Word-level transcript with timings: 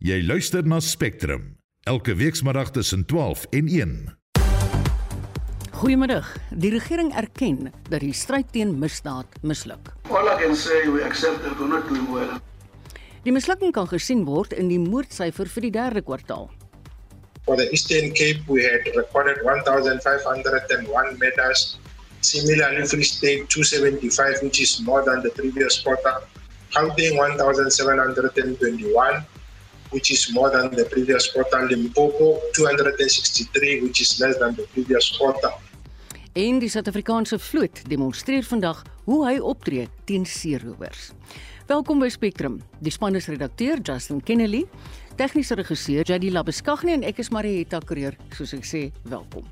Jy 0.00 0.22
luister 0.24 0.64
na 0.64 0.78
Spectrum 0.80 1.58
elke 1.84 2.14
weekmiddag 2.16 2.70
tussen 2.72 3.02
12 3.04 3.42
en 3.52 3.66
1. 3.68 3.90
Goeiemiddag. 5.76 6.24
Die 6.56 6.70
regering 6.72 7.12
erken 7.12 7.68
dat 7.90 8.00
die 8.00 8.14
stryd 8.16 8.48
teen 8.54 8.78
misdaad 8.80 9.26
misluk. 9.44 9.90
All 10.08 10.24
I 10.24 10.40
can 10.40 10.56
say, 10.56 10.88
we 10.88 11.04
accept 11.04 11.44
that 11.44 11.52
we're 11.58 11.68
not 11.68 11.84
doing 11.88 12.08
well. 12.08 12.40
Die 13.26 13.32
mislukking 13.32 13.74
kan 13.76 13.84
gesien 13.90 14.24
word 14.24 14.54
in 14.56 14.72
die 14.72 14.80
moordsyfer 14.80 15.44
vir 15.52 15.66
die 15.68 15.72
derde 15.74 16.00
kwartaal. 16.00 16.48
For 17.44 17.60
the 17.60 17.68
Eastern 17.68 18.16
Cape, 18.16 18.40
we 18.48 18.64
had 18.64 18.88
recorded 18.96 19.44
1,501 19.44 20.00
murders. 21.20 21.76
Similarly, 22.24 22.88
Free 22.88 23.04
State 23.04 23.52
275, 23.52 24.48
which 24.48 24.64
is 24.64 24.80
more 24.80 25.04
than 25.04 25.20
the 25.20 25.28
previous 25.36 25.76
quarter. 25.84 26.24
Gauteng 26.72 27.20
1,721, 27.20 29.28
which 29.90 30.10
is 30.10 30.30
more 30.32 30.50
than 30.50 30.70
the 30.76 30.86
previous 30.90 31.32
quarter. 31.32 31.66
Limpopo 31.68 32.38
263, 32.52 33.82
which 33.82 34.00
is 34.00 34.18
less 34.20 34.38
than 34.38 34.54
the 34.54 34.66
previous 34.72 35.16
quarter. 35.18 35.52
En 36.32 36.60
die 36.62 36.70
Suid-Afrikaanse 36.70 37.38
vloot 37.42 37.82
demonstreer 37.90 38.44
vandag 38.46 38.84
hoe 39.04 39.24
hy 39.26 39.38
optree 39.42 39.88
teen 40.06 40.26
seerowers. 40.26 41.10
Welkom 41.66 41.98
by 42.02 42.08
Spectrum. 42.10 42.60
Die 42.78 42.92
span 42.94 43.18
is 43.18 43.26
redakteur 43.30 43.82
Justin 43.82 44.22
Kennedy, 44.22 44.64
tegniese 45.18 45.58
regisseur 45.58 46.06
Jady 46.06 46.30
Labeskagni 46.30 46.94
en 46.98 47.06
ek 47.06 47.22
is 47.22 47.32
Marieta 47.34 47.82
Kreer, 47.82 48.18
soos 48.34 48.54
ek 48.54 48.66
sê, 48.66 48.86
welkom. 49.10 49.46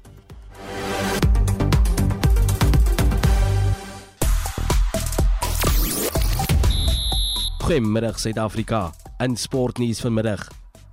Goeiemiddag 7.69 8.17
Suid-Afrika. 8.17 8.95
In 9.21 9.35
sportnuus 9.37 10.01
vanmiddag, 10.01 10.41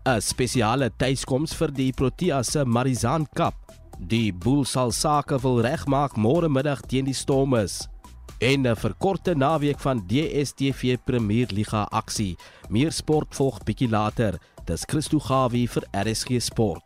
'n 0.03 0.21
spesiale 0.21 0.89
tuiskoms 0.97 1.53
vir 1.55 1.71
die 1.71 1.93
Proteas 1.93 2.51
se 2.51 2.65
Marizaan 2.65 3.27
Cup. 3.33 3.53
Die 3.97 4.33
Bulls 4.33 4.71
sal 4.71 4.91
sake 4.91 5.39
wil 5.41 5.61
regmaak 5.61 6.17
môre 6.17 6.49
middag 6.49 6.81
teen 6.81 7.05
die 7.05 7.13
Stormers. 7.13 7.87
En 8.39 8.67
'n 8.67 8.75
verkorte 8.75 9.35
naweek 9.35 9.79
van 9.79 10.03
DStv 10.07 10.97
Premier 11.05 11.47
Liga 11.47 11.87
aksie. 11.91 12.35
Meer 12.69 12.91
sport 12.91 13.35
volg 13.35 13.63
bietjie 13.63 13.89
later. 13.89 14.37
Dis 14.65 14.83
Christo 14.85 15.19
Gawie 15.19 15.69
vir 15.69 15.83
RSG 15.93 16.41
Sport. 16.41 16.83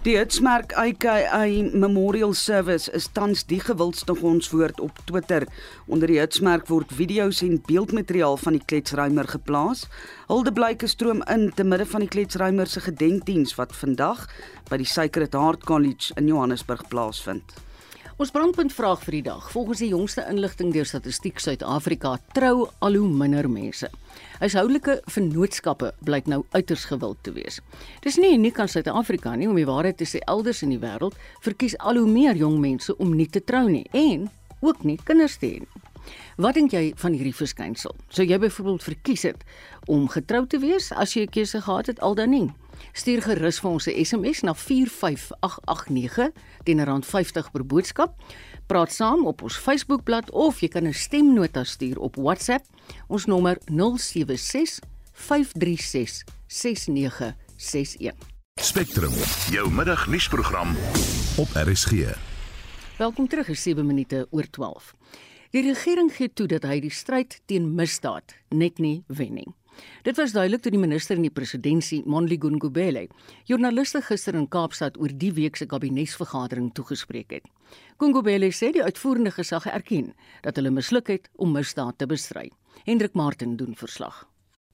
Die 0.00 0.16
Hitsmerk 0.16 0.72
AKA 0.80 1.44
Memorial 1.76 2.32
Service 2.32 2.88
is 2.88 3.10
tans 3.12 3.42
die 3.44 3.58
gewildste 3.60 4.14
gonswoord 4.16 4.80
op 4.80 4.96
Twitter. 5.04 5.44
Onder 5.92 6.08
die 6.08 6.16
Hitsmerk 6.16 6.70
word 6.72 6.94
video's 6.96 7.42
en 7.44 7.60
beeldmateriaal 7.68 8.40
van 8.40 8.56
die 8.56 8.64
kletsruimer 8.64 9.28
geplaas. 9.28 9.84
Huldeblyke 10.32 10.88
stroom 10.88 11.20
in 11.28 11.50
te 11.52 11.68
midde 11.68 11.84
van 11.92 12.06
die 12.06 12.12
kletsruimer 12.16 12.72
se 12.72 12.80
gedenkdiens 12.88 13.58
wat 13.60 13.76
vandag 13.76 14.24
by 14.72 14.80
die 14.80 14.88
Sacred 14.88 15.36
Heart 15.36 15.68
College 15.68 16.16
in 16.16 16.32
Johannesburg 16.32 16.88
plaasvind. 16.88 17.60
Ons 18.20 18.34
brandpunt 18.36 18.68
vraag 18.76 19.00
vir 19.06 19.14
die 19.16 19.22
dag. 19.30 19.46
Volgens 19.48 19.80
die 19.80 19.94
jongste 19.94 20.26
inligting 20.28 20.74
deur 20.74 20.84
Statistiek 20.84 21.38
Suid-Afrika 21.40 22.18
trou 22.36 22.66
al 22.84 22.98
hoe 23.00 23.08
minder 23.08 23.46
mense. 23.48 23.88
Huishoudelike 24.42 24.98
vennootskappe 25.08 25.94
blyk 26.04 26.28
nou 26.28 26.42
uiters 26.52 26.84
gewild 26.90 27.22
te 27.24 27.32
wees. 27.32 27.62
Dis 28.04 28.20
nie 28.20 28.34
uniek 28.36 28.60
aan 28.60 28.68
Suid-Afrika 28.68 29.32
nie, 29.40 29.48
om 29.48 29.56
die 29.56 29.64
waarheid 29.64 29.96
te 29.96 30.04
sê 30.04 30.20
elders 30.28 30.60
in 30.66 30.74
die 30.74 30.82
wêreld 30.82 31.16
verkies 31.40 31.78
al 31.80 31.96
hoe 31.96 32.12
meer 32.12 32.36
jong 32.36 32.60
mense 32.60 32.92
om 33.00 33.16
nie 33.16 33.24
te 33.24 33.40
trou 33.40 33.64
nie 33.70 33.86
en 33.96 34.28
ook 34.60 34.84
nie 34.84 34.98
kinders 35.00 35.40
te 35.40 35.54
hê 35.54 35.64
nie. 35.64 35.84
Wat 36.36 36.60
dink 36.60 36.76
jy 36.76 36.90
van 37.00 37.16
hierdie 37.16 37.36
verskynsel? 37.40 37.96
Sou 38.12 38.28
jy 38.28 38.36
byvoorbeeld 38.36 38.84
verkies 38.84 39.24
het 39.32 39.48
om 39.88 40.10
getrou 40.12 40.44
te 40.44 40.60
wees 40.60 40.92
as 40.92 41.16
jy 41.16 41.24
'n 41.24 41.32
keuse 41.40 41.64
gehad 41.64 41.86
het 41.86 42.00
al 42.04 42.14
dan 42.14 42.36
nie? 42.36 42.50
Stuur 42.92 43.22
gerus 43.22 43.60
vir 43.60 43.70
ons 43.70 43.86
'n 43.86 44.04
SMS 44.04 44.40
na 44.42 44.54
45889 44.54 46.30
teen 46.64 46.80
R50 46.80 47.50
per 47.52 47.66
boodskap. 47.66 48.14
Praat 48.66 48.92
saam 48.92 49.26
op 49.26 49.42
ons 49.42 49.56
Facebookblad 49.56 50.30
of 50.30 50.60
jy 50.60 50.68
kan 50.68 50.86
'n 50.86 50.92
stemnota 50.92 51.64
stuur 51.64 51.98
op 51.98 52.16
WhatsApp. 52.16 52.64
Ons 53.06 53.24
nommer 53.24 53.58
076 53.66 54.78
536 55.12 56.24
6961. 56.46 58.14
Spectrum, 58.60 59.12
jou 59.50 59.70
middagnuusprogram 59.70 60.76
op 61.36 61.48
RSG. 61.54 61.92
Welkom 62.98 63.28
terug, 63.28 63.48
is 63.48 63.62
7 63.62 63.86
minute 63.86 64.26
oor 64.30 64.50
12. 64.50 64.94
Die 65.50 65.62
regering 65.62 66.12
gee 66.14 66.32
toe 66.32 66.46
dat 66.46 66.62
hy 66.62 66.76
die 66.80 66.92
stryd 66.94 67.40
teen 67.50 67.74
misdaad 67.74 68.36
net 68.48 68.78
nie 68.78 69.00
wen 69.06 69.34
nie. 69.34 69.48
Dit 70.02 70.16
was 70.16 70.32
duidelik 70.32 70.62
toe 70.62 70.72
die 70.72 70.80
minister 70.80 71.16
in 71.16 71.26
die 71.26 71.32
presidentskap, 71.34 72.06
Monli 72.06 72.38
Gungubele, 72.40 73.06
joernaliste 73.48 74.02
gister 74.02 74.34
in 74.34 74.48
Kaapstad 74.48 74.98
oor 75.00 75.12
die 75.12 75.32
week 75.36 75.56
se 75.56 75.66
kabinetsvergadering 75.66 76.72
toegespreek 76.74 77.30
het. 77.38 77.46
Gungubele 77.98 78.50
sê 78.52 78.72
die 78.72 78.82
uitvoerende 78.82 79.30
gesag 79.30 79.66
erken 79.66 80.14
dat 80.42 80.56
hulle 80.56 80.70
misluk 80.70 81.08
het 81.08 81.28
om 81.36 81.52
misdaad 81.52 81.98
te 81.98 82.06
bestry. 82.06 82.50
Hendrik 82.84 83.14
Martin 83.14 83.56
doen 83.56 83.74
verslag. 83.76 84.26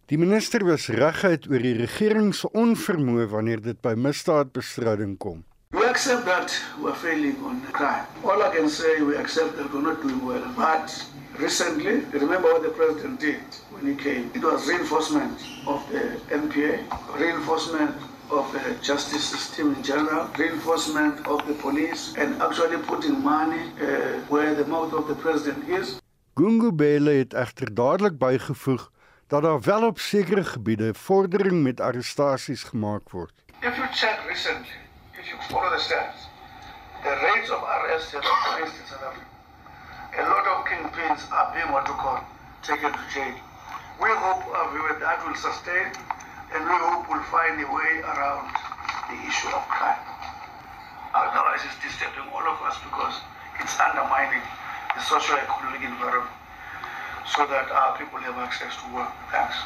Die 0.07 0.19
minister 0.19 0.63
was 0.63 0.87
reguit 0.89 1.49
oor 1.51 1.59
die 1.59 1.75
regering 1.75 2.31
se 2.35 2.47
onvermoë 2.55 3.27
wanneer 3.33 3.63
dit 3.63 3.81
by 3.83 3.97
misdaadbestryding 3.99 5.17
kom. 5.19 5.43
Accept 5.97 6.27
that 6.27 6.53
we're 6.79 6.93
failing 6.93 7.43
on 7.43 7.63
crime. 7.73 8.05
All 8.23 8.43
I 8.43 8.55
can 8.55 8.69
say, 8.69 9.01
we 9.01 9.17
accept 9.17 9.57
that 9.57 9.73
we're 9.73 9.81
not 9.81 10.03
doing 10.03 10.23
well. 10.27 10.45
But 10.55 10.87
recently, 11.39 11.95
remember 12.13 12.53
what 12.53 12.63
the 12.63 12.69
president 12.69 13.19
did 13.19 13.41
when 13.71 13.87
he 13.87 13.95
came? 14.07 14.31
It 14.35 14.43
was 14.43 14.69
reinforcement 14.69 15.39
of 15.67 15.81
the 15.91 16.21
NPA, 16.29 16.85
reinforcement 17.19 17.97
of 18.31 18.45
the 18.53 18.77
justice 18.83 19.25
system 19.25 19.75
in 19.75 19.83
general, 19.83 20.29
reinforcement 20.37 21.27
of 21.27 21.47
the 21.47 21.55
police, 21.55 22.13
and 22.19 22.43
actually 22.43 22.77
putting 22.77 23.17
money 23.25 23.63
uh, 23.81 24.21
where 24.29 24.55
the 24.55 24.67
mouth 24.67 24.93
of 24.93 25.09
the 25.09 25.15
president 25.15 25.67
is. 25.69 25.99
Gungubele 26.35 27.11
het 27.11 27.35
egter 27.35 27.75
dadelik 27.75 28.19
bygevoeg 28.19 28.91
dat 29.27 29.43
daar 29.43 29.61
wel 29.61 29.87
op 29.87 29.99
sekere 29.99 30.45
gebiede 30.45 30.95
vordering 30.95 31.63
met 31.63 31.81
arrestasies 31.81 32.63
gemaak 32.63 33.11
word. 33.11 33.33
If 33.61 33.77
you 33.77 33.89
check 33.93 34.19
recently, 34.29 34.85
follow 35.49 35.71
the 35.71 35.83
stats, 35.83 36.27
the 37.05 37.11
rates 37.11 37.51
of 37.51 37.63
arrest 37.63 38.13
have 38.13 38.25
increased 38.25 38.81
in 38.81 38.87
South 38.87 39.03
Africa. 39.03 39.27
A 40.17 40.23
lot 40.23 40.47
of 40.49 40.65
kingpins 40.65 41.31
are 41.31 41.53
being 41.53 41.71
what 41.73 41.87
you 41.87 41.95
call 41.95 42.21
taken 42.63 42.93
to 42.93 43.05
jail. 43.13 43.35
We 44.01 44.09
hope 44.11 44.43
uh, 44.53 44.99
that 45.01 45.25
will 45.27 45.37
sustain 45.37 45.93
and 46.53 46.61
we 46.65 46.77
hope 46.79 47.09
we'll 47.09 47.23
find 47.31 47.61
a 47.61 47.69
way 47.69 48.01
around 48.01 48.49
the 49.11 49.19
issue 49.29 49.49
of 49.49 49.63
crime. 49.69 50.01
Otherwise, 51.15 51.63
it's 51.65 51.79
disturbing 51.83 52.29
all 52.33 52.45
of 52.45 52.59
us 52.69 52.77
because 52.85 53.15
it's 53.61 53.77
undermining 53.81 54.43
the 54.95 55.03
socio-economic 55.03 55.83
environment 55.83 56.33
so 57.27 57.47
that 57.47 57.71
our 57.71 57.99
people 57.99 58.19
have 58.19 58.37
access 58.37 58.75
to 58.83 58.95
work. 58.95 59.13
Thanks. 59.31 59.57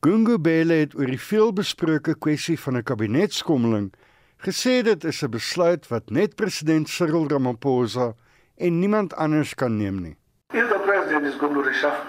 Gungubele 0.00 0.74
het 0.74 0.94
oor 0.96 1.10
die 1.12 1.20
veelbesproke 1.20 2.14
kwessie 2.18 2.56
van 2.60 2.76
'n 2.76 2.82
kabinetskommeling 2.82 3.92
gesê 4.40 4.82
dit 4.82 5.04
is 5.04 5.22
'n 5.22 5.30
besluit 5.30 5.88
wat 5.88 6.10
net 6.10 6.34
president 6.36 6.88
Cyril 6.88 7.28
Ramaphosa 7.28 8.14
en 8.56 8.78
niemand 8.78 9.14
anders 9.16 9.54
kan 9.54 9.76
neem 9.76 10.00
nie. 10.00 10.16
If 10.52 10.68
the 10.68 10.78
president 10.78 11.26
is 11.26 11.36
going 11.36 11.54
to 11.54 11.62
reshuffle, 11.62 12.08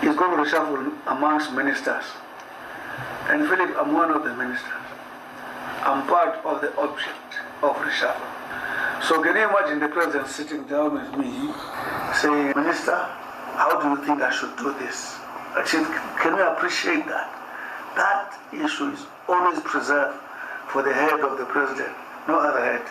he's 0.00 0.16
going 0.16 0.32
to 0.36 0.42
reshuffle 0.42 0.92
amongst 1.04 1.52
ministers. 1.52 2.06
And 3.28 3.48
Philip, 3.48 3.70
I'm 3.80 3.92
one 3.92 4.10
of 4.10 4.22
the 4.24 4.34
ministers. 4.34 4.86
I'm 5.84 6.06
part 6.06 6.34
of 6.44 6.60
the 6.60 6.72
object 6.76 7.30
of 7.60 7.76
reshuffle. 7.76 8.30
So 9.02 9.20
can 9.20 9.36
you 9.36 9.48
imagine 9.48 9.78
the 9.80 9.88
president 9.88 10.28
sitting 10.28 10.62
down 10.64 10.94
with 10.94 11.16
me 11.18 11.52
saying, 12.14 12.52
Minister, 12.56 12.98
how 13.60 13.78
do 13.80 13.88
you 13.88 13.96
think 14.06 14.22
I 14.22 14.30
should 14.30 14.56
do 14.56 14.72
this? 14.78 15.18
I 15.54 15.64
said, 15.66 15.84
can 16.22 16.36
we 16.36 16.42
appreciate 16.42 17.04
that? 17.06 17.28
That 17.96 18.38
issue 18.52 18.88
is 18.96 19.04
always 19.28 19.60
preserved 19.60 20.16
for 20.68 20.82
the 20.82 20.92
head 20.92 21.20
of 21.20 21.38
the 21.38 21.44
president, 21.44 21.94
no 22.28 22.38
other 22.38 22.64
head. 22.64 22.86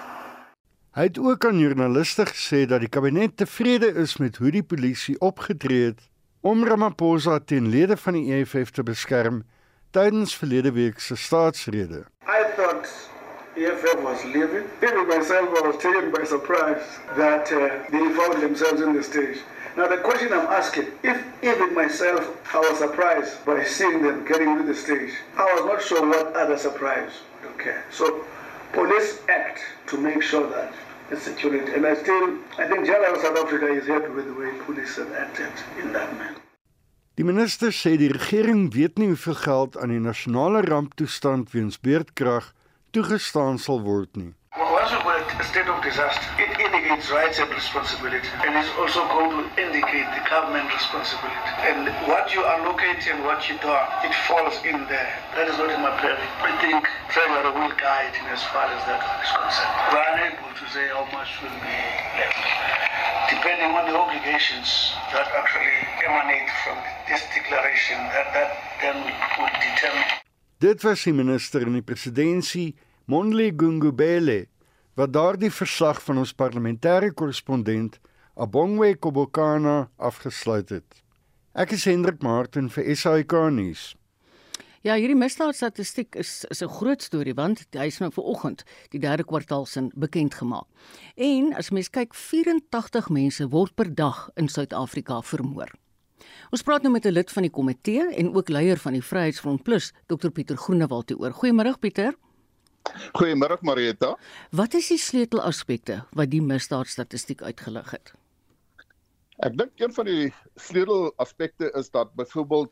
Hy 0.91 1.03
het 1.07 1.19
ook 1.19 1.45
aan 1.45 1.59
joernaliste 1.59 2.25
gesê 2.27 2.65
dat 2.67 2.83
die 2.83 2.89
kabinet 2.91 3.37
tevrede 3.37 3.93
is 3.95 4.17
met 4.17 4.37
hoe 4.37 4.51
die 4.51 4.63
polisie 4.63 5.15
opgetree 5.19 5.85
het 5.85 6.01
om 6.41 6.65
Ramaphosa 6.67 7.39
teen 7.39 7.69
lede 7.71 7.95
van 7.97 8.17
die 8.19 8.33
EFF 8.35 8.73
te 8.75 8.83
beskerm 8.83 9.43
tydens 9.95 10.35
verlede 10.35 10.71
week 10.75 10.99
se 10.99 11.15
staatsrede. 11.15 12.03
I 12.27 12.43
thought 12.55 12.91
EFF 13.55 14.03
was 14.03 14.23
leaving. 14.23 14.65
Even 14.81 15.07
myself 15.07 15.49
I 15.63 15.67
was 15.67 15.77
taken 15.77 16.11
by 16.11 16.23
surprise 16.23 16.83
that 17.15 17.51
uh, 17.51 17.87
they 17.91 18.05
found 18.19 18.41
themselves 18.41 18.81
in 18.81 18.93
the 18.93 19.03
stage. 19.03 19.39
Now 19.77 19.87
the 19.87 19.97
question 19.97 20.33
I'm 20.33 20.47
asking, 20.47 20.87
if 21.03 21.17
even 21.41 21.73
myself 21.73 22.23
I 22.53 22.59
was 22.59 22.77
surprised 22.77 23.45
by 23.45 23.63
seeing 23.63 24.01
them 24.01 24.25
getting 24.25 24.49
into 24.49 24.63
the 24.63 24.75
stage, 24.75 25.13
I 25.37 25.43
was 25.53 25.65
not 25.65 25.81
sure 25.81 26.05
what 26.07 26.35
other 26.35 26.57
surprise. 26.57 27.11
Okay, 27.61 27.77
so 27.91 28.25
police 28.73 29.21
act 29.29 29.59
to 29.85 29.95
make 29.95 30.23
sure 30.23 30.49
that 30.49 30.73
the 31.11 31.15
security, 31.15 31.71
and 31.73 31.85
I 31.85 31.93
still, 31.93 32.39
I 32.57 32.65
think 32.65 32.87
General 32.87 33.15
South 33.21 33.37
Africa 33.37 33.67
is 33.67 33.85
happy 33.85 34.09
with 34.09 34.25
the 34.25 34.33
way 34.33 34.49
police 34.65 34.95
have 34.97 35.13
acted 35.13 35.53
in 35.79 35.93
that 35.93 36.09
manner. 36.17 36.41
Die 37.13 37.23
minister 37.23 37.69
sê 37.69 37.99
die 38.01 38.09
regering 38.09 38.71
weet 38.73 38.97
nie 38.97 39.11
hoeveel 39.11 39.37
geld 39.43 39.77
aan 39.77 39.93
die 39.93 40.01
nasionale 40.01 40.63
ramptoestand 40.65 41.53
weens 41.53 41.77
beerdkrag 41.77 42.49
toegestaan 42.97 43.61
sal 43.61 43.85
word 43.85 44.17
nie. 44.17 44.33
Once 44.57 44.89
we 44.89 45.03
put 45.05 45.20
a 45.41 45.43
state 45.49 45.65
of 45.65 45.81
disaster, 45.81 46.21
it 46.37 46.53
indicates 46.61 47.09
rights 47.09 47.41
and 47.41 47.49
responsibility, 47.49 48.29
and 48.45 48.53
it's 48.53 48.69
also 48.77 49.01
going 49.09 49.33
to 49.33 49.43
indicate 49.57 50.05
the 50.13 50.21
government 50.29 50.69
responsibility. 50.69 51.49
And 51.65 51.89
what 52.05 52.29
you 52.29 52.45
allocate 52.45 53.01
and 53.09 53.25
what 53.25 53.49
you 53.49 53.57
don't, 53.57 53.89
it 54.05 54.13
falls 54.29 54.61
in 54.61 54.85
there. 54.85 55.09
That 55.33 55.49
is 55.49 55.57
not 55.57 55.73
in 55.73 55.81
my 55.81 55.97
plan. 55.97 56.21
I 56.45 56.53
think 56.61 56.85
Treasury 57.09 57.49
will 57.57 57.73
guide 57.73 58.13
in 58.21 58.25
as 58.29 58.45
far 58.53 58.69
as 58.69 58.85
that 58.85 59.01
is 59.01 59.33
concerned. 59.33 59.73
We're 59.89 60.05
unable 60.13 60.53
to 60.61 60.65
say 60.69 60.85
how 60.93 61.09
much 61.09 61.33
will 61.41 61.57
be 61.57 61.77
left, 62.21 62.45
depending 63.33 63.73
on 63.73 63.89
the 63.89 63.97
obligations 63.97 64.93
that 65.09 65.25
actually 65.25 65.73
emanate 66.05 66.53
from 66.61 66.77
this 67.09 67.25
declaration. 67.33 67.97
That 68.13 68.29
that 68.37 68.49
then 68.77 68.97
will 69.41 69.53
determine. 69.57 70.05
Dit 70.61 70.85
was 70.85 71.01
die 71.01 71.17
minister 71.17 71.65
in 71.65 71.73
die 71.73 71.81
presidentskap 71.81 72.77
Monli 73.09 73.49
Gungubele 73.57 74.50
wat 75.01 75.13
daardie 75.15 75.49
verslag 75.49 75.97
van 76.05 76.19
ons 76.21 76.33
parlementêre 76.37 77.07
korrespondent 77.17 77.95
Abongwe 78.37 78.91
Kobokana 79.01 79.87
afgesluit 79.97 80.69
het. 80.69 80.99
Ek 81.57 81.73
is 81.73 81.87
Hendrik 81.89 82.21
Martin 82.21 82.67
vir 82.69 82.85
SAK 82.93 83.33
nuus. 83.55 83.95
Ja, 84.85 84.93
hierdie 84.93 85.17
misdaadstatistiek 85.17 86.19
is 86.21 86.45
is 86.53 86.61
'n 86.61 86.69
groot 86.69 87.01
storie 87.01 87.33
want 87.33 87.65
hy 87.73 87.87
is 87.89 87.99
nou 87.99 88.11
vanoggend 88.11 88.63
die 88.91 88.99
derde 88.99 89.23
kwartaal 89.23 89.65
sin 89.65 89.91
bekend 89.95 90.35
gemaak. 90.35 90.67
En 91.17 91.53
as 91.57 91.71
mens 91.71 91.89
kyk, 91.89 92.13
84 92.13 93.09
mense 93.09 93.49
word 93.49 93.75
per 93.75 93.95
dag 93.95 94.29
in 94.35 94.47
Suid-Afrika 94.47 95.21
vermoor. 95.21 95.71
Ons 96.51 96.61
praat 96.61 96.83
nou 96.83 96.91
met 96.91 97.05
'n 97.05 97.13
lid 97.13 97.31
van 97.31 97.43
die 97.43 97.51
komitee 97.51 98.13
en 98.15 98.35
ook 98.35 98.49
leier 98.49 98.77
van 98.77 98.93
die 98.93 99.03
Vryheidsfront 99.03 99.63
Plus, 99.63 99.93
Dr 100.07 100.29
Pieter 100.29 100.57
Groenewald 100.57 101.09
hieroor. 101.09 101.33
Goeiemôre 101.33 101.79
Pieter. 101.79 102.13
Goeiemôre 103.17 103.57
Marieta. 103.61 104.15
Wat 104.51 104.73
is 104.73 104.89
die 104.91 104.99
sleutelaspekte 104.99 106.01
wat 106.17 106.31
die 106.31 106.41
misdaadstatistiek 106.43 107.41
uitgelig 107.45 107.91
het? 107.95 108.13
Ek 109.41 109.55
dink 109.57 109.81
een 109.81 109.93
van 109.95 110.07
die 110.09 110.31
sleutelaspekte 110.59 111.71
is 111.79 111.89
dat 111.93 112.13
byvoorbeeld 112.19 112.71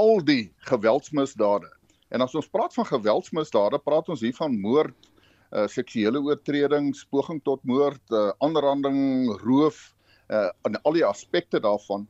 al 0.00 0.24
die 0.24 0.50
geweldsmisdade. 0.68 1.68
En 2.10 2.24
as 2.24 2.34
ons 2.34 2.48
praat 2.50 2.74
van 2.74 2.88
geweldsmisdade, 2.88 3.78
praat 3.84 4.08
ons 4.12 4.22
hier 4.24 4.34
van 4.36 4.56
moord, 4.60 4.96
uh, 5.50 5.66
seksuele 5.70 6.20
oortredings, 6.22 7.04
poging 7.10 7.40
tot 7.46 7.62
moord, 7.68 8.02
uh, 8.14 8.30
aanranding, 8.44 9.30
roof, 9.44 9.90
uh, 10.28 10.48
en 10.66 10.78
al 10.82 10.98
die 10.98 11.06
aspekte 11.06 11.60
daarvan, 11.62 12.06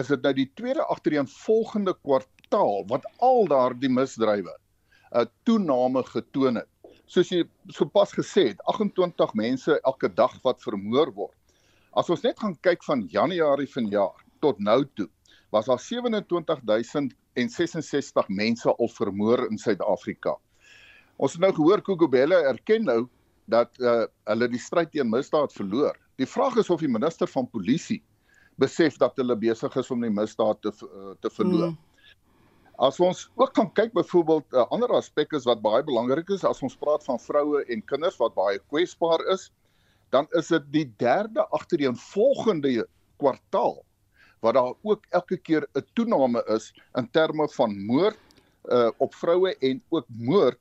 is 0.00 0.08
dit 0.08 0.24
nou 0.24 0.32
die 0.36 0.48
tweede 0.56 0.84
agtereenvolgende 0.88 1.94
kwartaal 2.00 2.86
wat 2.88 3.04
al 3.20 3.48
daardie 3.50 3.92
misdrywe 3.92 4.52
'n 4.52 5.20
uh, 5.20 5.26
toename 5.44 6.02
getoon 6.08 6.56
het 6.62 6.68
soos 7.06 7.30
jy 7.32 7.44
sopas 7.74 8.12
gesê 8.16 8.48
het, 8.52 8.60
28 8.70 9.34
mense 9.38 9.80
elke 9.82 10.08
dag 10.08 10.34
wat 10.44 10.62
vermoor 10.62 11.12
word. 11.14 11.36
As 11.92 12.10
ons 12.10 12.22
net 12.24 12.38
gaan 12.40 12.56
kyk 12.64 12.84
van 12.86 13.08
Januarie 13.12 13.68
vanjaar 13.68 14.24
tot 14.40 14.58
nou 14.58 14.84
toe, 14.96 15.08
was 15.52 15.66
daar 15.68 15.80
27066 15.80 18.28
mense 18.28 18.68
al 18.72 18.88
vermoor 18.88 19.46
in 19.50 19.58
Suid-Afrika. 19.60 20.36
Ons 21.20 21.32
het 21.36 21.42
nou 21.44 21.52
gehoor 21.54 21.82
Kugubele 21.84 22.34
erken 22.48 22.84
nou 22.88 23.08
dat 23.52 23.68
uh, 23.82 24.04
hulle 24.30 24.48
die 24.48 24.60
stryd 24.60 24.90
teen 24.94 25.10
misdaad 25.10 25.52
verloor. 25.52 25.96
Die 26.16 26.28
vraag 26.28 26.56
is 26.62 26.70
of 26.72 26.80
die 26.80 26.90
minister 26.90 27.28
van 27.28 27.50
polisie 27.50 28.02
besef 28.60 28.96
dat 29.00 29.16
hulle 29.20 29.36
besig 29.36 29.76
is 29.80 29.90
om 29.92 30.00
die 30.04 30.12
misdaad 30.12 30.60
te 30.64 30.72
uh, 30.72 31.12
te 31.20 31.30
verloor. 31.32 31.70
Mm. 31.72 31.78
As 32.78 33.00
ons 33.00 33.30
ook 33.36 33.52
kan 33.54 33.72
kyk 33.72 33.92
byvoorbeeld 33.92 34.44
'n 34.52 34.56
uh, 34.56 34.66
ander 34.70 34.92
aspek 34.96 35.32
is 35.32 35.44
wat 35.44 35.62
baie 35.62 35.82
belangrik 35.82 36.30
is 36.30 36.44
as 36.44 36.62
ons 36.62 36.76
praat 36.76 37.04
van 37.04 37.18
vroue 37.18 37.64
en 37.68 37.84
kinders 37.84 38.16
wat 38.16 38.34
baie 38.34 38.58
kwesbaar 38.58 39.20
is, 39.32 39.50
dan 40.10 40.26
is 40.32 40.48
dit 40.48 40.72
die 40.72 40.88
derde 40.96 41.46
agtereenvolgende 41.50 42.86
kwartaal 43.18 43.84
wat 44.42 44.54
daar 44.54 44.74
ook 44.82 45.06
elke 45.10 45.36
keer 45.36 45.66
'n 45.74 45.84
toename 45.94 46.42
is 46.48 46.72
in 46.96 47.10
terme 47.10 47.48
van 47.48 47.84
moord 47.86 48.18
uh, 48.64 48.90
op 48.98 49.14
vroue 49.14 49.56
en 49.58 49.82
ook 49.88 50.06
moord 50.08 50.58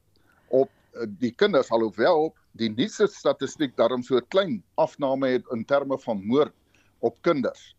op 0.47 0.69
uh, 0.93 1.07
die 1.19 1.31
kinders 1.31 1.71
alhoewel 1.71 2.33
die 2.51 2.69
nuutste 2.69 3.07
statistiek 3.07 3.75
daarom 3.75 4.03
so 4.03 4.15
'n 4.15 4.27
klein 4.27 4.63
afname 4.75 5.27
het 5.27 5.45
in 5.51 5.65
terme 5.65 5.97
van 5.99 6.25
moord 6.25 6.53
op 6.99 7.17
kinders. 7.21 7.75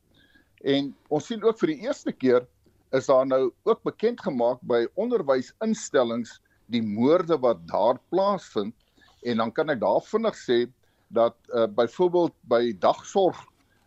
En 0.63 0.95
ons 1.09 1.27
sien 1.27 1.43
ook 1.43 1.59
vir 1.59 1.67
die 1.67 1.83
eerste 1.87 2.13
keer 2.13 2.47
is 2.93 3.07
daar 3.07 3.27
nou 3.27 3.53
ook 3.63 3.83
bekend 3.83 4.21
gemaak 4.21 4.61
by 4.69 4.85
onderwysinstellings 4.95 6.41
die 6.73 6.83
moorde 6.83 7.39
wat 7.41 7.61
daar 7.71 8.01
plaasvind 8.13 8.75
en 9.23 9.43
dan 9.43 9.53
kan 9.53 9.71
ek 9.73 9.81
daar 9.81 10.03
vinnig 10.05 10.37
sê 10.39 10.65
dat 11.13 11.37
uh, 11.53 11.67
byvoorbeeld 11.67 12.35
by 12.49 12.73
dagsorg 12.79 13.39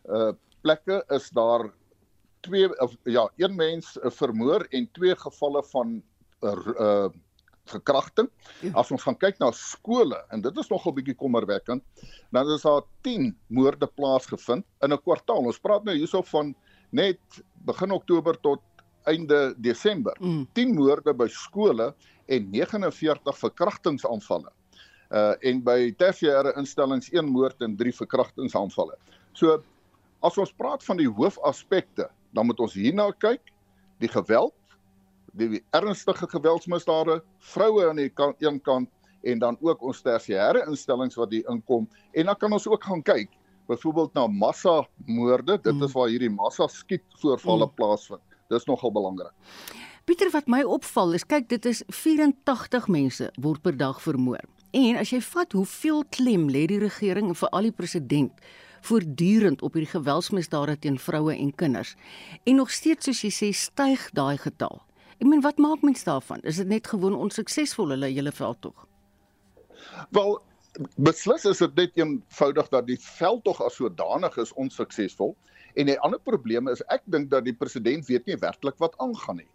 uh 0.06 0.34
plekke 0.66 1.04
is 1.14 1.30
daar 1.30 1.68
twee 2.42 2.70
of 2.82 2.96
ja, 3.04 3.30
een 3.38 3.56
mens 3.56 3.98
uh, 3.98 4.10
vermoor 4.10 4.66
en 4.70 4.88
twee 4.98 5.16
gevalle 5.16 5.62
van 5.74 6.02
uh, 6.42 6.58
uh 6.80 7.08
verkrachting. 7.66 8.30
Ja. 8.62 8.76
As 8.78 8.92
ons 8.94 9.02
gaan 9.02 9.18
kyk 9.18 9.40
na 9.42 9.48
skole 9.58 10.20
en 10.34 10.44
dit 10.46 10.58
is 10.62 10.68
nogal 10.70 10.94
bietjie 10.94 11.16
kommerwekkend, 11.18 11.82
dan 12.30 12.52
is 12.54 12.62
daar 12.62 12.84
10 13.08 13.32
moorde 13.48 13.88
plaasgevind 13.88 14.66
in 14.86 14.94
'n 14.94 15.02
kwartaal. 15.02 15.50
Ons 15.50 15.58
praat 15.60 15.84
nou 15.84 15.96
hierso 15.98 16.22
van 16.22 16.54
net 16.92 17.20
begin 17.66 17.92
Oktober 17.92 18.38
tot 18.42 18.62
einde 19.12 19.54
Desember. 19.58 20.18
Mm. 20.20 20.46
10 20.54 20.76
moorde 20.76 21.14
by 21.14 21.28
skole 21.32 21.94
en 22.26 22.52
49 22.52 23.38
verkrachtingsaanvalle. 23.44 24.52
Uh 25.14 25.34
en 25.46 25.62
by 25.64 25.92
tersiêre 26.00 26.56
instellings 26.58 27.12
1 27.14 27.30
moord 27.30 27.62
en 27.62 27.78
3 27.78 27.94
verkrachtingsaanvalle. 28.02 28.98
So 29.34 29.62
as 30.26 30.38
ons 30.42 30.54
praat 30.58 30.84
van 30.84 30.98
die 30.98 31.10
hoofaspekte, 31.10 32.10
dan 32.34 32.50
moet 32.50 32.60
ons 32.60 32.74
hierna 32.74 33.12
kyk, 33.22 33.54
die 34.02 34.10
geweld, 34.10 34.56
die 35.38 35.62
ernstige 35.76 36.28
geweldsmisdade, 36.32 37.20
vroue 37.54 37.90
aan 37.90 38.00
die 38.00 38.10
kant 38.10 38.42
een 38.44 38.60
kant 38.64 38.90
en 39.26 39.40
dan 39.40 39.58
ook 39.62 39.82
ons 39.82 40.02
tersiêre 40.06 40.64
instellings 40.70 41.18
wat 41.20 41.34
hier 41.34 41.48
inkom 41.52 41.88
en 42.14 42.30
dan 42.30 42.38
kan 42.40 42.54
ons 42.54 42.68
ook 42.70 42.84
gaan 42.84 43.04
kyk 43.06 43.32
byvoorbeeld 43.70 44.14
na 44.14 44.28
massa 44.28 44.84
moorde 45.10 45.58
dit 45.58 45.74
mm. 45.74 45.84
is 45.88 45.96
waar 45.98 46.12
hierdie 46.14 46.32
massa 46.32 46.68
skiet 46.72 47.06
voorvalle 47.22 47.66
mm. 47.66 47.76
plaasvind 47.80 48.35
Dis 48.48 48.66
nogal 48.66 48.92
belangrik. 48.92 49.34
Pieter 50.06 50.30
wat 50.32 50.48
my 50.48 50.62
opval 50.62 51.16
is 51.18 51.26
kyk 51.26 51.48
dit 51.50 51.66
is 51.66 51.82
84 51.90 52.88
mense 52.94 53.32
word 53.42 53.62
per 53.66 53.78
dag 53.78 54.02
vermoor. 54.02 54.44
En 54.76 55.00
as 55.02 55.10
jy 55.10 55.22
vat 55.24 55.56
hoeveel 55.58 56.04
klem 56.14 56.50
lê 56.52 56.66
die 56.70 56.80
regering 56.82 57.32
en 57.32 57.40
veral 57.40 57.70
die 57.70 57.74
president 57.74 58.46
voortdurend 58.86 59.64
op 59.66 59.74
hierdie 59.74 59.90
geweldsmisdade 59.90 60.76
teen 60.84 61.00
vroue 61.02 61.34
en 61.34 61.56
kinders 61.58 61.96
en 62.44 62.60
nog 62.62 62.70
steeds 62.70 63.08
soos 63.08 63.24
jy 63.26 63.32
sê 63.34 63.50
styg 63.58 64.10
daai 64.14 64.38
getal. 64.38 64.84
Ek 65.18 65.26
meen 65.26 65.42
wat 65.42 65.58
maak 65.64 65.82
mens 65.82 66.04
daarvan? 66.06 66.44
Is 66.44 66.60
dit 66.62 66.70
net 66.70 66.88
gewoon 66.92 67.16
onsuksesvol 67.18 67.96
hulle 67.96 68.12
hele 68.12 68.34
veldtog? 68.36 68.86
Wel 70.14 70.38
beslis 71.02 71.46
is 71.50 71.64
dit 71.64 71.76
net 71.80 71.98
eenvoudig 71.98 72.70
dat 72.70 72.88
die 72.88 73.00
veldtog 73.00 73.62
as 73.64 73.80
sodanig 73.80 74.38
is 74.38 74.54
onsuksesvol. 74.54 75.34
En 75.76 75.90
'n 75.92 76.00
ander 76.08 76.20
probleem 76.20 76.68
is 76.72 76.82
ek 76.88 77.04
dink 77.06 77.30
dat 77.30 77.44
die 77.46 77.54
president 77.54 78.08
weet 78.08 78.26
nie 78.26 78.38
werklik 78.40 78.78
wat 78.80 78.96
aangaan 78.98 79.42
nie. 79.44 79.50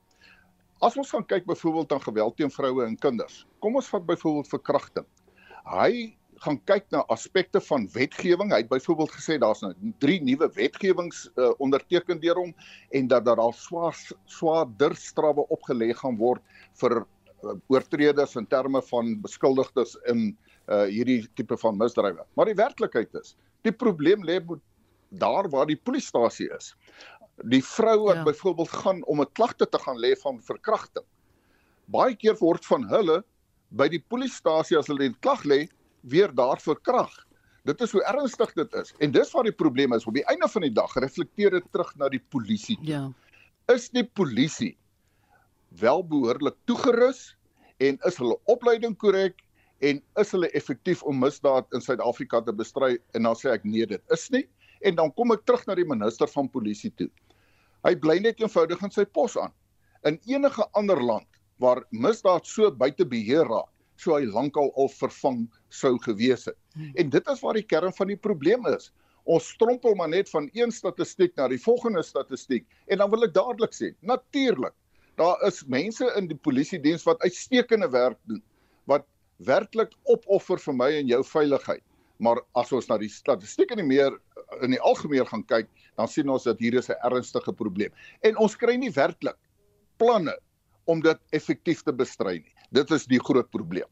As 0.81 0.97
ons 0.97 1.11
gaan 1.11 1.27
kyk 1.27 1.47
byvoorbeeld 1.49 1.93
aan 1.93 2.03
geweld 2.03 2.37
teen 2.37 2.51
vroue 2.51 2.85
en 2.85 2.97
kinders. 2.97 3.47
Kom 3.61 3.77
ons 3.77 3.89
vat 3.89 4.07
byvoorbeeld 4.07 4.49
verkrachting. 4.49 5.07
Hy 5.65 6.17
gaan 6.45 6.59
kyk 6.65 6.87
na 6.93 7.03
aspekte 7.13 7.61
van 7.61 7.87
wetgewing. 7.93 8.53
Hy 8.53 8.63
het 8.63 8.69
byvoorbeeld 8.69 9.13
gesê 9.13 9.37
daar's 9.41 9.61
nou 9.65 9.73
drie 10.01 10.21
nuwe 10.25 10.49
wetgewings 10.57 11.27
uh, 11.37 11.51
onderteken 11.61 12.21
deur 12.21 12.41
hom 12.41 12.55
en 12.97 13.09
dat 13.13 13.25
daar 13.25 13.41
al 13.41 13.53
swaar 13.57 13.97
swaarder 14.25 14.97
strawwe 14.97 15.45
opgelê 15.53 15.93
gaan 15.97 16.17
word 16.21 16.41
vir 16.81 17.03
uh, 17.03 17.57
oortreders 17.69 18.37
in 18.41 18.49
terme 18.49 18.81
van 18.89 19.13
beskuldigdes 19.21 19.97
in 20.13 20.31
uh, 20.69 20.87
hierdie 20.89 21.23
tipe 21.37 21.57
van 21.61 21.77
misdrywe. 21.77 22.25
Maar 22.37 22.53
die 22.53 22.61
werklikheid 22.61 23.21
is, 23.21 23.37
die 23.65 23.73
probleem 23.73 24.25
lê 24.25 24.41
met 24.41 24.65
daar 25.11 25.49
waar 25.51 25.67
die 25.67 25.79
polisiestasie 25.79 26.49
is. 26.57 26.75
Die 27.51 27.63
vrou 27.65 27.99
wat 28.05 28.21
ja. 28.21 28.23
byvoorbeeld 28.23 28.73
gaan 28.83 29.05
om 29.05 29.21
'n 29.21 29.33
klagte 29.33 29.69
te 29.69 29.79
gaan 29.79 29.99
lê 29.99 30.17
van 30.17 30.43
verkrachting. 30.43 31.07
Baie 31.85 32.15
keer 32.17 32.37
word 32.39 32.67
van 32.67 32.89
hulle 32.89 33.25
by 33.69 33.89
die 33.89 34.05
polisiestasie 34.09 34.79
as 34.79 34.87
hulle 34.87 35.09
'n 35.09 35.17
klag 35.21 35.45
lê, 35.45 35.69
weer 36.01 36.35
daar 36.35 36.61
verkrag. 36.61 37.27
Dit 37.65 37.81
is 37.81 37.93
hoe 37.93 38.05
ernstig 38.05 38.53
dit 38.57 38.75
is. 38.75 38.95
En 38.99 39.11
dis 39.11 39.33
waar 39.33 39.45
die 39.45 39.53
probleem 39.53 39.93
is. 39.93 40.07
Op 40.07 40.15
die 40.15 40.25
einde 40.25 40.49
van 40.49 40.63
die 40.63 40.73
dag 40.73 40.95
reflekteer 40.95 41.51
dit 41.51 41.67
terug 41.73 41.93
na 41.97 42.09
die 42.09 42.23
polisie. 42.33 42.79
Ja. 42.83 43.13
Is 43.69 43.91
die 43.91 44.05
polisie 44.05 44.77
wel 45.69 46.07
behoorlik 46.07 46.57
toegerus 46.65 47.37
en 47.79 47.99
is 48.09 48.17
hulle 48.17 48.39
opleiding 48.45 48.97
korrek 48.97 49.45
en 49.81 50.03
is 50.21 50.33
hulle 50.33 50.51
effektief 50.51 51.03
om 51.03 51.21
misdaad 51.21 51.69
in 51.73 51.81
Suid-Afrika 51.81 52.41
te 52.41 52.53
bestry? 52.53 52.99
En 53.13 53.29
dan 53.29 53.37
sê 53.37 53.53
ek 53.53 53.65
nee, 53.65 53.87
dit 53.87 54.17
is 54.17 54.29
nie. 54.31 54.47
En 54.81 54.97
dan 54.97 55.13
kom 55.17 55.35
ek 55.35 55.45
terug 55.49 55.67
na 55.69 55.77
die 55.79 55.89
minister 55.89 56.31
van 56.31 56.49
polisie 56.51 56.93
toe. 56.97 57.11
Hy 57.85 57.95
bly 58.01 58.19
net 58.25 58.41
eenvoudig 58.41 58.83
in 58.85 58.93
sy 58.95 59.05
pos 59.05 59.37
aan. 59.41 59.53
In 60.09 60.19
enige 60.29 60.65
ander 60.79 61.01
land 61.01 61.29
waar 61.61 61.83
misdaad 61.93 62.47
so 62.49 62.71
buite 62.73 63.05
beheer 63.05 63.45
raak, 63.49 63.69
sou 64.01 64.17
hy 64.17 64.25
lankal 64.29 64.71
al 64.81 64.89
vervang 64.95 65.45
sou 65.69 65.97
gewees 66.07 66.47
het. 66.49 66.57
Hmm. 66.75 66.93
En 66.97 67.11
dit 67.13 67.31
is 67.33 67.43
waar 67.45 67.59
die 67.59 67.67
kern 67.67 67.93
van 67.93 68.09
die 68.09 68.17
probleem 68.17 68.65
is. 68.73 68.89
Ons 69.29 69.51
strompel 69.55 69.95
maar 69.99 70.09
net 70.09 70.31
van 70.33 70.49
een 70.57 70.73
statistiek 70.73 71.35
na 71.37 71.51
die 71.53 71.61
volgende 71.61 72.03
statistiek 72.03 72.65
en 72.89 73.03
dan 73.03 73.11
wil 73.13 73.27
ek 73.29 73.35
dadelik 73.37 73.77
sê, 73.77 73.93
natuurlik, 74.01 74.73
daar 75.21 75.37
is 75.45 75.61
mense 75.69 76.07
in 76.17 76.31
die 76.31 76.39
polisie 76.39 76.81
diens 76.81 77.05
wat 77.05 77.21
uitstekende 77.27 77.91
werk 77.93 78.19
doen 78.31 78.41
wat 78.89 79.05
werklik 79.45 79.93
opoffer 80.09 80.61
vir 80.61 80.77
my 80.77 80.89
en 81.03 81.09
jou 81.11 81.21
veiligheid. 81.25 81.85
Maar 82.21 82.41
as 82.59 82.73
ons 82.77 82.89
na 82.89 82.99
die 83.01 83.13
statistieke 83.13 83.77
in 83.77 83.83
die 83.83 83.89
meer 83.89 84.17
in 84.63 84.75
die 84.75 84.81
algemeen 84.81 85.27
gaan 85.27 85.45
kyk, 85.47 85.69
dan 85.97 86.09
sien 86.09 86.29
ons 86.29 86.47
dat 86.49 86.59
hier 86.59 86.75
is 86.75 86.91
'n 86.91 86.99
ernstige 87.05 87.53
probleem. 87.53 87.93
En 88.23 88.37
ons 88.37 88.57
kry 88.57 88.77
nie 88.77 88.91
werklik 88.91 89.37
planne 89.97 90.37
om 90.85 91.01
dit 91.01 91.19
effektief 91.31 91.83
te 91.83 91.93
bestry 91.93 92.41
nie. 92.41 92.55
Dit 92.71 92.91
is 92.91 93.07
die 93.07 93.21
groot 93.21 93.51
probleem. 93.51 93.89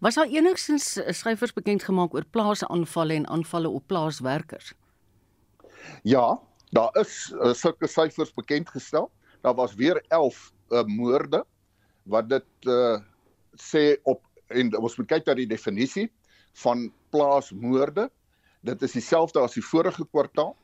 Was 0.00 0.14
daar 0.14 0.26
enigstens 0.26 0.98
syfers 1.10 1.52
bekend 1.52 1.84
gemaak 1.86 2.14
oor 2.14 2.24
plaasaanvalle 2.30 3.14
en 3.14 3.28
aanvalle 3.28 3.68
op 3.68 3.86
plaaswerkers? 3.86 4.74
Ja, 6.02 6.40
daar 6.74 6.90
is 7.00 7.32
uh, 7.34 7.52
sulke 7.54 7.86
syfers 7.86 8.32
bekend 8.34 8.68
gestel. 8.68 9.10
Daar 9.42 9.54
was 9.54 9.74
weer 9.74 10.04
11 10.08 10.52
uh, 10.70 10.78
eh, 10.78 10.84
moorde 10.84 11.44
wat 12.02 12.28
dit 12.28 12.66
uh, 12.66 12.98
sê 13.54 13.96
op 14.02 14.22
en 14.46 14.70
ons 14.78 14.96
moet 14.98 15.08
kyk 15.10 15.26
na 15.26 15.34
die 15.38 15.48
definisie 15.50 16.06
van 16.62 16.86
plaasmoorde. 17.10 18.10
Dit 18.66 18.82
is 18.82 18.96
dieselfde 18.96 19.40
as 19.40 19.54
die 19.54 19.64
vorige 19.64 20.04
kwartaal, 20.10 20.54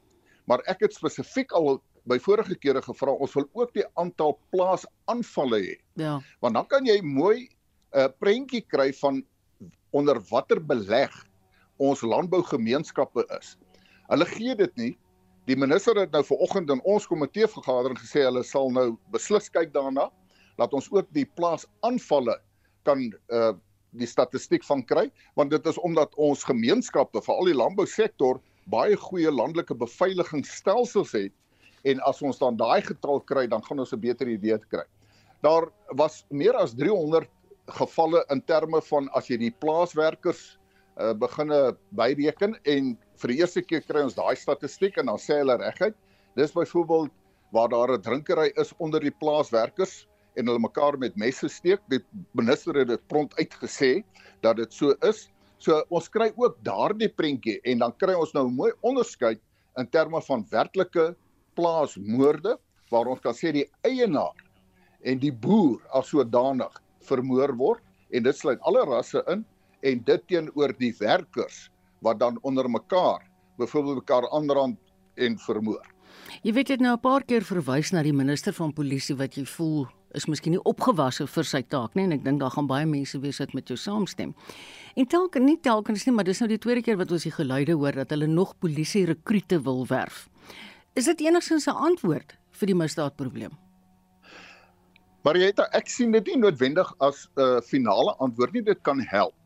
maar 0.50 0.62
ek 0.71 0.87
het 0.87 0.94
spesifiek 0.97 1.52
al 1.54 1.76
by 2.11 2.18
vorige 2.18 2.56
kere 2.59 2.82
gevra 2.82 3.14
ons 3.14 3.35
wil 3.38 3.47
ook 3.54 3.75
die 3.76 3.85
aantal 4.00 4.35
plaasaanvalle 4.54 5.61
hê. 5.62 5.76
Ja. 6.00 6.16
Want 6.42 6.59
dan 6.59 6.66
kan 6.66 6.87
jy 6.88 6.99
mooi 7.02 7.47
'n 7.47 7.99
uh, 7.99 8.09
prentjie 8.18 8.64
kry 8.66 8.90
van 9.02 9.23
onder 9.92 10.18
watter 10.30 10.59
beleg 10.59 11.12
ons 11.76 12.02
landbougemeenskappe 12.02 13.25
is. 13.38 13.56
Hulle 14.09 14.26
gee 14.26 14.54
dit 14.56 14.76
nie. 14.76 14.92
Die 15.47 15.56
minister 15.56 15.99
het 15.99 16.12
nou 16.12 16.23
vanoggend 16.25 16.71
in 16.71 16.82
ons 16.82 17.06
komitee 17.06 17.47
vergadering 17.47 17.99
gesê 17.99 18.25
hulle 18.26 18.42
sal 18.47 18.71
nou 18.71 18.97
beslis 19.14 19.50
kyk 19.50 19.73
daarna 19.75 20.09
dat 20.59 20.73
ons 20.73 20.88
ook 20.92 21.09
die 21.14 21.26
plaasaanvalle 21.38 22.38
kan 22.87 23.12
uh 23.28 23.52
die 23.92 24.08
statistiek 24.08 24.64
van 24.64 24.82
kry 24.84 25.11
want 25.38 25.50
dit 25.50 25.66
is 25.66 25.78
omdat 25.78 26.14
ons 26.16 26.44
gemeenskappe 26.44 27.20
veral 27.25 27.50
die 27.50 27.58
landbousektor 27.58 28.40
baie 28.72 28.96
goeie 28.96 29.30
landelike 29.30 29.75
beveiligingsstelsels 29.75 31.12
het 31.12 31.32
en 31.88 32.02
as 32.06 32.22
ons 32.22 32.38
dan 32.38 32.56
daai 32.56 32.82
getal 32.87 33.20
kry 33.26 33.46
dan 33.50 33.62
gaan 33.66 33.82
ons 33.82 33.92
'n 33.92 34.00
beter 34.00 34.28
idee 34.28 34.58
kry. 34.70 34.84
Daar 35.42 35.68
was 35.90 36.25
meer 36.30 36.54
as 36.54 36.75
300 36.75 37.28
gevalle 37.66 38.25
in 38.30 38.42
terme 38.42 38.80
van 38.82 39.08
as 39.14 39.28
jy 39.28 39.37
die 39.37 39.50
plaaswerkers 39.50 40.58
uh, 40.99 41.12
beginne 41.12 41.76
byreken 41.90 42.54
en 42.64 42.96
vir 43.16 43.28
die 43.28 43.38
eerste 43.40 43.62
keer 43.62 43.82
kry 43.82 44.02
ons 44.02 44.14
daai 44.14 44.37
statistiek 44.37 44.96
en 44.99 45.06
dan 45.06 45.18
sê 45.18 45.40
hulle 45.40 45.58
reguit 45.58 45.94
dis 46.37 46.52
byvoorbeeld 46.52 47.11
waar 47.52 47.68
daar 47.68 47.92
'n 47.92 48.02
drinkery 48.02 48.52
is 48.56 48.72
onder 48.78 49.00
die 49.00 49.14
plaaswerkers 49.20 50.06
en 50.36 50.48
hulle 50.48 50.62
mekaar 50.62 50.98
met 50.98 51.16
messe 51.16 51.48
steek. 51.48 51.80
Die 51.92 52.00
minister 52.38 52.76
het 52.78 52.88
dit 52.88 53.06
prompt 53.08 53.36
uitgesê 53.38 54.02
dat 54.44 54.56
dit 54.56 54.72
so 54.72 54.96
is. 55.08 55.28
So 55.62 55.82
ons 55.94 56.08
kry 56.10 56.32
ook 56.36 56.58
daardie 56.66 57.10
prentjie 57.12 57.60
en 57.68 57.84
dan 57.84 57.94
kry 58.00 58.14
ons 58.18 58.34
nou 58.34 58.48
mooi 58.50 58.72
onderskeid 58.82 59.40
in 59.78 59.88
terme 59.88 60.20
van 60.26 60.44
werklike 60.50 61.12
plaasmoorde 61.56 62.56
waar 62.92 63.08
ons 63.12 63.22
kan 63.24 63.36
sê 63.36 63.52
die 63.54 63.68
eienaar 63.86 64.36
en 65.06 65.20
die 65.22 65.32
boer 65.32 65.80
as 65.96 66.10
sodanig 66.12 66.74
vermoor 67.06 67.54
word 67.58 67.82
en 68.12 68.26
dit 68.26 68.36
sluit 68.36 68.60
alle 68.68 68.84
rasse 68.88 69.22
in 69.32 69.44
en 69.82 70.02
dit 70.06 70.26
teenoor 70.30 70.74
die 70.78 70.92
werkers 71.00 71.68
wat 72.04 72.20
dan 72.20 72.38
onder 72.42 72.68
mekaar 72.70 73.24
byvoorbeeld 73.58 74.02
mekaar 74.02 74.28
aanrand 74.30 74.78
en 75.14 75.38
vermoor. 75.38 75.86
Jy 76.42 76.52
weet 76.52 76.66
dit 76.66 76.80
nou 76.80 76.94
'n 76.96 77.00
paar 77.00 77.24
keer 77.24 77.44
verwys 77.44 77.92
na 77.92 78.02
die 78.02 78.12
minister 78.12 78.52
van 78.52 78.72
polisie 78.72 79.16
wat 79.16 79.36
jy 79.36 79.44
voel 79.44 79.88
is 80.14 80.26
miskien 80.28 80.57
nie 80.57 80.62
opgewasse 80.69 81.26
vir 81.26 81.49
sy 81.49 81.62
taak 81.62 81.97
nie 81.97 82.04
en 82.07 82.16
ek 82.16 82.25
dink 82.25 82.40
daar 82.42 82.52
gaan 82.54 82.69
baie 82.71 82.87
mense 82.88 83.19
wees 83.23 83.40
wat 83.42 83.54
met 83.57 83.69
jou 83.69 83.78
saamstem. 83.81 84.35
En 84.97 85.09
telkens 85.09 85.47
nie 85.47 85.59
telkens 85.64 86.07
nie, 86.07 86.14
maar 86.14 86.28
dis 86.28 86.40
nou 86.42 86.49
die 86.50 86.61
tweede 86.61 86.85
keer 86.85 86.99
wat 87.00 87.12
ons 87.12 87.25
die 87.26 87.35
geluide 87.35 87.76
hoor 87.78 87.97
dat 88.02 88.12
hulle 88.14 88.28
nog 88.28 88.54
polisie 88.61 89.07
rekrute 89.09 89.62
wil 89.64 89.87
werf. 89.88 90.28
Is 90.95 91.09
dit 91.09 91.21
enigstens 91.21 91.66
'n 91.66 91.76
antwoord 91.88 92.37
vir 92.52 92.66
die 92.66 92.76
misdaadprobleem? 92.76 93.52
Marieta, 95.25 95.69
ek 95.73 95.88
sien 95.88 96.12
dit 96.12 96.26
nie 96.26 96.37
noodwendig 96.37 96.95
as 96.99 97.28
'n 97.37 97.40
uh, 97.40 97.61
finale 97.61 98.14
antwoord 98.19 98.52
nie, 98.52 98.62
dit 98.62 98.83
kan 98.83 99.00
help. 99.00 99.38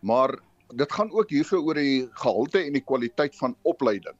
Maar 0.00 0.38
dit 0.74 0.92
gaan 0.92 1.10
ook 1.10 1.30
hierso 1.30 1.60
oor 1.60 1.74
die 1.74 2.08
gehalte 2.12 2.64
en 2.64 2.72
die 2.72 2.84
kwaliteit 2.84 3.36
van 3.36 3.56
opleiding. 3.62 4.16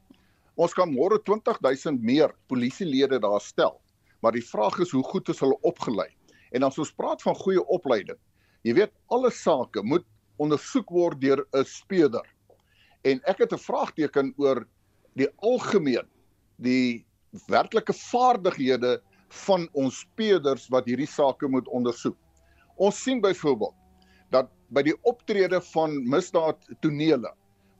Ons 0.55 0.73
kan 0.73 0.91
môre 0.91 1.19
20000 1.23 2.01
meer 2.03 2.33
polisielede 2.47 3.19
daar 3.19 3.41
stel 3.41 3.79
maar 4.21 4.35
die 4.35 4.45
vraag 4.45 4.79
is 4.79 4.91
hoe 4.91 5.03
goed 5.03 5.29
is 5.29 5.39
hulle 5.39 5.57
opgelei? 5.67 6.09
En 6.51 6.63
as 6.63 6.79
ons 6.81 6.91
praat 6.95 7.21
van 7.21 7.35
goeie 7.35 7.61
opleiding, 7.71 8.17
jy 8.63 8.73
weet 8.73 8.93
alle 9.13 9.31
sake 9.31 9.83
moet 9.83 10.05
ondersoek 10.39 10.89
word 10.89 11.21
deur 11.21 11.45
'n 11.53 11.65
speurder. 11.65 12.25
En 13.03 13.21
ek 13.25 13.37
het 13.43 13.53
'n 13.53 13.65
vraagteken 13.67 14.33
oor 14.37 14.67
die 15.15 15.29
algemeen 15.37 16.07
die 16.57 17.05
werklike 17.47 17.93
vaardighede 17.93 19.01
van 19.45 19.67
ons 19.73 19.99
speurders 19.99 20.67
wat 20.69 20.85
hierdie 20.85 21.07
sake 21.07 21.47
moet 21.47 21.67
ondersoek. 21.67 22.17
Ons 22.77 23.03
sien 23.03 23.21
byvoorbeeld 23.21 23.75
dat 24.31 24.49
by 24.69 24.81
die 24.81 24.95
optrede 25.03 25.61
van 25.73 26.09
misdaad 26.09 26.57
tonele 26.81 27.31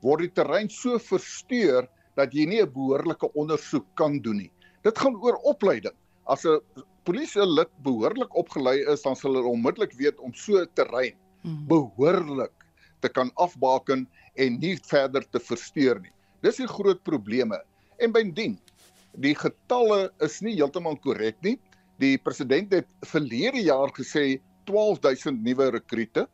word 0.02 0.20
die 0.20 0.34
terrein 0.34 0.70
so 0.70 0.98
versteur 0.98 1.88
dat 2.16 2.34
jy 2.34 2.46
nie 2.46 2.62
'n 2.62 2.72
behoorlike 2.72 3.32
ondersoek 3.34 3.86
kan 3.94 4.20
doen 4.20 4.36
nie. 4.36 4.52
Dit 4.82 4.98
gaan 4.98 5.16
oor 5.16 5.36
opleiding 5.44 5.96
as 6.30 6.46
'n 6.46 6.60
polisie 7.04 7.46
lid 7.46 7.70
behoorlik 7.82 8.34
opgelei 8.36 8.78
is, 8.92 9.02
dan 9.02 9.16
sal 9.16 9.34
hulle 9.34 9.50
onmiddellik 9.50 9.92
weet 9.98 10.18
om 10.20 10.34
so 10.34 10.60
'n 10.62 10.68
terrein 10.74 11.16
hmm. 11.42 11.66
behoorlik 11.66 12.54
te 13.00 13.08
kan 13.08 13.30
afbaken 13.34 14.06
en 14.36 14.58
nie 14.60 14.76
verder 14.90 15.24
te 15.30 15.40
versteur 15.40 16.00
nie. 16.00 16.12
Dis 16.42 16.60
die 16.60 16.68
groot 16.68 17.02
probleme. 17.04 17.58
En 17.98 18.12
byndien, 18.12 18.58
die 19.20 19.34
getalle 19.34 20.10
is 20.24 20.40
nie 20.40 20.54
heeltemal 20.56 20.96
korrek 21.04 21.36
nie. 21.42 21.58
Die 22.00 22.16
president 22.18 22.72
het 22.72 22.88
verlede 23.04 23.60
jaar 23.60 23.92
gesê 23.96 24.40
12000 24.70 25.42
nuwe 25.44 25.70
rekrute. 25.74 26.26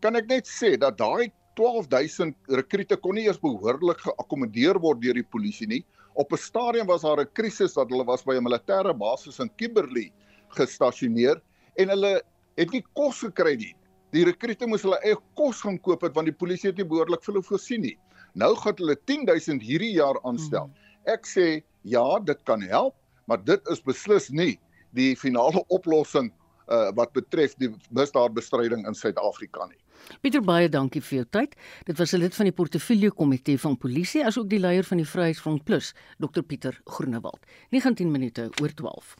Kan 0.00 0.16
ek 0.16 0.28
net 0.28 0.50
sê 0.50 0.74
dat 0.80 0.98
daai 0.98 1.30
12000 1.56 2.36
rekrute 2.58 2.98
kon 3.00 3.16
nie 3.16 3.24
eers 3.28 3.40
behoorlik 3.40 4.02
geakkommodeer 4.04 4.80
word 4.82 5.00
deur 5.04 5.16
die 5.16 5.30
polisie 5.36 5.68
nie. 5.70 5.84
Op 6.16 6.32
'n 6.32 6.40
stadium 6.40 6.86
was 6.86 7.02
daar 7.02 7.20
'n 7.20 7.32
krisis 7.32 7.74
dat 7.74 7.90
hulle 7.90 8.04
was 8.04 8.24
by 8.24 8.34
'n 8.34 8.44
militêre 8.44 8.94
basis 8.96 9.38
in 9.38 9.50
Kimberley 9.56 10.12
gestasioneer 10.48 11.42
en 11.76 11.88
hulle 11.88 12.22
het 12.56 12.70
nie 12.72 12.84
kos 12.94 13.20
gekry 13.20 13.56
nie. 13.56 13.74
Die 14.12 14.24
rekrute 14.24 14.66
moes 14.66 14.82
hulle 14.82 14.98
eie 15.04 15.16
kos 15.34 15.60
gaan 15.60 15.78
koop 15.78 16.02
het 16.02 16.14
want 16.14 16.26
die 16.26 16.38
polisie 16.44 16.70
het 16.70 16.78
nie 16.78 16.88
behoorlik 16.88 17.22
vir 17.24 17.34
hulle 17.34 17.44
voorsien 17.44 17.80
nie. 17.80 17.98
Nou 18.34 18.54
gaan 18.56 18.74
hulle 18.80 18.96
10000 19.04 19.62
hierdie 19.62 19.92
jaar 19.92 20.16
aanstel. 20.24 20.64
Hmm. 20.64 21.12
Ek 21.12 21.26
sê 21.26 21.62
ja, 21.82 22.18
dit 22.18 22.44
kan 22.44 22.62
help, 22.62 22.94
maar 23.26 23.44
dit 23.44 23.68
is 23.68 23.80
beslis 23.80 24.30
nie 24.30 24.58
die 24.96 25.16
finale 25.16 25.64
oplossing 25.68 26.32
uh, 26.68 26.90
wat 26.96 27.12
betref 27.12 27.54
die 27.60 27.70
misdaadbestryding 27.90 28.86
in 28.86 28.94
Suid-Afrika 28.94 29.66
nie. 29.66 29.78
Pieter 30.20 30.42
baie 30.42 30.68
dankie 30.68 31.02
vir 31.02 31.18
jou 31.18 31.26
tyd. 31.30 31.54
Dit 31.86 31.98
was 31.98 32.12
'n 32.14 32.18
lid 32.18 32.34
van 32.34 32.44
die 32.44 32.52
portefeulje 32.52 33.10
komitee 33.10 33.58
van 33.58 33.76
polisie 33.76 34.24
asook 34.24 34.48
die 34.48 34.58
leier 34.58 34.84
van 34.84 34.98
die 34.98 35.06
Vryheidsfront 35.06 35.64
Plus, 35.64 35.94
Dr 36.18 36.42
Pieter 36.42 36.80
Groenewald. 36.84 37.40
19 37.70 38.10
minute 38.10 38.50
oor 38.60 38.74
12. 38.74 39.16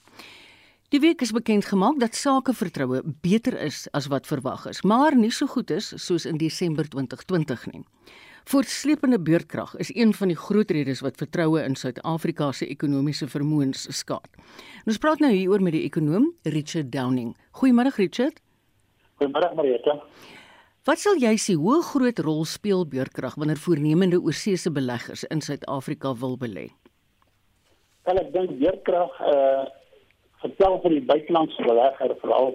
Die 0.89 1.01
week 1.01 1.21
is 1.21 1.33
bekend 1.33 1.65
gemaak 1.65 1.99
dat 1.99 2.15
sakevertroue 2.15 3.03
beter 3.21 3.61
is 3.61 3.89
as 3.91 4.07
wat 4.07 4.27
verwag 4.27 4.67
is, 4.67 4.83
maar 4.83 5.17
nie 5.17 5.31
so 5.31 5.47
goed 5.47 5.71
is 5.71 5.93
soos 5.97 6.27
in 6.27 6.37
Desember 6.37 6.89
2020 6.89 7.67
nie. 7.73 7.83
Voortsleepende 8.47 9.19
beurtkrag 9.19 9.77
is 9.83 9.91
een 9.95 10.15
van 10.15 10.29
die 10.29 10.37
groot 10.37 10.71
redes 10.71 11.01
wat 11.03 11.17
vertroue 11.17 11.65
in 11.65 11.75
Suid-Afrika 11.75 12.53
se 12.53 12.69
ekonomiese 12.71 13.27
vermoëns 13.27 13.89
skaad. 13.91 14.29
Ons 14.87 14.99
praat 15.03 15.19
nou 15.19 15.33
hieroor 15.33 15.65
met 15.67 15.75
die 15.75 15.83
ekonom 15.83 16.31
Richard 16.43 16.93
Downing. 16.93 17.35
Goeiemôre 17.59 17.91
Richard. 17.97 18.39
Goeiemôre 19.19 19.51
Marieta. 19.59 19.99
Wat 20.87 21.01
sal 21.03 21.17
jy 21.19 21.33
sê 21.43 21.57
hoe 21.59 21.81
groot 21.83 22.21
rol 22.23 22.45
speel 22.47 22.85
beurkrag 22.87 23.35
wanneer 23.43 23.59
voornemende 23.59 24.21
oorsese 24.23 24.71
beleggers 24.71 25.25
in 25.35 25.41
Suid-Afrika 25.43 26.13
wil 26.21 26.37
belê? 26.39 26.69
Wel 28.07 28.21
ek 28.23 28.31
dink 28.37 28.53
beurkrag 28.61 29.17
uh 29.19 29.33
eh, 29.33 29.65
vertel 30.45 30.79
vir 30.85 30.95
die 30.95 31.03
buitelandse 31.09 31.67
belegger 31.67 32.15
veral 32.21 32.55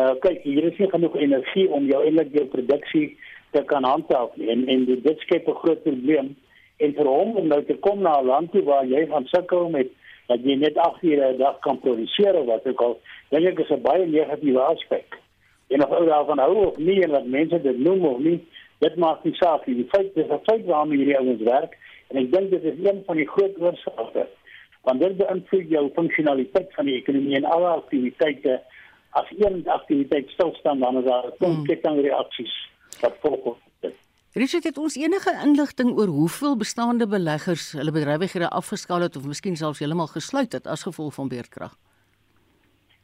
uh 0.00 0.16
kyk 0.26 0.42
hier 0.48 0.66
is 0.72 0.82
nie 0.82 0.90
genoeg 0.96 1.14
energie 1.28 1.68
om 1.78 1.86
jou 1.92 2.02
jou 2.34 2.46
produksie 2.56 3.06
te 3.54 3.62
kan 3.70 3.86
handhaaf 3.86 4.34
en 4.34 4.66
en 4.66 4.84
dit 4.90 5.24
skep 5.28 5.46
'n 5.46 5.60
groot 5.62 5.86
probleem 5.86 6.34
en 6.82 6.98
vir 6.98 7.12
hom 7.14 7.36
om 7.36 7.48
nou 7.54 7.62
te 7.70 7.78
kom 7.86 8.02
na 8.02 8.18
'n 8.18 8.26
land 8.32 8.52
toe 8.52 8.66
waar 8.66 8.84
jy 8.84 9.06
gaan 9.14 9.30
sukkel 9.30 9.70
met 9.70 9.94
dat 10.26 10.42
jy 10.42 10.58
net 10.58 10.76
8 10.90 11.06
ure 11.06 11.32
'n 11.32 11.38
dag 11.38 11.62
kan 11.62 11.78
produseer 11.78 12.34
of 12.34 12.46
wat 12.46 12.66
ook 12.66 12.82
al, 12.82 13.00
dink 13.30 13.46
ek 13.46 13.58
is 13.60 13.70
'n 13.70 13.82
baie 13.82 14.06
negatiewe 14.06 14.60
aspek. 14.60 15.19
En 15.70 15.84
of 15.84 15.92
ou 15.94 16.04
daarvan 16.06 16.42
hou 16.42 16.54
of 16.66 16.76
nie 16.76 16.98
en 17.04 17.14
wat 17.14 17.26
mense 17.26 17.60
dit 17.62 17.78
noem 17.78 18.04
of 18.10 18.18
nie, 18.18 18.38
dit 18.84 18.96
maak 18.96 19.24
nie 19.24 19.34
saak 19.38 19.66
nie. 19.66 19.76
Die 19.82 19.88
feit 19.92 20.16
is 20.16 20.30
'n 20.30 20.44
feit 20.48 20.64
waarmee 20.66 20.98
hierdie 20.98 21.18
ouens 21.18 21.42
werk 21.42 21.78
en 22.10 22.16
ek 22.16 22.32
dink 22.32 22.50
dit 22.50 22.64
is 22.64 22.78
een 22.84 23.02
van 23.06 23.16
die 23.16 23.28
groot 23.28 23.60
oorsake. 23.60 24.26
Want 24.82 25.00
dit 25.00 25.16
beïnvloed 25.16 25.68
jou 25.68 25.90
funksionaliteit 25.94 26.74
van 26.74 26.84
die 26.84 26.96
ekonomie 26.96 27.36
en 27.36 27.44
alle 27.44 27.68
aktiwiteite. 27.68 28.60
As 29.10 29.26
een 29.38 29.62
aktiwiteit 29.66 30.28
stil 30.30 30.54
staan, 30.54 30.78
dan 30.78 30.98
is 30.98 31.04
daar 31.04 31.26
'n 31.26 31.36
klomp 31.38 31.66
kettingreaksies 31.66 32.54
wat 33.00 33.16
volg. 33.20 33.58
Richard 34.32 34.64
het 34.64 34.76
ons 34.78 34.94
enige 34.94 35.32
inligting 35.42 35.88
oor 35.98 36.06
hoeveel 36.06 36.56
bestaande 36.56 37.06
beleggers 37.10 37.72
hulle 37.72 37.90
bedrywighede 37.90 38.48
afgeskaal 38.48 39.00
het 39.02 39.16
of 39.18 39.24
miskien 39.26 39.56
selfs 39.56 39.80
heeltemal 39.82 40.06
gesluit 40.06 40.52
het 40.52 40.68
as 40.70 40.84
gevolg 40.86 41.14
van 41.14 41.28
beerdkrag. 41.28 41.74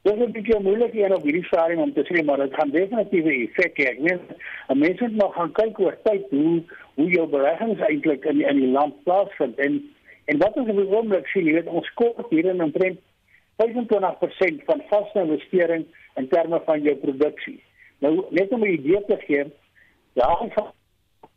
Dit 0.06 0.14
is 0.16 0.26
'n 0.26 0.32
bietjie 0.32 0.60
moeilik 0.62 0.92
hier 0.92 1.14
op 1.14 1.22
hierdie 1.22 1.44
stadium 1.44 1.80
om 1.80 1.92
te 1.92 2.02
sê 2.06 2.24
maar 2.24 2.36
dit 2.36 2.54
gaan 2.54 2.70
definitief 2.70 3.24
'n 3.24 3.40
effek 3.46 3.78
hê. 3.78 3.86
Ek 3.90 3.98
meen, 3.98 4.20
mense 4.68 5.02
moet 5.02 5.16
nog 5.16 5.34
gaan 5.34 5.52
kyk 5.52 5.80
oor 5.80 5.96
tyd 6.02 6.26
hoe 6.30 6.62
hoe 6.94 7.08
jou 7.10 7.26
beleggings 7.26 7.80
eintlik 7.80 8.24
in 8.24 8.40
in 8.40 8.60
die 8.60 8.70
land 8.70 9.02
plaasvind 9.02 9.58
en 9.58 9.82
en 10.24 10.38
wat 10.38 10.56
ons 10.56 10.68
op 10.68 10.76
die 10.76 10.94
oomblik 10.96 11.26
sien, 11.26 11.44
jy 11.44 11.52
weet 11.52 11.66
ons 11.66 11.90
kort 11.94 12.30
hier 12.30 12.44
in 12.44 12.62
omtrent 12.62 12.98
25% 13.56 14.64
van 14.64 14.82
vaste 14.90 15.20
investering 15.20 15.84
in 16.14 16.28
terme 16.28 16.60
van 16.64 16.82
jou 16.82 16.96
produksie. 16.96 17.62
Nou 17.98 18.24
net 18.30 18.48
om 18.48 18.62
'n 18.62 18.78
idee 18.78 19.04
te 19.06 19.16
gee, 19.26 19.44
ja, 20.12 20.38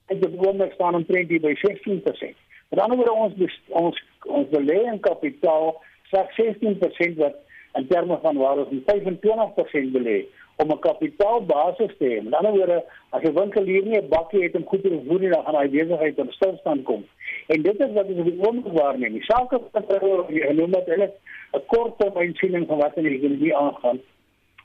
en 0.08 0.20
die 0.20 0.40
oomblik 0.48 0.72
staan 0.74 0.96
omtrent 0.96 1.42
by 1.42 1.56
16%. 1.56 2.38
Met 2.70 2.80
ander 2.80 2.98
woorde 2.98 3.14
ons 3.14 3.62
ons 3.68 4.04
ons 4.24 4.50
belê 4.50 4.82
in 4.94 5.00
kapitaal 5.00 5.82
slegs 6.04 6.36
16% 6.36 7.18
wat 7.18 7.36
in 7.74 7.88
terme 7.88 8.20
van 8.22 8.38
waar 8.38 8.58
ons 8.58 8.84
25% 8.86 9.92
belê 9.92 10.26
om 10.62 10.72
'n 10.72 10.80
kapitaalbasis 10.80 11.94
te 11.98 12.06
hê. 12.06 12.24
Met 12.24 12.34
ander 12.34 12.52
woorde, 12.52 12.84
as 13.10 13.22
'n 13.24 13.34
winkelier 13.34 13.84
nie 13.84 13.98
'n 13.98 14.08
bakkie 14.10 14.44
het 14.44 14.56
om 14.56 14.66
goed 14.66 14.84
te 14.84 15.02
voer 15.08 15.20
nie, 15.20 15.30
dan 15.30 15.44
gaan 15.44 15.56
hy 15.56 15.70
besigheid 15.70 16.18
in 16.18 16.32
stilstand 16.32 16.84
kom. 16.84 17.06
En 17.48 17.62
dit 17.62 17.80
is 17.80 17.92
wat 17.94 18.06
ons 18.06 18.20
op 18.20 18.26
die 18.26 18.46
oomblik 18.46 18.74
waarneem. 18.74 19.14
Die 19.14 19.24
saak 19.24 19.52
is 19.52 19.60
dat 19.72 19.86
jy 20.30 20.54
noem 20.54 20.72
dat 20.72 20.86
hulle 20.86 21.12
'n 21.54 21.66
korttermyn 21.68 22.36
siening 22.36 22.68
van 22.68 22.78
wat 22.78 22.98
in 22.98 23.04
die 23.04 23.18
ekonomie 23.18 23.56
aangaan. 23.56 24.00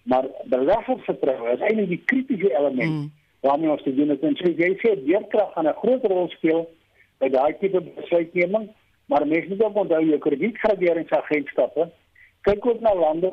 Maar 0.03 0.25
beleggersvertroue 0.45 1.53
is 1.53 1.61
eintlik 1.61 1.89
die 1.89 2.03
kritiese 2.05 2.59
element 2.59 2.91
mm. 2.91 3.11
waarmee 3.41 3.71
ons 3.71 3.83
te 3.83 3.95
doen 3.95 4.09
het. 4.09 4.21
En 4.21 4.37
so 4.37 4.51
jy 4.51 4.77
sê 4.83 5.05
weerkrag 5.05 5.53
gaan 5.53 5.69
'n 5.69 5.81
groot 5.83 6.05
rol 6.05 6.29
speel 6.29 6.69
by 7.19 7.29
daai 7.29 7.55
tipe 7.61 7.81
besluitneming, 7.81 8.69
maar 9.07 9.27
mense 9.27 9.49
moet 9.49 9.65
ook 9.65 9.77
onthou 9.77 10.05
jou 10.05 10.19
kredietgraderingsagentskappe 10.19 11.91
kyk 12.45 12.67
ook 12.67 12.81
na 12.81 12.95
lande. 12.95 13.33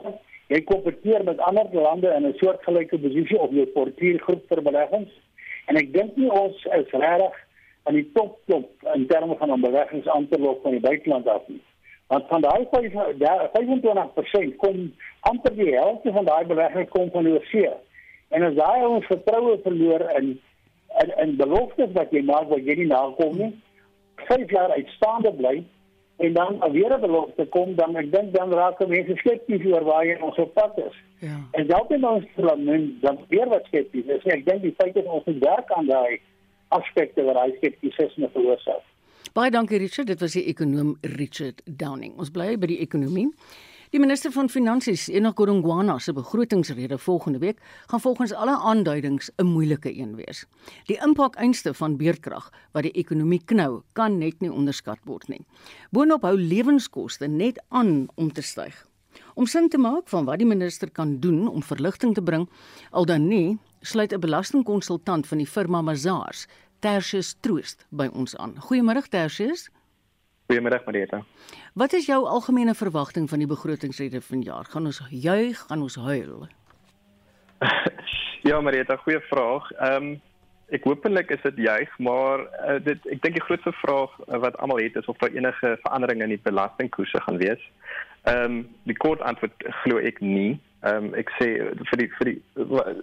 Jy 0.51 0.61
kompeteer 0.67 1.23
met 1.23 1.39
ander 1.47 1.67
lande 1.71 2.09
in 2.17 2.27
'n 2.27 2.37
soortgelyke 2.39 2.99
posisie 2.99 3.39
op 3.39 3.51
jou 3.51 3.65
portefeuljegroep 3.65 4.47
vir 4.47 4.61
beleggings. 4.61 5.11
En 5.65 5.75
ek 5.75 5.93
dink 5.93 6.15
nie 6.15 6.31
ons 6.31 6.65
is 6.65 6.91
regtig 6.91 7.35
aan 7.83 7.93
die 7.93 8.09
top 8.13 8.39
top 8.45 8.69
in 8.93 9.07
terme 9.07 9.35
van 9.35 9.51
om 9.51 9.61
beleggings 9.61 10.07
aan 10.07 10.27
te 10.27 10.39
lok 10.39 10.61
van 10.61 10.71
die 10.71 10.79
buiteland 10.79 11.27
af 11.27 11.47
nie. 11.47 11.61
Want 12.07 12.27
van 12.27 12.41
daai 12.41 12.67
25% 12.71 14.55
kom 14.57 14.93
amper 15.19 15.55
die 15.55 15.75
helfte 15.75 16.11
van 16.11 16.25
daai 16.25 16.45
beleggings 16.45 16.89
kom 16.89 17.11
van 17.11 17.27
oorsee. 17.27 17.73
En 18.29 18.43
as 18.43 18.55
daai 18.55 18.85
ons 18.85 19.05
vertroue 19.05 19.59
verloor 19.63 20.09
in 20.19 20.39
in 21.01 21.11
in 21.23 21.35
beloftes 21.35 21.91
wat 21.93 22.11
jy 22.11 22.21
maak 22.27 22.49
wat 22.49 22.65
jy 22.67 22.75
nie 22.75 22.87
nakom 22.87 23.37
nie, 23.37 23.51
vyf 24.27 24.49
jaar 24.51 24.73
uitstaande 24.75 25.31
bly 25.37 25.63
en 26.21 26.33
dan 26.33 26.71
weer 26.71 26.93
'n 26.97 27.01
belofte 27.01 27.45
kom 27.55 27.75
dan 27.75 27.95
ek 27.95 28.11
dink 28.11 28.33
dan 28.33 28.53
raak 28.53 28.87
mense 28.87 29.15
skepties 29.15 29.65
oor 29.65 29.83
waar 29.83 30.05
jy 30.05 30.17
ons 30.21 30.37
op 30.37 30.53
pad 30.53 30.77
is. 30.77 30.95
Ja. 31.19 31.37
En 31.51 31.67
dan 31.67 31.85
bin 31.87 32.07
ons 32.07 32.25
dan 32.35 32.65
dan 33.01 33.17
weer 33.29 33.47
wat 33.47 33.65
skepties. 33.65 34.05
Is, 34.05 34.23
ek 34.23 34.45
dink 34.45 34.61
die 34.61 34.75
feit 34.77 34.95
is 34.95 35.05
ons 35.05 35.25
moet 35.25 35.43
werk 35.43 35.71
aan 35.71 35.85
daai 35.85 36.19
aspekte 36.67 37.23
wat 37.23 37.35
hy 37.35 37.51
skeptisisme 37.57 38.29
veroorsaak. 38.33 38.83
Baie 39.33 39.51
dankie 39.51 39.77
Richard, 39.77 40.07
dit 40.07 40.19
was 40.19 40.33
die 40.33 40.45
ekonom 40.45 40.97
Richard 41.01 41.61
Downing. 41.65 42.17
Ons 42.19 42.31
bly 42.31 42.57
by 42.57 42.67
die 42.67 42.81
ekonomie. 42.83 43.29
Die 43.91 43.99
minister 43.99 44.31
van 44.31 44.47
Finansies, 44.47 45.09
Enoch 45.11 45.33
Godongwana, 45.35 45.97
se 45.99 46.13
begrotingsrede 46.15 46.97
volgende 46.97 47.39
week 47.39 47.57
gaan 47.91 47.99
volgens 47.99 48.31
alle 48.33 48.53
aanduidings 48.55 49.29
'n 49.35 49.45
moeilike 49.45 49.97
een 49.97 50.15
wees. 50.15 50.45
Die 50.85 50.97
impak 51.03 51.35
einste 51.35 51.73
van 51.73 51.97
beerdkrag 51.97 52.53
wat 52.71 52.83
die 52.83 52.91
ekonomie 52.91 53.41
knou, 53.45 53.81
kan 53.93 54.17
net 54.17 54.39
nie 54.39 54.51
onderskat 54.51 54.99
word 55.03 55.27
nie. 55.27 55.45
Boonop 55.89 56.21
hou 56.21 56.37
lewenskoste 56.37 57.27
net 57.27 57.63
aan 57.67 58.07
om 58.15 58.33
te 58.33 58.41
styg. 58.41 58.87
Om 59.33 59.45
sin 59.45 59.69
te 59.69 59.77
maak 59.77 60.07
van 60.07 60.25
wat 60.25 60.37
die 60.37 60.47
minister 60.47 60.91
kan 60.91 61.19
doen 61.19 61.47
om 61.47 61.63
verligting 61.63 62.13
te 62.13 62.23
bring, 62.23 62.49
al 62.91 63.05
dan 63.05 63.27
nie, 63.27 63.57
sluit 63.81 64.13
'n 64.13 64.19
belastingkonsultant 64.19 65.27
van 65.27 65.37
die 65.37 65.47
firma 65.47 65.81
Mazars, 65.81 66.47
Tertius 66.79 67.35
Troost, 67.39 67.85
by 67.89 68.09
ons 68.13 68.37
aan. 68.37 68.55
Goeiemôre 68.55 69.07
Tertius. 69.09 69.69
Goeiemiddag 70.51 70.83
Marita. 70.85 71.23
Wat 71.73 71.93
is 71.93 72.05
jou 72.05 72.25
algemene 72.27 72.73
verwagting 72.75 73.29
van 73.29 73.39
die 73.39 73.47
begrotingsrede 73.47 74.19
vanjaar? 74.21 74.65
Gaan 74.67 74.89
ons 74.89 74.97
juig, 75.09 75.59
gaan 75.69 75.81
ons 75.81 75.95
huil? 75.95 76.47
ja 78.49 78.59
Marita, 78.59 78.97
goeie 79.05 79.21
vraag. 79.29 79.69
Ehm 79.71 80.09
um, 80.09 80.19
ek 80.75 80.83
hoopelik 80.87 81.31
is 81.31 81.39
dit 81.43 81.63
juig, 81.69 81.95
maar 82.03 82.43
uh, 82.43 82.75
dit 82.83 83.07
ek 83.15 83.23
dink 83.23 83.39
die 83.39 83.45
grootste 83.47 83.71
vraag 83.79 84.11
uh, 84.27 84.41
wat 84.43 84.59
almal 84.59 84.83
het 84.83 84.99
is 84.99 85.07
of 85.11 85.23
daar 85.23 85.31
enige 85.31 85.73
veranderinge 85.85 86.27
in 86.27 86.35
die 86.35 86.43
belastingkoerse 86.49 87.23
gaan 87.29 87.39
wees. 87.45 87.63
Ehm 88.27 88.43
um, 88.43 88.61
die 88.91 88.99
kort 89.07 89.23
antwoord 89.23 89.55
glo 89.85 90.03
ek 90.03 90.19
nie. 90.19 90.59
Ehm 90.83 91.13
um, 91.13 91.19
ek 91.23 91.31
sê 91.39 91.51
vir 91.93 92.03
die 92.03 92.11
vir 92.19 92.33
die 92.33 92.37
vir, 92.59 92.93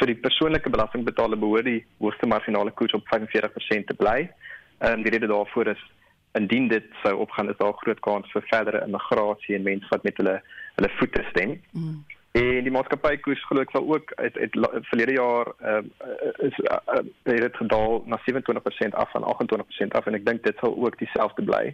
vir 0.00 0.14
die 0.16 0.20
persoonlike 0.26 0.76
belastingbetaler 0.78 1.38
behoort 1.46 1.70
die 1.70 1.84
hoogste 2.02 2.26
marginale 2.26 2.74
koers 2.74 2.98
op 2.98 3.06
45% 3.14 3.92
te 3.94 4.00
bly. 4.02 4.20
Ehm 4.82 4.98
um, 4.98 5.06
die 5.06 5.14
rede 5.14 5.30
daarvoor 5.30 5.76
is 5.78 5.90
indien 6.38 6.68
dit 6.68 6.84
sou 7.02 7.14
opgaan 7.24 7.50
is 7.50 7.56
daar 7.60 7.76
groot 7.82 8.00
kans 8.00 8.32
vir 8.32 8.44
verdere 8.48 8.82
immigrasie 8.86 9.56
en 9.56 9.62
mense 9.62 9.88
wat 9.90 10.02
met 10.02 10.16
hulle 10.16 10.40
hulle 10.74 10.90
voete 10.98 11.24
stem. 11.30 11.60
Mm. 11.72 12.04
En 12.32 12.64
die 12.64 12.72
maatskappy 12.72 13.18
koers 13.20 13.42
glo 13.44 13.60
ek 13.60 13.74
sal 13.74 13.88
ook 13.92 14.12
uit 14.16 14.38
uit 14.40 14.54
verlede 14.88 15.18
jaar 15.18 15.50
uh, 15.60 15.82
is 16.46 16.56
uh, 16.64 16.78
het 17.28 17.56
gedaal 17.60 18.00
na 18.08 18.20
27% 18.24 18.96
af 19.02 19.10
van 19.12 19.26
28% 19.34 19.98
af 19.98 20.06
en 20.08 20.16
ek 20.16 20.24
dink 20.26 20.44
dit 20.46 20.64
sal 20.64 20.72
ook 20.72 20.96
dieselfde 21.02 21.44
bly. 21.44 21.66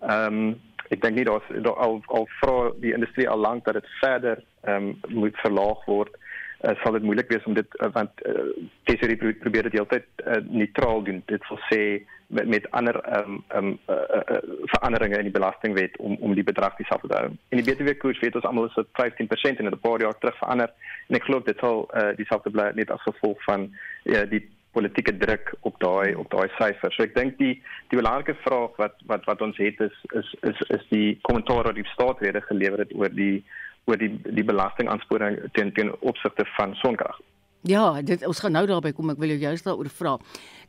Ehm 0.00 0.40
um, 0.40 0.56
ek 0.94 1.00
dink 1.02 1.16
nie 1.18 1.26
daar's 1.26 1.46
daar 1.66 1.80
al 1.82 1.98
al 2.14 2.28
vra 2.38 2.70
die 2.80 2.92
industrie 2.94 3.28
al 3.28 3.42
lank 3.42 3.64
dat 3.64 3.74
dit 3.74 3.88
verder 4.00 4.40
ehm 4.64 4.88
um, 4.88 5.20
moet 5.20 5.36
verlaag 5.44 5.84
word. 5.84 6.16
Uh, 6.64 6.72
sal 6.82 6.92
dit 6.96 7.02
moeilik 7.04 7.28
wees 7.28 7.44
om 7.44 7.54
dit 7.54 7.74
uh, 7.84 7.90
want 7.92 8.22
uh, 8.24 8.46
tesorie 8.88 9.16
probeer 9.16 9.68
dit 9.68 9.76
heeltyd 9.76 10.06
uh, 10.24 10.40
neutraal 10.48 11.02
doen. 11.04 11.22
Dit 11.26 11.44
wil 11.48 11.60
sê 11.68 11.80
met, 12.26 12.46
met 12.48 12.70
ander 12.70 13.00
ehm 13.00 13.30
um, 13.30 13.44
ehm 13.48 13.66
um, 13.66 13.78
uh, 13.88 13.96
uh, 14.16 14.36
uh, 14.36 14.38
veranderinge 14.72 15.18
in 15.18 15.28
die 15.28 15.36
belastingwet 15.38 15.96
om 15.96 16.16
om 16.20 16.34
die 16.34 16.44
bedrag 16.44 16.76
dieselfde 16.76 17.08
te 17.08 17.16
hou. 17.16 17.30
In 17.48 17.60
die 17.62 17.66
BTW 17.66 17.96
koers 17.98 18.20
weet 18.20 18.34
ons 18.34 18.44
almal 18.44 18.66
is 18.66 18.74
dit 18.74 18.88
15% 19.02 19.60
in 19.60 19.68
'n 19.70 19.78
paar 19.80 20.00
jaar 20.00 20.18
terug 20.18 20.38
verander 20.38 20.72
en 21.08 21.16
ek 21.16 21.24
glo 21.28 21.40
dit 21.40 21.58
sal 21.58 21.88
uh, 21.94 22.16
dieselfde 22.16 22.50
bly 22.50 22.70
net 22.74 22.90
as 22.90 23.02
gevolg 23.02 23.42
van 23.44 23.70
uh, 24.04 24.24
die 24.30 24.48
politieke 24.72 25.16
druk 25.16 25.54
op 25.60 25.78
daai 25.80 26.14
op 26.14 26.30
daai 26.30 26.48
syfer. 26.58 26.92
So 26.92 27.02
ek 27.02 27.14
dink 27.14 27.38
die 27.38 27.54
die 27.90 28.00
belangrike 28.00 28.34
vraag 28.44 28.76
wat 28.82 28.98
wat 29.06 29.24
wat 29.24 29.42
ons 29.42 29.56
het 29.62 29.80
is 29.80 29.96
is 30.20 30.34
is 30.50 30.60
is 30.78 30.84
die 30.88 31.18
kommentaar 31.28 31.70
wat 31.70 31.78
die 31.78 31.92
staatsrede 31.94 32.40
gelewer 32.40 32.84
het 32.84 32.94
oor 32.94 33.12
die 33.22 33.44
oor 33.86 33.98
die 33.98 34.10
die 34.22 34.44
belastingaansporing 34.44 35.38
teen 35.52 35.72
teen 35.72 35.92
opsigte 36.00 36.46
van 36.56 36.74
sonkrag. 36.82 37.18
Ja, 37.66 38.02
dit 38.02 38.22
ons 38.26 38.40
gaan 38.40 38.54
nou 38.54 38.66
daarby 38.66 38.92
kom. 38.94 39.10
Ek 39.10 39.18
wil 39.18 39.32
jou 39.34 39.40
juist 39.40 39.66
daaroor 39.66 39.88
vra. 39.90 40.16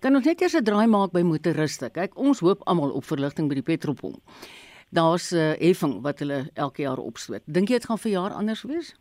Kan 0.01 0.15
ons 0.17 0.25
net 0.25 0.41
eers 0.41 0.55
'n 0.55 0.63
draai 0.63 0.87
maak 0.87 1.11
by 1.11 1.21
motoriste? 1.21 1.89
Kyk, 1.89 2.17
ons 2.17 2.39
hoop 2.39 2.61
almal 2.65 2.91
op 2.91 3.03
verligting 3.05 3.47
by 3.49 3.55
die 3.55 3.63
petrolpomp. 3.63 4.17
Daar's 4.89 5.31
'n 5.31 5.37
uh, 5.37 5.53
heffing 5.59 6.01
wat 6.01 6.19
hulle 6.19 6.49
elke 6.55 6.81
jaar 6.81 6.97
opstoot. 6.97 7.43
Dink 7.45 7.69
jy 7.69 7.75
dit 7.77 7.85
gaan 7.85 7.97
vir 7.97 8.11
jaar 8.11 8.31
anders 8.31 8.63
wees? 8.63 8.95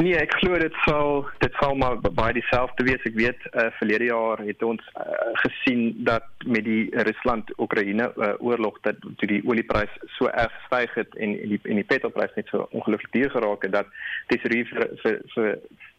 Nee, 0.00 0.14
ek 0.16 0.32
glo 0.40 0.56
dit 0.56 0.76
sal 0.86 1.26
dit 1.42 1.56
sal 1.60 1.74
maar 1.76 1.98
baie 2.00 2.32
dieselfde 2.32 2.86
wees. 2.86 3.02
Ek 3.04 3.16
weet 3.18 3.42
uh, 3.50 3.66
verlede 3.76 4.06
jaar 4.08 4.40
het 4.40 4.62
ons 4.64 4.86
uh, 4.96 5.02
gesien 5.42 5.82
dat 6.08 6.24
met 6.48 6.64
die 6.64 6.88
Rusland-Oekraïne 7.08 8.06
uh, 8.08 8.30
oorlog 8.38 8.78
dat 8.86 8.96
toe 9.20 9.28
die 9.28 9.42
olieprys 9.44 9.92
so 10.16 10.30
erg 10.32 10.54
gestyg 10.56 10.94
het 11.02 11.18
en 11.20 11.34
en 11.36 11.52
die 11.52 11.60
en 11.68 11.82
die 11.82 11.88
petrolprys 11.92 12.32
net 12.38 12.48
so 12.48 12.64
ongelooflik 12.70 13.12
duur 13.12 13.34
geraak 13.34 13.66
het 13.68 13.76
dat 13.76 13.92
dis 14.32 14.40
vir 14.46 14.56
vir 15.04 15.20
vir 15.34 15.52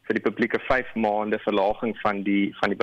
vir 0.08 0.18
die 0.18 0.26
publieke 0.26 0.64
5 0.66 0.96
maande 1.06 1.38
verlaging 1.46 1.94
van 2.02 2.24
die 2.26 2.56
van 2.58 2.74
die 2.74 2.82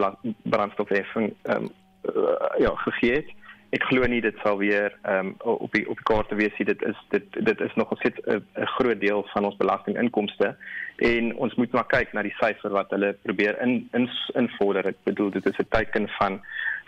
brandstofheffing 0.55 1.33
um, 1.57 1.71
uh, 2.15 2.39
ja 2.63 2.77
gegee 2.87 3.19
het. 3.23 3.35
Ek 3.71 3.83
glo 3.85 4.07
nie 4.09 4.21
dit 4.25 4.37
sal 4.43 4.57
weer 4.59 4.95
ehm 5.03 5.27
um, 5.27 5.59
op 5.67 5.73
die 5.73 5.85
op 5.89 5.97
die 6.01 6.09
kaarte 6.09 6.35
wees 6.35 6.55
nie. 6.59 6.67
Dit 6.71 6.83
is 6.83 6.97
dit 7.09 7.25
dit 7.51 7.61
is 7.61 7.75
nog 7.75 7.93
steeds 7.99 8.21
'n 8.27 8.67
groot 8.79 9.01
deel 9.01 9.27
van 9.33 9.45
ons 9.45 9.57
belastinginkomste 9.57 10.57
en 10.97 11.37
ons 11.37 11.55
moet 11.55 11.73
maar 11.73 11.87
kyk 11.87 12.13
na 12.13 12.23
die 12.23 12.37
syfer 12.41 12.71
wat 12.71 12.91
hulle 12.91 13.13
probeer 13.23 13.61
in 13.63 13.89
in 13.93 14.09
invorder. 14.35 14.87
Ek 14.87 14.97
bedoel 15.05 15.31
dit 15.31 15.47
is 15.47 15.59
'n 15.59 15.69
teiken 15.69 16.09
van 16.09 16.41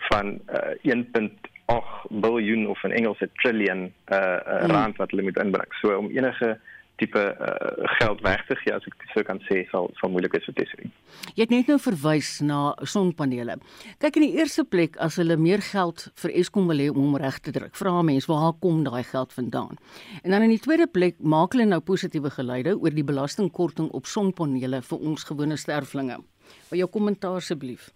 van 0.09 0.39
uh, 0.49 1.29
8 1.65 2.09
biljoen 2.09 2.67
of 2.67 2.83
in 2.83 2.91
Engels 2.91 3.21
'n 3.21 3.31
trillion 3.41 3.93
uh, 4.07 4.17
uh 4.17 4.65
rand 4.67 4.97
wat 4.97 5.11
hulle 5.11 5.23
moet 5.23 5.37
inbring. 5.37 5.73
So 5.81 5.97
om 5.97 6.09
enige 6.09 6.59
tipe 7.01 7.21
uh, 7.21 7.89
geld 7.97 8.21
weg 8.25 8.43
te 8.47 8.57
gee 8.61 8.73
as 8.75 8.85
ek 8.87 8.97
dit 9.01 9.13
so 9.15 9.25
kan 9.27 9.41
sê 9.47 9.63
sal 9.71 9.89
sal 9.99 10.11
moeilik 10.13 10.35
wees 10.37 10.45
vir 10.49 10.57
tesorie. 10.59 10.91
Jy 11.35 11.45
het 11.45 11.53
net 11.53 11.71
nou 11.71 11.77
verwys 11.81 12.29
na 12.45 12.61
sonpanele. 12.95 13.57
Kyk 14.03 14.19
in 14.21 14.27
die 14.27 14.37
eerste 14.39 14.65
plek 14.67 14.99
as 15.01 15.17
hulle 15.21 15.37
meer 15.41 15.63
geld 15.65 16.07
vir 16.23 16.35
Eskom 16.41 16.69
wil 16.71 16.83
hê 16.83 16.89
om 16.93 17.01
hom 17.01 17.17
reg 17.21 17.41
te 17.41 17.53
druk. 17.55 17.73
Vra 17.77 17.97
mense 18.05 18.29
waar 18.31 18.53
kom 18.63 18.83
daai 18.85 19.03
geld 19.07 19.33
vandaan? 19.33 19.81
En 20.21 20.35
dan 20.35 20.45
in 20.47 20.53
die 20.55 20.61
tweede 20.61 20.87
plek 20.87 21.17
maak 21.19 21.57
hulle 21.57 21.67
nou 21.69 21.81
positiewe 21.85 22.31
geluide 22.33 22.77
oor 22.77 22.93
die 22.93 23.07
belastingkorting 23.07 23.89
op 23.97 24.09
sonpanele 24.09 24.83
vir 24.85 25.09
ons 25.11 25.25
gewone 25.29 25.57
sterflinge. 25.57 26.21
Wil 26.69 26.83
jou 26.85 26.89
kommentaar 26.91 27.41
asseblief? 27.41 27.89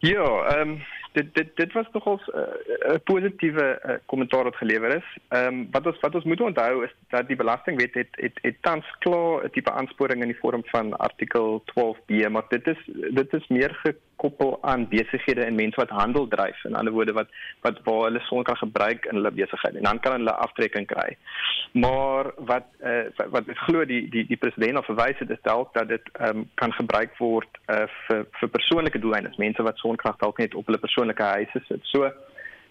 Ja, 0.00 0.26
ehm 0.54 0.78
um, 0.78 0.80
dit 1.12 1.34
dit 1.34 1.48
dit 1.54 1.72
was 1.72 1.86
nogals 1.92 2.26
'n 2.26 2.38
uh, 2.90 2.98
positiewe 3.04 3.80
uh, 3.86 3.94
kommentaar 4.06 4.44
wat 4.44 4.56
gelewer 4.56 4.96
is. 4.96 5.08
Ehm 5.28 5.46
um, 5.46 5.68
wat 5.70 5.86
ons 5.86 6.00
wat 6.00 6.14
ons 6.14 6.24
moet 6.24 6.40
onthou 6.40 6.84
is 6.84 6.94
dat 7.08 7.26
die 7.26 7.36
belastingwet 7.36 7.94
het 7.94 8.08
het 8.10 8.38
het 8.42 8.56
tans 8.60 8.86
klaar 8.98 9.44
'n 9.44 9.50
tipe 9.50 9.70
aansporing 9.70 10.20
in 10.20 10.32
die 10.32 10.40
vorm 10.42 10.62
van 10.64 10.96
artikel 10.96 11.62
12B, 11.64 12.28
maar 12.30 12.44
dit 12.48 12.66
is 12.66 12.80
dit 13.10 13.32
is 13.32 13.48
meer 13.48 13.94
gekoppel 14.20 14.58
aan 14.60 14.88
besighede 14.88 15.44
en 15.44 15.54
mense 15.54 15.80
wat 15.80 15.88
handel 15.88 16.28
dryf. 16.28 16.64
In 16.64 16.74
ander 16.74 16.92
woorde 16.92 17.12
wat 17.12 17.28
wat 17.60 17.80
waar 17.84 18.02
hulle 18.08 18.20
sonkrag 18.20 18.58
gebruik 18.58 19.04
in 19.04 19.14
hulle 19.14 19.30
besigheid 19.30 19.74
en 19.74 19.88
dan 19.88 20.00
kan 20.00 20.12
hulle 20.12 20.34
aftrekking 20.46 20.86
kry. 20.86 21.16
Maar 21.72 22.32
wat 22.36 22.66
uh, 22.84 23.06
wat, 23.16 23.30
wat 23.30 23.44
glo 23.66 23.84
die 23.84 24.08
die 24.10 24.26
die 24.26 24.36
president 24.36 24.78
of 24.78 24.88
verwys 24.90 25.18
het 25.18 25.30
is 25.30 25.42
dalk 25.42 25.72
dat 25.74 25.88
dit 25.88 26.10
um, 26.20 26.48
kan 26.54 26.72
gebruik 26.72 27.16
word 27.18 27.60
uh, 27.66 27.86
vir 28.06 28.26
vir 28.40 28.52
persoonlike 28.56 28.98
doeleindes, 28.98 29.36
mense 29.36 29.62
wat 29.62 29.78
sonkrag 29.78 30.18
dalk 30.20 30.38
net 30.38 30.54
op 30.54 30.66
hulle 30.66 30.82
persoonlike 30.82 31.22
huise 31.22 31.64
sit. 31.68 31.80
So 31.92 32.10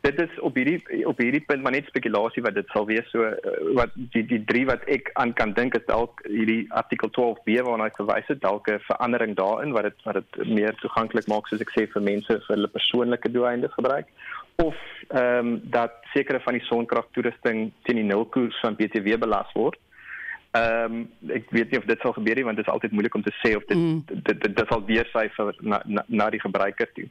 dit 0.02 0.20
is 0.20 0.40
op 0.40 0.56
hierdie 0.56 1.06
op 1.08 1.18
hierdie 1.20 1.44
punt 1.48 1.64
maar 1.64 1.76
net 1.76 1.88
spekulasie 1.92 2.44
wat 2.44 2.56
dit 2.56 2.68
sal 2.74 2.86
wees. 2.88 3.08
So 3.12 3.26
uh, 3.26 3.34
wat 3.78 3.96
die 4.16 4.24
die 4.26 4.42
drie 4.52 4.66
wat 4.70 4.86
ek 4.88 5.12
aan 5.22 5.34
kan 5.34 5.54
dink 5.58 5.76
is 5.76 5.86
dalk 5.88 6.24
hierdie 6.28 6.66
artikel 6.82 7.12
12B 7.18 7.60
waarna 7.68 7.90
ek 7.92 8.00
verwys 8.00 8.32
het, 8.32 8.42
dalk 8.42 8.70
'n 8.72 8.84
verandering 8.88 9.36
daarin 9.36 9.76
wat 9.76 9.90
dit 9.90 10.08
wat 10.08 10.22
dit 10.22 10.48
meer 10.48 10.76
toeganklik 10.82 11.28
maak 11.28 11.48
soos 11.48 11.66
ek 11.66 11.76
sê 11.76 11.88
vir 11.94 12.02
mense 12.12 12.40
vir 12.48 12.56
hulle 12.56 12.76
persoonlike 12.78 13.32
doeleindes 13.32 13.74
gebruik 13.74 14.08
of 14.64 14.76
ehm 15.08 15.48
um, 15.48 15.62
dat 15.64 15.94
sekere 16.14 16.40
van 16.40 16.54
die 16.54 16.66
sonkragtoerusting 16.68 17.72
teen 17.84 17.96
die 18.02 18.10
nulkoers 18.12 18.60
van 18.60 18.76
BTW 18.76 19.18
belas 19.20 19.52
word. 19.54 19.80
Ehm 20.52 20.94
um, 20.94 21.02
ek 21.30 21.52
weet 21.54 21.70
nie 21.72 21.78
of 21.78 21.86
dit 21.86 22.00
sal 22.02 22.14
gebeur 22.14 22.36
nie 22.36 22.44
want 22.44 22.58
dit 22.58 22.66
is 22.66 22.74
altyd 22.74 22.92
moeilik 22.92 23.16
om 23.16 23.24
te 23.24 23.34
sê 23.42 23.52
of 23.56 23.66
dit 23.70 23.78
Mm. 23.78 24.02
dit 24.06 24.26
dit, 24.26 24.56
dit 24.56 24.68
sal 24.68 24.82
weer 24.86 25.06
syfer 25.14 25.54
na, 25.60 25.82
na 25.86 26.04
na 26.08 26.30
die 26.30 26.42
gebruiker 26.42 26.90
toe. 26.94 27.06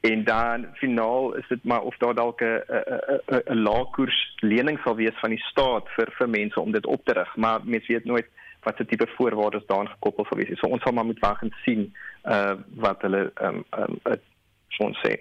En 0.00 0.24
dan 0.24 0.66
finaal 0.74 1.32
is 1.40 1.48
dit 1.48 1.64
maar 1.64 1.80
of 1.80 1.96
daar 1.96 2.14
dalk 2.14 2.42
'n 2.42 2.60
'n 2.68 3.20
'n 3.36 3.42
'n 3.54 3.62
laagkoers 3.62 4.36
lening 4.40 4.78
sal 4.84 4.96
wees 4.96 5.16
van 5.20 5.30
die 5.30 5.44
staat 5.50 5.88
vir 5.96 6.12
vir 6.18 6.28
mense 6.28 6.60
om 6.60 6.72
dit 6.72 6.86
op 6.86 7.04
te 7.04 7.12
rig, 7.12 7.36
maar 7.36 7.60
mense 7.64 7.92
weet 7.92 8.04
nooit 8.04 8.28
wat 8.62 8.76
se 8.76 8.84
tipe 8.84 9.06
voorwaardes 9.16 9.66
daaraan 9.66 9.88
gekoppel 9.88 10.24
sal 10.24 10.38
wees. 10.38 10.58
So 10.58 10.66
ons 10.66 10.82
sal 10.82 10.92
maar 10.92 11.04
moet 11.04 11.20
wag 11.20 11.42
en 11.42 11.54
sien 11.64 11.94
uh 12.24 12.54
wat 12.74 13.02
hulle 13.02 13.32
ehm 13.34 13.54
um, 13.54 13.64
ehm 13.70 13.90
um, 14.04 14.12
uh, 14.12 14.86
ons 14.86 14.98
sê. 15.06 15.18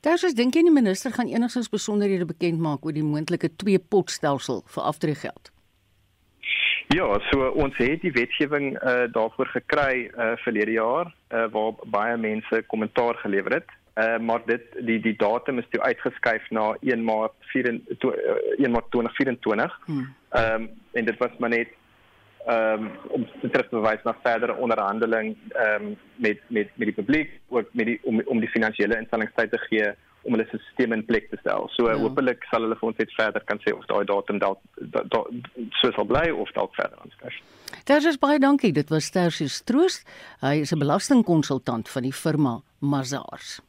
Tersus 0.00 0.34
dink 0.34 0.54
jy 0.54 0.62
die 0.62 0.72
minister 0.72 1.12
gaan 1.12 1.28
enigstens 1.28 1.68
besonderhede 1.68 2.24
bekend 2.24 2.60
maak 2.60 2.84
oor 2.84 2.92
die 2.92 3.04
moontlike 3.04 3.56
twee 3.56 3.78
potstelsel 3.78 4.62
vir 4.66 4.82
aftreegeld? 4.82 5.50
Ja, 6.90 7.06
so 7.30 7.46
ons 7.54 7.76
het 7.78 8.00
die 8.02 8.10
wetgewing 8.10 8.72
uh, 8.74 9.02
daarvoor 9.14 9.46
gekry 9.46 10.08
uh, 10.10 10.32
verlede 10.42 10.72
jaar 10.74 11.12
uh, 11.30 11.44
waar 11.54 11.76
baie 11.86 12.16
mense 12.18 12.62
kommentaar 12.66 13.14
gelewer 13.14 13.52
het. 13.60 13.68
Uh, 13.94 14.18
maar 14.18 14.42
dit 14.46 14.64
die 14.86 14.98
die 15.00 15.14
datum 15.16 15.58
is 15.58 15.68
toe 15.70 15.82
uitgeskuif 15.82 16.50
na 16.50 16.72
1 16.80 17.04
Maart 17.04 17.36
24 17.52 18.14
uh, 18.14 18.34
1 18.58 18.70
Maart 18.70 18.90
2024. 18.90 19.78
Hmm. 19.84 20.14
Ehm 20.30 20.62
um, 20.62 20.68
en 20.92 21.04
dit 21.04 21.18
was 21.18 21.38
maar 21.38 21.54
net 21.54 21.68
ehm 22.46 22.84
um, 22.84 22.90
om 23.08 23.26
te 23.40 23.50
terugbewys 23.50 24.02
na 24.02 24.16
verdere 24.22 24.54
onderhandeling 24.54 25.36
ehm 25.48 25.84
um, 25.84 25.96
met 26.16 26.38
met 26.48 26.68
met 26.74 26.86
die 26.90 26.98
publiek 26.98 27.40
ook 27.48 27.68
met 27.72 27.86
die 27.86 27.98
om 28.02 28.22
om 28.24 28.40
die 28.40 28.50
finansiële 28.50 28.98
instellings 28.98 29.34
tyd 29.34 29.50
te 29.50 29.58
gee 29.58 29.94
om 30.22 30.34
hulle 30.34 30.46
stelsel 30.48 30.92
in 30.92 31.04
plek 31.06 31.30
te 31.30 31.36
stel. 31.40 31.68
So 31.76 31.88
Ja. 31.88 31.96
hopelik 31.98 32.44
sal 32.50 32.62
hulle 32.62 32.76
vir 32.76 32.88
ons 32.88 32.98
net 32.98 33.12
verder 33.16 33.40
kan 33.46 33.58
sê 33.58 33.72
of 33.76 33.86
daai 33.86 34.04
datum 34.04 34.38
dalk 34.38 34.58
da, 34.80 35.02
da, 35.02 35.24
so 35.80 35.90
sal 35.92 36.04
bly 36.04 36.30
of 36.30 36.48
dalk 36.54 36.74
verder 36.74 36.98
aanskuif. 36.98 37.34
Tersus 37.84 38.18
baie 38.18 38.38
dankie. 38.38 38.72
Dit 38.72 38.90
was 38.90 39.10
Tersus 39.10 39.62
Troost. 39.64 40.04
Hy 40.40 40.60
is 40.60 40.72
'n 40.72 40.78
belastingkonsultant 40.78 41.88
van 41.88 42.02
die 42.02 42.12
firma 42.12 42.62
Mazars. 42.80 43.60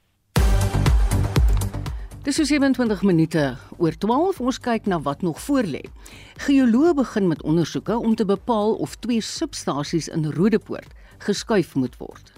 Dis 2.23 2.35
so 2.35 2.43
27 2.43 3.01
minute 3.01 3.57
oor 3.79 3.95
12. 3.97 4.39
Ons 4.41 4.59
kyk 4.59 4.85
na 4.85 4.99
wat 5.01 5.21
nog 5.21 5.39
voorlê. 5.41 5.81
Geoloë 6.37 6.93
begin 6.93 7.27
met 7.27 7.41
ondersoeke 7.41 7.97
om 7.97 8.15
te 8.15 8.25
bepaal 8.25 8.73
of 8.73 8.95
twee 8.95 9.21
substasies 9.21 10.07
in 10.07 10.25
Rodepoort 10.31 10.93
geskuif 11.17 11.75
moet 11.75 11.97
word. 11.97 12.31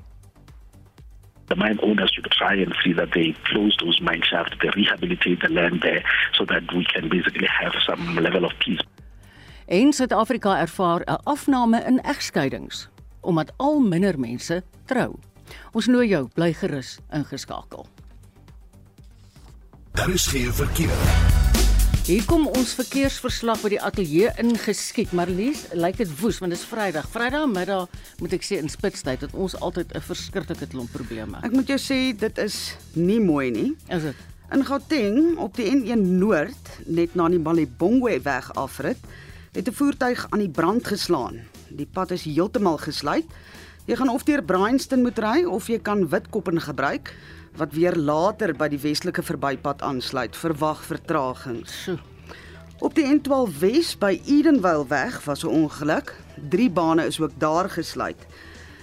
The 1.54 1.60
mine 1.60 1.80
owners 1.82 2.12
should 2.14 2.30
try 2.32 2.56
and 2.64 2.74
see 2.84 2.94
that 2.94 3.12
they 3.12 3.36
close 3.44 3.76
those 3.84 4.00
mine 4.02 4.24
shafts, 4.30 4.56
they 4.62 4.70
rehabilitate 4.76 5.40
the 5.42 5.50
land 5.50 5.82
there 5.82 6.04
so 6.38 6.46
that 6.46 6.64
we 6.74 6.84
can 6.94 7.10
basically 7.10 7.48
have 7.62 7.74
some 7.88 8.04
level 8.16 8.46
of 8.46 8.52
peace. 8.60 8.84
En 9.66 9.94
Suid-Afrika 9.94 10.58
ervaar 10.60 11.02
'n 11.02 11.20
afname 11.24 11.84
in 11.86 12.02
egskeidings 12.02 12.90
omdat 13.22 13.54
al 13.58 13.80
minder 13.80 14.20
mense 14.20 14.64
trou. 14.86 15.16
Ons 15.72 15.88
nooi 15.88 16.08
jou 16.08 16.28
bly 16.34 16.54
gerus 16.54 16.98
ingeskakel. 17.12 17.86
Daar 19.92 20.10
is 20.10 20.28
geen 20.28 20.54
verkeer. 20.54 21.33
Hier 22.04 22.26
kom 22.28 22.50
ons 22.52 22.74
verkeersverslag 22.76 23.62
by 23.64 23.70
die 23.72 23.78
ateljee 23.80 24.34
ingeskiet. 24.42 25.14
Marlies, 25.16 25.62
lyk 25.72 26.02
dit 26.02 26.10
woes 26.20 26.36
want 26.44 26.52
dit 26.52 26.60
is 26.60 26.66
Vrydag. 26.68 27.06
Vrydagmiddag 27.14 27.94
moet 28.20 28.34
ek 28.36 28.44
sê 28.44 28.58
in 28.60 28.68
spitstyd 28.68 29.24
het 29.24 29.38
ons 29.40 29.56
altyd 29.56 29.96
'n 29.96 30.04
verskriklike 30.04 30.68
klomp 30.68 30.92
probleme. 30.92 31.40
Ek 31.48 31.56
moet 31.56 31.72
jou 31.72 31.80
sê 31.80 32.12
dit 32.12 32.38
is 32.44 32.76
nie 32.94 33.22
mooi 33.24 33.52
nie. 33.52 33.78
Is 33.88 34.04
dit? 34.04 34.16
In 34.52 34.66
Gauteng 34.66 35.38
op 35.38 35.56
die 35.56 35.72
N1 35.72 36.20
Noord, 36.20 36.84
net 36.88 37.16
na 37.16 37.30
die 37.30 37.40
Malibongwe 37.40 38.20
weg 38.20 38.52
afrit, 38.52 39.00
het 39.54 39.68
'n 39.70 39.72
voertuig 39.72 40.28
aan 40.30 40.40
die 40.40 40.52
brand 40.52 40.84
geslaan. 40.84 41.40
Die 41.70 41.88
pad 41.88 42.12
is 42.12 42.24
heeltemal 42.24 42.78
gesluit. 42.80 43.26
Jy 43.86 43.96
gaan 43.96 44.10
of 44.10 44.24
deur 44.24 44.44
Bryanston 44.44 45.02
moet 45.02 45.20
ry 45.20 45.46
of 45.46 45.68
jy 45.68 45.80
kan 45.80 46.10
Witkoppen 46.10 46.60
gebruik 46.60 47.16
wat 47.56 47.74
weer 47.74 47.96
later 47.96 48.54
by 48.58 48.68
die 48.68 48.82
westelike 48.82 49.24
verbypad 49.24 49.82
aansluit. 49.82 50.36
Verwag 50.38 50.82
vertragings. 50.86 51.90
Op 52.84 52.96
die 52.98 53.06
N12 53.06 53.60
Wes 53.60 53.94
by 53.98 54.22
Edenvale 54.26 54.88
weg 54.88 55.22
was 55.26 55.44
'n 55.44 55.48
ongeluk. 55.48 56.16
Drie 56.50 56.70
bane 56.70 57.06
is 57.06 57.20
ook 57.20 57.32
daar 57.38 57.70
gesluit. 57.70 58.26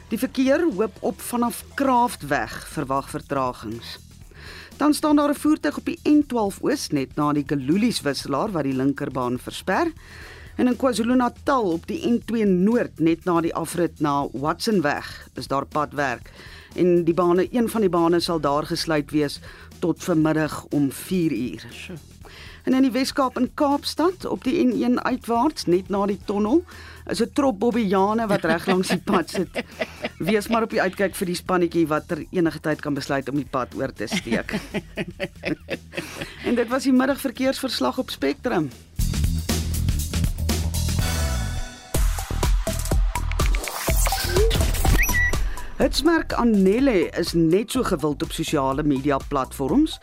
Die 0.09 0.19
verkeer 0.19 0.63
hoop 0.77 0.97
op 1.01 1.21
vanaf 1.21 1.65
Kraftweg 1.75 2.69
verwag 2.69 3.11
vertragings. 3.11 3.99
Dan 4.77 4.95
staan 4.95 5.17
daar 5.17 5.31
'n 5.31 5.35
voertuig 5.35 5.77
op 5.77 5.85
die 5.85 6.01
N12 6.03 6.63
Oos 6.63 6.89
net 6.89 7.17
na 7.17 7.33
die 7.33 7.45
Galulies 7.47 8.01
wisselaar 8.01 8.51
wat 8.51 8.63
die 8.63 8.75
linkerbaan 8.75 9.39
versper. 9.39 9.93
En 10.57 10.67
in 10.67 10.77
KwaZulu-Natal 10.77 11.73
op 11.73 11.87
die 11.87 12.01
N2 12.07 12.47
Noord 12.47 12.99
net 12.99 13.25
na 13.25 13.41
die 13.41 13.55
afrit 13.55 14.01
na 14.01 14.27
Watsonweg 14.33 15.29
is 15.35 15.47
daar 15.47 15.67
padwerk 15.67 16.31
en 16.75 17.05
die 17.05 17.15
bane 17.15 17.49
een 17.51 17.69
van 17.69 17.81
die 17.81 17.91
bane 17.91 18.21
sal 18.21 18.41
daar 18.41 18.67
gesluit 18.67 19.11
wees 19.11 19.41
tot 19.79 20.05
vanmiddag 20.05 20.65
om 20.71 20.91
4 20.93 21.33
uur. 21.33 21.67
So. 21.71 21.95
En 22.65 22.75
in 22.75 22.83
die 22.83 22.93
Weskaap 22.93 23.39
in 23.39 23.51
Kaapstad 23.55 24.25
op 24.25 24.45
die 24.45 24.59
N1 24.67 25.01
uitwaarts 25.03 25.65
net 25.67 25.89
na 25.89 26.05
die 26.07 26.21
tonnel 26.25 26.65
is 27.11 27.23
'n 27.23 27.31
trop 27.33 27.59
bobbiane 27.59 28.27
wat 28.27 28.45
reg 28.45 28.67
langs 28.67 28.89
die 28.89 29.03
pad 29.05 29.31
sit. 29.31 29.65
Wees 30.31 30.49
maar 30.49 30.63
op 30.63 30.71
die 30.71 30.83
uitkyk 30.83 31.15
vir 31.15 31.27
die 31.27 31.35
spannetjie 31.35 31.87
wat 31.87 32.09
ter 32.09 32.25
enige 32.31 32.61
tyd 32.61 32.81
kan 32.81 32.95
besluit 32.95 33.29
om 33.29 33.37
die 33.37 33.49
pad 33.51 33.75
oor 33.75 33.93
te 33.93 34.07
steek. 34.07 34.61
en 36.47 36.55
dit 36.55 36.69
was 36.69 36.83
die 36.83 36.93
middagverkeersverslag 36.93 37.99
op 37.99 38.11
Spectrum. 38.11 38.71
Hitsmerk 45.81 46.35
Annelle 46.37 47.09
is 47.17 47.31
net 47.33 47.73
so 47.73 47.81
gewild 47.89 48.21
op 48.21 48.35
sosiale 48.37 48.83
media 48.85 49.17
platforms 49.31 49.95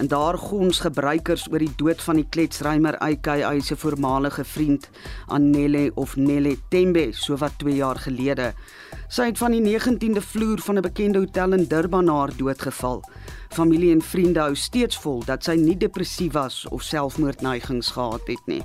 en 0.00 0.08
daar 0.08 0.38
gons 0.40 0.78
gebruikers 0.80 1.42
oor 1.50 1.60
die 1.60 1.74
dood 1.76 2.00
van 2.00 2.16
die 2.16 2.24
kletsrymer 2.32 2.96
AKA 3.04 3.50
se 3.60 3.76
voormalige 3.76 4.46
vriend 4.48 4.88
Annelle 5.26 5.90
of 6.00 6.14
Nelle 6.16 6.54
Tembe 6.72 7.10
so 7.12 7.36
wat 7.36 7.58
2 7.60 7.76
jaar 7.82 8.00
gelede. 8.06 8.54
Sy 9.12 9.28
het 9.28 9.36
van 9.42 9.52
die 9.52 9.60
19de 9.60 10.24
vloer 10.24 10.64
van 10.64 10.78
'n 10.78 10.86
bekende 10.88 11.18
hotel 11.18 11.52
in 11.52 11.68
Durban 11.68 12.08
haar 12.08 12.32
doodgeval. 12.36 13.04
Familie 13.50 13.92
en 13.92 14.02
vriende 14.02 14.40
hou 14.40 14.54
steeds 14.54 14.96
vol 14.96 15.22
dat 15.24 15.44
sy 15.44 15.54
nie 15.54 15.76
depressief 15.76 16.32
was 16.32 16.64
of 16.68 16.82
selfmoordneigings 16.82 17.90
gehad 17.90 18.24
het 18.26 18.46
nie. 18.46 18.62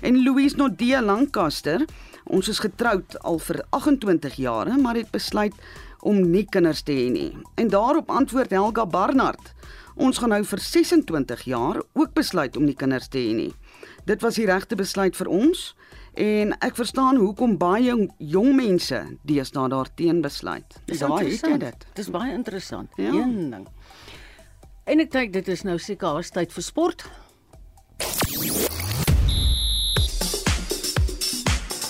En 0.01 0.23
Louise 0.23 0.55
Nodee 0.55 1.01
Lancaster, 1.01 1.85
ons 2.23 2.47
is 2.47 2.59
getroud 2.59 3.17
al 3.21 3.39
vir 3.39 3.63
28 3.69 4.35
jare, 4.35 4.77
maar 4.77 4.95
het 4.95 5.11
besluit 5.11 5.53
om 6.01 6.21
nie 6.31 6.45
kinders 6.45 6.81
te 6.81 6.93
hê 6.95 7.09
nie. 7.11 7.37
En 7.55 7.67
daarop 7.67 8.09
antwoord 8.09 8.51
Helga 8.55 8.85
Barnard, 8.85 9.53
ons 9.95 10.17
gaan 10.17 10.29
nou 10.29 10.43
vir 10.43 10.59
26 10.59 11.41
jaar 11.43 11.81
ook 11.93 12.13
besluit 12.13 12.57
om 12.57 12.63
nie 12.63 12.75
kinders 12.75 13.07
te 13.07 13.19
hê 13.19 13.33
nie. 13.35 13.53
Dit 14.05 14.21
was 14.21 14.39
die 14.39 14.47
regte 14.47 14.75
besluit 14.79 15.15
vir 15.15 15.27
ons. 15.27 15.73
En 16.19 16.51
ek 16.59 16.75
verstaan 16.75 17.15
hoekom 17.15 17.53
baie 17.55 17.85
jong, 17.85 18.09
jong 18.17 18.49
mense 18.57 18.97
deesdae 19.23 19.69
daarteen 19.71 20.19
besluit. 20.19 20.75
Daai 20.91 21.29
het 21.29 21.45
jy 21.47 21.57
dit. 21.61 21.85
Dis 21.95 22.09
baie 22.11 22.33
interessant. 22.35 22.91
Ja. 22.99 23.13
Een 23.15 23.53
ding. 23.53 23.63
En 24.83 24.99
ek 24.99 25.13
dink 25.13 25.31
dit 25.37 25.47
is 25.47 25.63
nou 25.63 25.77
seker 25.79 26.17
haas 26.17 26.33
tyd 26.35 26.51
vir 26.51 26.65
sport. 26.65 27.05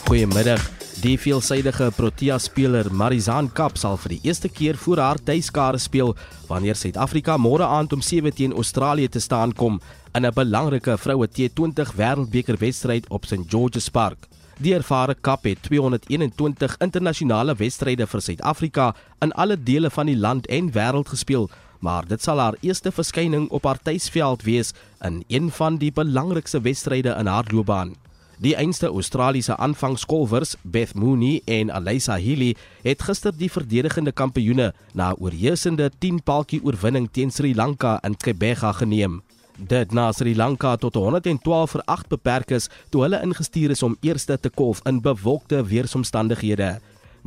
Goeiemiddag. 0.05 0.61
Die 0.99 1.15
veelsidige 1.17 1.89
Protea 1.95 2.37
speler 2.43 2.89
Marizaan 2.93 3.47
Kap 3.55 3.77
sal 3.81 3.97
vir 4.03 4.17
die 4.17 4.21
eerste 4.27 4.49
keer 4.51 4.77
voor 4.77 4.99
haar 4.99 5.21
tuiskare 5.23 5.79
speel 5.81 6.13
wanneer 6.49 6.75
Suid-Afrika 6.77 7.37
môre 7.39 7.65
aand 7.65 7.95
om 7.95 8.01
7 8.03 8.35
teen 8.35 8.53
Australië 8.53 9.09
te 9.09 9.21
staan 9.23 9.55
kom 9.55 9.79
in 10.13 10.25
'n 10.25 10.33
belangrike 10.33 10.97
vroue 10.97 11.27
T20 11.27 11.95
wêreldbeker 11.95 12.57
wedstryd 12.57 13.09
op 13.09 13.25
St 13.25 13.45
George's 13.47 13.89
Park. 13.89 14.27
Die 14.59 14.73
ervare 14.73 15.15
Kap 15.15 15.43
het 15.43 15.61
221 15.61 16.75
internasionale 16.77 17.55
wedstryde 17.55 18.07
vir 18.07 18.21
Suid-Afrika 18.21 18.95
in 19.19 19.31
alle 19.31 19.63
dele 19.63 19.89
van 19.89 20.05
die 20.05 20.17
land 20.17 20.47
en 20.47 20.71
wêreld 20.71 21.09
gespeel, 21.09 21.49
maar 21.79 22.07
dit 22.07 22.21
sal 22.21 22.39
haar 22.39 22.55
eerste 22.59 22.91
verskyning 22.91 23.49
op 23.49 23.63
haar 23.63 23.79
tuisveld 23.83 24.43
wees 24.43 24.73
in 25.01 25.23
een 25.27 25.51
van 25.51 25.77
die 25.77 25.91
belangrikste 25.91 26.61
wedstryde 26.61 27.15
in 27.19 27.25
haar 27.25 27.45
loopbaan. 27.51 27.95
Die 28.39 28.55
einste 28.55 28.87
Australiese 28.87 29.57
aanvangskolvers, 29.57 30.55
Beth 30.61 30.93
Mooney 30.95 31.41
en 31.45 31.71
Alyssa 31.71 32.19
Healy, 32.19 32.55
het 32.83 33.01
gister 33.01 33.33
die 33.35 33.51
verdedigende 33.51 34.11
kampioene 34.11 34.73
na 34.93 35.11
'n 35.11 35.19
oorheersende 35.19 35.91
10-paltjie 35.99 36.63
oorwinning 36.63 37.09
teen 37.11 37.31
Sri 37.31 37.55
Lanka 37.55 37.99
in 38.03 38.17
Kebega 38.17 38.71
geneem. 38.71 39.21
Dit 39.59 39.91
na 39.91 40.11
Sri 40.15 40.35
Lanka 40.35 40.77
tot 40.79 40.95
112 40.95 41.71
vir 41.73 41.81
8 41.91 42.07
beperk 42.07 42.51
is 42.55 42.69
toe 42.89 43.01
hulle 43.03 43.19
ingestuur 43.19 43.73
is 43.75 43.83
om 43.83 43.97
eerste 43.99 44.37
te 44.39 44.49
kolf 44.49 44.79
in 44.87 45.01
bewolkte 45.03 45.59
weeromstandighede. 45.67 46.77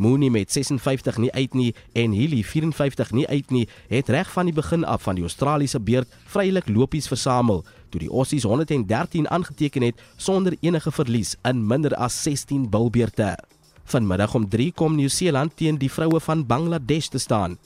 Mooney 0.01 0.31
met 0.33 0.53
56 0.53 1.18
nie 1.21 1.33
uit 1.33 1.55
nie 1.55 1.75
en 1.92 2.14
Healy 2.16 2.40
54 2.42 3.12
nie 3.12 3.27
uit 3.29 3.51
nie, 3.51 3.66
het 3.88 4.09
reg 4.09 4.31
van 4.33 4.49
die 4.49 4.57
begin 4.57 4.85
af 4.85 5.03
van 5.03 5.21
die 5.21 5.27
Australiese 5.29 5.81
beurt 5.81 6.09
vrylik 6.33 6.68
lopies 6.73 7.11
versamel 7.12 7.66
toe 7.92 8.01
die 8.01 8.09
Aussies 8.09 8.49
113 8.49 9.29
aangeteken 9.29 9.85
het 9.85 10.01
sonder 10.16 10.57
enige 10.61 10.90
verlies 10.90 11.37
in 11.45 11.66
minder 11.66 11.92
as 12.01 12.16
16 12.23 12.71
bilbeerte. 12.71 13.37
Vanmiddag 13.85 14.35
om 14.35 14.49
3 14.49 14.73
kom 14.73 14.97
Nieu-Seeland 14.97 15.53
teen 15.57 15.77
die 15.77 15.92
vroue 15.92 16.21
van 16.21 16.47
Bangladesh 16.47 17.12
te 17.12 17.18
staan. 17.18 17.59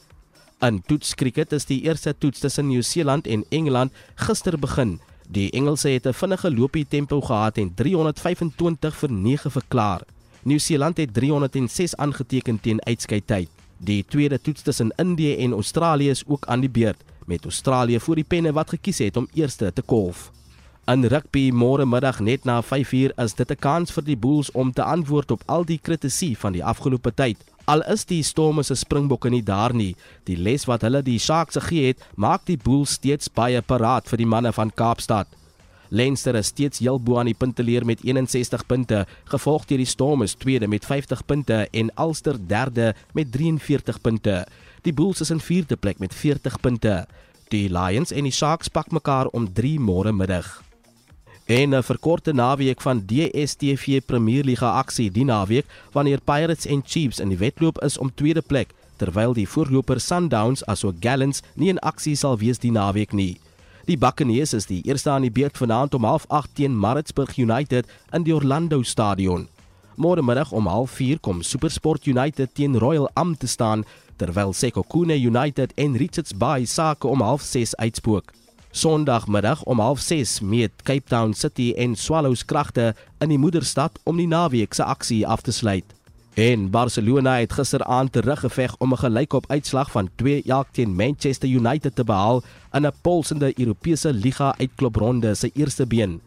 In 0.64 0.79
toetskriket 0.88 1.51
is 1.53 1.66
die 1.69 1.83
eerste 1.85 2.14
toets 2.16 2.40
tussen 2.40 2.71
Nieu-Seeland 2.71 3.27
en 3.29 3.42
Engeland 3.53 3.92
gister 4.14 4.55
begin. 4.59 4.95
Die 5.29 5.51
Engelse 5.53 5.88
het 5.88 6.07
'n 6.07 6.12
vinnige 6.12 6.51
loopie 6.51 6.87
tempo 6.88 7.21
gehad 7.21 7.59
en 7.59 7.75
325 7.75 8.97
vir 8.97 9.12
9 9.12 9.51
verklaar. 9.51 10.01
Nieu-Seeland 10.42 10.97
het 10.97 11.14
306 11.14 11.97
aangeteken 11.97 12.61
teen 12.61 12.85
uitskeidtyd. 12.85 13.49
Die 13.77 14.05
tweede 14.09 14.40
toets 14.40 14.62
tussen 14.62 14.92
Indië 14.97 15.37
en 15.37 15.53
Australië 15.53 16.11
is 16.11 16.25
ook 16.27 16.47
aan 16.47 16.61
die 16.61 16.71
beurt, 16.71 17.05
met 17.27 17.45
Australië 17.45 18.01
voor 18.01 18.14
die 18.14 18.25
penne 18.25 18.53
wat 18.53 18.69
gekies 18.69 18.99
het 18.99 19.16
om 19.16 19.29
eerste 19.35 19.73
te 19.73 19.83
kolf. 19.83 20.31
In 20.87 21.05
rugby 21.05 21.51
môre 21.51 21.87
middag 21.87 22.21
net 22.21 22.45
na 22.45 22.62
5uur 22.62 23.12
is 23.16 23.35
dit 23.35 23.51
'n 23.51 23.59
kans 23.59 23.92
vir 23.92 24.05
die 24.05 24.16
Bulls 24.16 24.51
om 24.51 24.73
te 24.73 24.83
antwoord 24.83 25.31
op 25.31 25.42
al 25.47 25.64
die 25.64 25.79
kritiek 25.83 26.38
van 26.38 26.53
die 26.53 26.64
afgelope 26.64 27.14
tyd. 27.14 27.37
Al 27.66 27.83
is 27.90 28.05
die 28.07 28.22
Storm 28.22 28.61
se 28.62 28.76
Springbokke 28.79 29.31
nie 29.31 29.42
daar 29.42 29.72
nie, 29.74 29.96
die 30.29 30.37
les 30.38 30.68
wat 30.70 30.85
hulle 30.87 31.00
die 31.02 31.18
Sharks 31.18 31.59
gegee 31.59 31.88
het, 31.90 32.05
maak 32.14 32.44
die 32.46 32.59
Bulls 32.62 32.92
steeds 33.00 33.26
baie 33.26 33.59
paraat 33.59 34.07
vir 34.07 34.22
die 34.22 34.29
manne 34.31 34.52
van 34.55 34.70
Kaapstad. 34.70 35.26
Leinster 35.90 36.38
is 36.38 36.52
steeds 36.52 36.79
heel 36.79 37.00
bo 37.02 37.18
aan 37.18 37.26
die 37.26 37.35
punteleer 37.35 37.83
met 37.87 38.05
61 38.07 38.62
punte, 38.70 39.00
gevolg 39.33 39.66
deur 39.66 39.83
die 39.83 39.88
Storm 39.90 40.22
is 40.22 40.37
tweede 40.38 40.70
met 40.70 40.87
50 40.87 41.26
punte 41.26 41.64
en 41.72 41.90
Ulster 41.98 42.38
derde 42.38 42.92
met 43.18 43.33
43 43.35 43.98
punte. 44.00 44.44
Die 44.87 44.94
Bulls 44.94 45.20
is 45.26 45.35
in 45.35 45.42
vierde 45.42 45.76
plek 45.76 45.98
met 45.98 46.14
40 46.14 46.61
punte. 46.62 47.00
Die 47.50 47.66
Lions 47.66 48.14
en 48.14 48.31
die 48.31 48.35
Sharks 48.35 48.70
pak 48.70 48.94
mekaar 48.94 49.26
om 49.35 49.50
3 49.50 49.79
môre 49.83 50.14
middag. 50.14 50.65
En 51.46 51.74
'n 51.74 51.82
verkorte 51.82 52.32
naweek 52.32 52.80
van 52.80 53.02
DStv 53.06 54.00
Premierliga 54.06 54.70
aksie 54.70 55.11
die 55.11 55.24
naweek 55.24 55.66
wanneer 55.92 56.20
Pirates 56.20 56.66
en 56.66 56.82
Chiefs 56.87 57.18
in 57.18 57.28
die 57.28 57.38
wedloop 57.38 57.82
is 57.82 57.98
om 57.98 58.14
tweede 58.14 58.42
plek 58.42 58.74
terwyl 58.96 59.32
die 59.32 59.48
voorloper 59.48 60.00
Sundowns 60.00 60.64
asook 60.66 60.94
Gallants 61.00 61.42
nie 61.54 61.68
in 61.68 61.78
aksie 61.78 62.16
sal 62.16 62.38
wees 62.38 62.59
die 62.59 62.70
naweek 62.70 63.12
nie. 63.12 63.38
Die 63.85 63.98
Buccaneers 63.98 64.52
is 64.52 64.66
die 64.66 64.82
eerste 64.85 65.11
aan 65.11 65.22
die 65.22 65.30
beurt 65.30 65.56
vanaand 65.56 65.94
om 65.94 66.04
08:30 66.04 66.52
teen 66.52 66.78
Maritzburg 66.78 67.38
United 67.38 67.87
in 68.12 68.22
die 68.22 68.35
Orlando 68.35 68.82
Stadion. 68.82 69.48
Môre 69.96 70.22
middag 70.22 70.52
om 70.52 70.66
04:30 70.66 71.20
kom 71.20 71.42
SuperSport 71.42 72.06
United 72.06 72.54
teen 72.54 72.78
Royal 72.78 73.11
Am 73.14 73.37
te 73.37 73.46
staan 73.46 73.85
terwyl 74.16 74.52
Sekhukhune 74.52 75.14
United 75.26 75.72
en 75.74 75.96
Richards 75.96 76.37
Bay 76.37 76.64
sake 76.64 77.06
om 77.06 77.22
06:30 77.22 77.74
uitspook. 77.76 78.32
Sondagmiddag 78.77 79.62
om 79.62 79.81
06:30 79.81 80.43
meet 80.43 80.71
Cape 80.83 81.09
Town 81.09 81.33
City 81.33 81.73
en 81.77 81.95
Swallows 81.97 82.45
kragte 82.45 82.95
in 83.19 83.29
die 83.29 83.39
moederstad 83.39 83.99
om 84.05 84.17
die 84.21 84.27
naweek 84.29 84.75
se 84.75 84.85
aksie 84.85 85.27
af 85.27 85.41
te 85.41 85.53
sluit. 85.53 85.85
En 86.35 86.67
Barcelona 86.71 87.39
het 87.39 87.53
gisteraand 87.57 88.12
teruggeveg 88.12 88.75
om 88.79 88.93
'n 88.93 88.99
gelykop 88.99 89.45
uitslag 89.49 89.91
van 89.91 90.11
2-1 90.17 90.69
teen 90.73 90.95
Manchester 90.95 91.49
United 91.49 91.95
te 91.95 92.05
behaal 92.05 92.43
in 92.73 92.87
'n 92.87 92.93
polsende 93.01 93.59
Europese 93.59 94.12
liga 94.12 94.55
uitklopronde 94.59 95.35
se 95.35 95.51
eerste 95.55 95.87
been. 95.87 96.21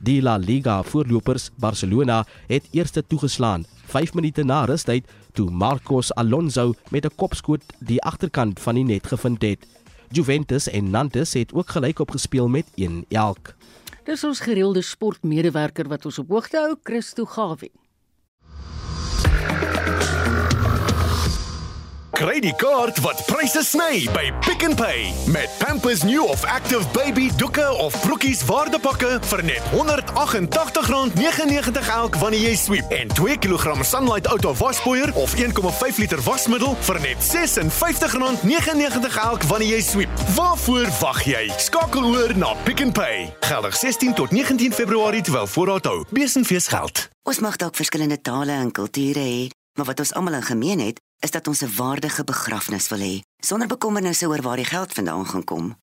Die 0.00 0.22
La 0.22 0.36
Liga 0.36 0.82
voorlopers 0.82 1.50
Barcelona 1.56 2.26
het 2.46 2.68
eerste 2.70 3.04
toegeslaan 3.06 3.64
5 3.86 4.14
minute 4.14 4.42
na 4.42 4.64
rustyd 4.64 5.04
toe 5.32 5.50
Marcos 5.50 6.14
Alonso 6.14 6.74
met 6.90 7.04
'n 7.04 7.14
kopskoot 7.16 7.62
die 7.78 8.02
agterkant 8.02 8.60
van 8.60 8.74
die 8.74 8.84
net 8.84 9.06
gevind 9.06 9.42
het. 9.42 9.66
Juventus 10.14 10.68
en 10.70 10.90
Nantes 10.90 11.32
het 11.32 11.52
ook 11.54 11.68
gelykop 11.68 12.10
gespeel 12.10 12.48
met 12.48 12.66
1-1. 12.80 12.84
Dis 14.04 14.24
ons 14.24 14.40
gereelde 14.40 14.82
sportmedewerker 14.82 15.88
wat 15.88 16.04
ons 16.04 16.18
op 16.18 16.28
hoogte 16.28 16.56
hou, 16.56 16.76
Christo 16.82 17.24
Gawie. 17.24 17.72
Kry 22.14 22.38
die 22.38 22.52
kaart 22.54 22.94
wat 23.02 23.18
pryse 23.26 23.58
sny 23.66 24.06
by 24.14 24.30
Pick 24.44 24.62
n 24.62 24.76
Pay 24.78 25.08
met 25.34 25.50
Pampers 25.58 26.04
New 26.06 26.22
of 26.30 26.44
Active 26.46 26.86
Baby 26.94 27.26
doeke 27.40 27.64
of 27.82 27.90
broekies 28.04 28.44
waardepakke 28.46 29.16
vir 29.32 29.42
net 29.42 29.58
R188.99 29.74 31.90
elk 31.96 32.14
wanneer 32.22 32.38
jy 32.44 32.54
sweep 32.60 32.86
en 32.94 33.10
2 33.18 33.34
kg 33.42 33.82
Sunlight 33.82 34.30
Auto 34.30 34.54
waspoeier 34.60 35.10
of 35.18 35.34
1,5 35.34 35.98
liter 36.04 36.22
wasmiddel 36.22 36.78
vir 36.86 37.02
net 37.02 37.18
R56.99 37.18 39.18
elk 39.24 39.42
wanneer 39.50 39.74
jy 39.74 39.82
sweep. 39.82 40.06
Waarvoor 40.38 40.86
wag 41.00 41.18
jy? 41.26 41.50
Skakel 41.66 42.06
oor 42.12 42.30
na 42.38 42.54
Pick 42.62 42.78
n 42.86 42.94
Pay. 42.94 43.34
Geldig 43.50 43.74
16 43.82 44.14
tot 44.22 44.30
19 44.30 44.70
Februarie 44.70 45.26
terwyl 45.26 45.50
voorraad 45.50 45.82
hou. 45.90 46.06
Besenfees 46.14 46.70
geld. 46.70 47.10
Ons 47.26 47.42
mag 47.42 47.58
dalk 47.58 47.74
verskillende 47.74 48.22
tale 48.22 48.54
en 48.54 48.70
kulture 48.70 49.18
hê, 49.18 49.50
maar 49.76 49.86
wat 49.86 49.98
ons 49.98 50.12
almal 50.12 50.34
in 50.34 50.42
gemeen 50.42 50.80
het, 50.80 51.00
is 51.18 51.30
dat 51.30 51.46
ons 51.46 51.60
'n 51.62 51.74
waardige 51.76 52.24
begrafnis 52.24 52.88
wil 52.88 52.98
hê, 52.98 53.20
sonder 53.44 53.68
bekommernisse 53.68 54.26
oor 54.26 54.42
waar 54.42 54.56
die 54.56 54.64
geld 54.64 54.92
vandaan 54.92 55.26
gaan 55.26 55.44
kom. 55.44 55.76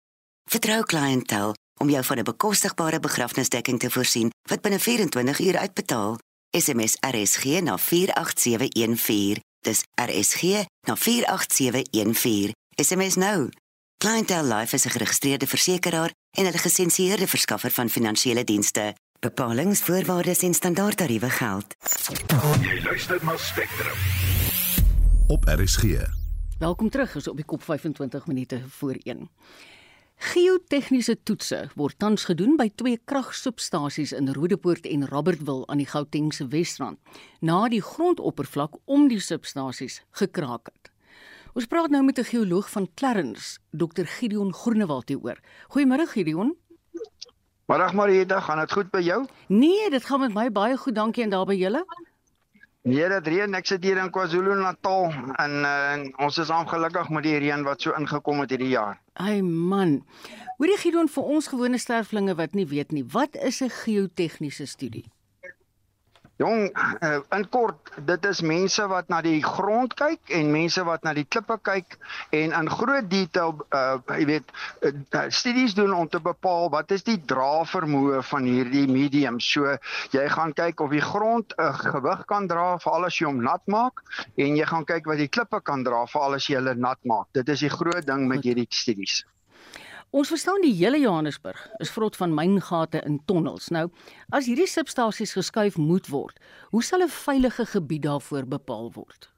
Vertrou 0.49 0.83
Clientele 0.83 1.53
om 1.77 1.89
jou 1.89 2.03
van 2.03 2.17
'n 2.17 2.23
bekostigbare 2.23 2.99
begrafnisdekking 2.99 3.79
te 3.79 3.91
voorsien 3.91 4.29
wat 4.49 4.61
binne 4.61 4.79
24 4.79 5.39
uur 5.39 5.57
uitbetaal. 5.57 6.17
SMS 6.57 6.97
RSG 6.99 7.43
na 7.43 7.77
48714. 7.77 9.43
Dis 9.59 9.83
RSG 9.95 10.41
na 10.87 10.95
48714. 10.95 12.51
SMS 12.75 13.15
nou. 13.15 13.49
Clientele 13.97 14.55
Life 14.55 14.75
is 14.75 14.85
'n 14.85 14.89
geregistreerde 14.89 15.47
versekeraar 15.47 16.11
en 16.37 16.45
'n 16.45 16.57
gelisensieerde 16.57 17.27
verskaffer 17.27 17.71
van 17.71 17.89
finansiële 17.89 18.43
dienste. 18.43 18.95
Bepalings, 19.21 19.79
voorwaardes 19.85 20.39
en 20.41 20.53
standaardtariewe 20.53 21.29
geld. 21.29 21.75
Jy 22.65 22.79
luister 22.81 23.19
na 23.21 23.35
Spectrum. 23.37 23.97
Op 25.27 25.43
RSG. 25.45 25.83
Welkom 26.57 26.89
terug 26.89 27.13
is 27.15 27.27
op 27.29 27.35
die 27.37 27.45
kop 27.45 27.61
25 27.63 28.25
minute 28.27 28.61
voor 28.67 28.97
1. 29.03 29.29
Geotegniese 30.15 31.19
toetse 31.23 31.59
word 31.75 31.99
tans 32.01 32.25
gedoen 32.25 32.57
by 32.57 32.71
twee 32.75 32.97
kragsubstasies 33.05 34.15
in 34.17 34.33
Rodepoort 34.33 34.89
en 34.89 35.05
Robertville 35.13 35.67
aan 35.69 35.83
die 35.83 35.89
Gautengse 35.93 36.47
Wesrand 36.49 36.97
na 37.45 37.67
die 37.69 37.83
grondoppervlak 37.85 38.79
om 38.89 39.05
die 39.05 39.21
substasies 39.21 40.01
gekraak 40.17 40.73
het. 40.73 40.89
Ons 41.53 41.69
praat 41.69 41.93
nou 41.93 42.01
met 42.03 42.17
'n 42.17 42.23
geoloog 42.33 42.69
van 42.69 42.89
Clarence, 42.95 43.59
Dr 43.71 44.05
Gideon 44.05 44.53
Groenewald 44.53 45.09
hieroor. 45.09 45.37
Goeiemôre 45.69 46.09
Gideon. 46.09 46.57
Middag 47.71 47.93
Marieta, 47.93 48.39
gaan 48.39 48.59
dit 48.59 48.71
goed 48.71 48.89
by 48.91 48.99
jou? 48.99 49.21
Nee, 49.47 49.89
dit 49.89 50.03
gaan 50.03 50.19
met 50.19 50.33
my 50.35 50.49
baie 50.51 50.75
goed, 50.77 50.95
dankie 50.95 51.23
en 51.23 51.31
daar 51.31 51.45
by 51.47 51.55
julle? 51.55 51.85
Nee, 52.83 53.05
dit 53.13 53.29
reën. 53.31 53.55
Ek 53.55 53.69
sit 53.69 53.85
hier 53.87 54.01
in 54.01 54.09
KwaZulu-Natal 54.11 55.07
en 55.39 55.55
uh, 55.69 56.25
ons 56.25 56.39
is 56.43 56.51
ongelukkig 56.51 57.07
met 57.15 57.23
die 57.23 57.37
reën 57.39 57.63
wat 57.63 57.85
so 57.85 57.95
ingekom 57.95 58.43
het 58.43 58.51
hierdie 58.51 58.73
jaar. 58.73 58.99
Ai 59.23 59.39
man. 59.39 60.01
Hoorie 60.59 60.75
Gideon 60.83 61.07
vir 61.15 61.31
ons 61.37 61.47
gewone 61.53 61.79
sterflinge 61.79 62.35
wat 62.41 62.59
nie 62.59 62.67
weet 62.67 62.91
nie, 62.91 63.05
wat 63.15 63.39
is 63.39 63.61
'n 63.63 63.71
geotegniese 63.71 64.67
studie? 64.67 65.05
Jong, 66.41 66.71
uh, 66.73 67.19
in 67.37 67.43
kort, 67.53 67.91
dit 68.07 68.25
is 68.25 68.39
mense 68.41 68.85
wat 68.89 69.11
na 69.13 69.19
die 69.21 69.43
grond 69.45 69.93
kyk 69.99 70.31
en 70.33 70.49
mense 70.53 70.81
wat 70.87 71.03
na 71.05 71.13
die 71.13 71.25
klippe 71.29 71.57
kyk 71.61 71.97
en 72.33 72.55
in 72.57 72.69
groot 72.71 73.09
detail 73.11 73.53
uh 73.77 73.99
jy 74.17 74.25
weet 74.29 74.53
uh, 74.87 75.25
studies 75.29 75.75
doen 75.77 75.93
om 75.93 76.09
te 76.09 76.21
bepaal 76.23 76.71
wat 76.73 76.93
is 76.95 77.05
die 77.05 77.19
dravermoë 77.33 78.23
van 78.31 78.47
hierdie 78.49 78.87
medium. 78.89 79.37
So 79.43 79.75
jy 80.15 80.25
gaan 80.33 80.55
kyk 80.57 80.81
of 80.81 80.95
die 80.95 81.03
grond 81.11 81.53
'n 81.57 81.67
uh, 81.67 81.73
gewig 81.83 82.25
kan 82.31 82.49
dra 82.49 82.77
vir 82.81 82.93
al 82.95 83.05
as 83.11 83.19
jy 83.19 83.29
hom 83.29 83.43
nat 83.45 83.61
maak 83.67 84.01
en 84.35 84.57
jy 84.57 84.65
gaan 84.73 84.87
kyk 84.93 85.11
wat 85.13 85.21
die 85.21 85.29
klippe 85.29 85.61
kan 85.61 85.85
dra 85.85 86.05
vir 86.09 86.21
al 86.21 86.39
as 86.39 86.49
jy 86.49 86.57
hulle 86.57 86.73
nat 86.75 87.05
maak. 87.05 87.29
Dit 87.37 87.53
is 87.53 87.67
die 87.67 87.75
groot 87.77 88.05
ding 88.05 88.25
met 88.27 88.49
hierdie 88.49 88.67
studies. 88.69 89.21
Ons 90.11 90.27
verstaan 90.27 90.59
die 90.59 90.73
hele 90.75 90.99
Johannesburg 90.99 91.59
is 91.79 91.91
vrot 91.95 92.17
van 92.19 92.33
myngate 92.35 92.99
in 93.07 93.21
tonnels. 93.31 93.69
Nou, 93.71 93.85
as 94.35 94.49
hierdie 94.49 94.67
substasies 94.67 95.31
geskuif 95.37 95.77
moet 95.79 96.09
word, 96.11 96.39
hoe 96.75 96.83
sal 96.83 97.03
'n 97.03 97.07
veilige 97.07 97.65
gebied 97.65 98.03
daarvoor 98.03 98.43
bepaal 98.43 98.91
word? 98.91 99.30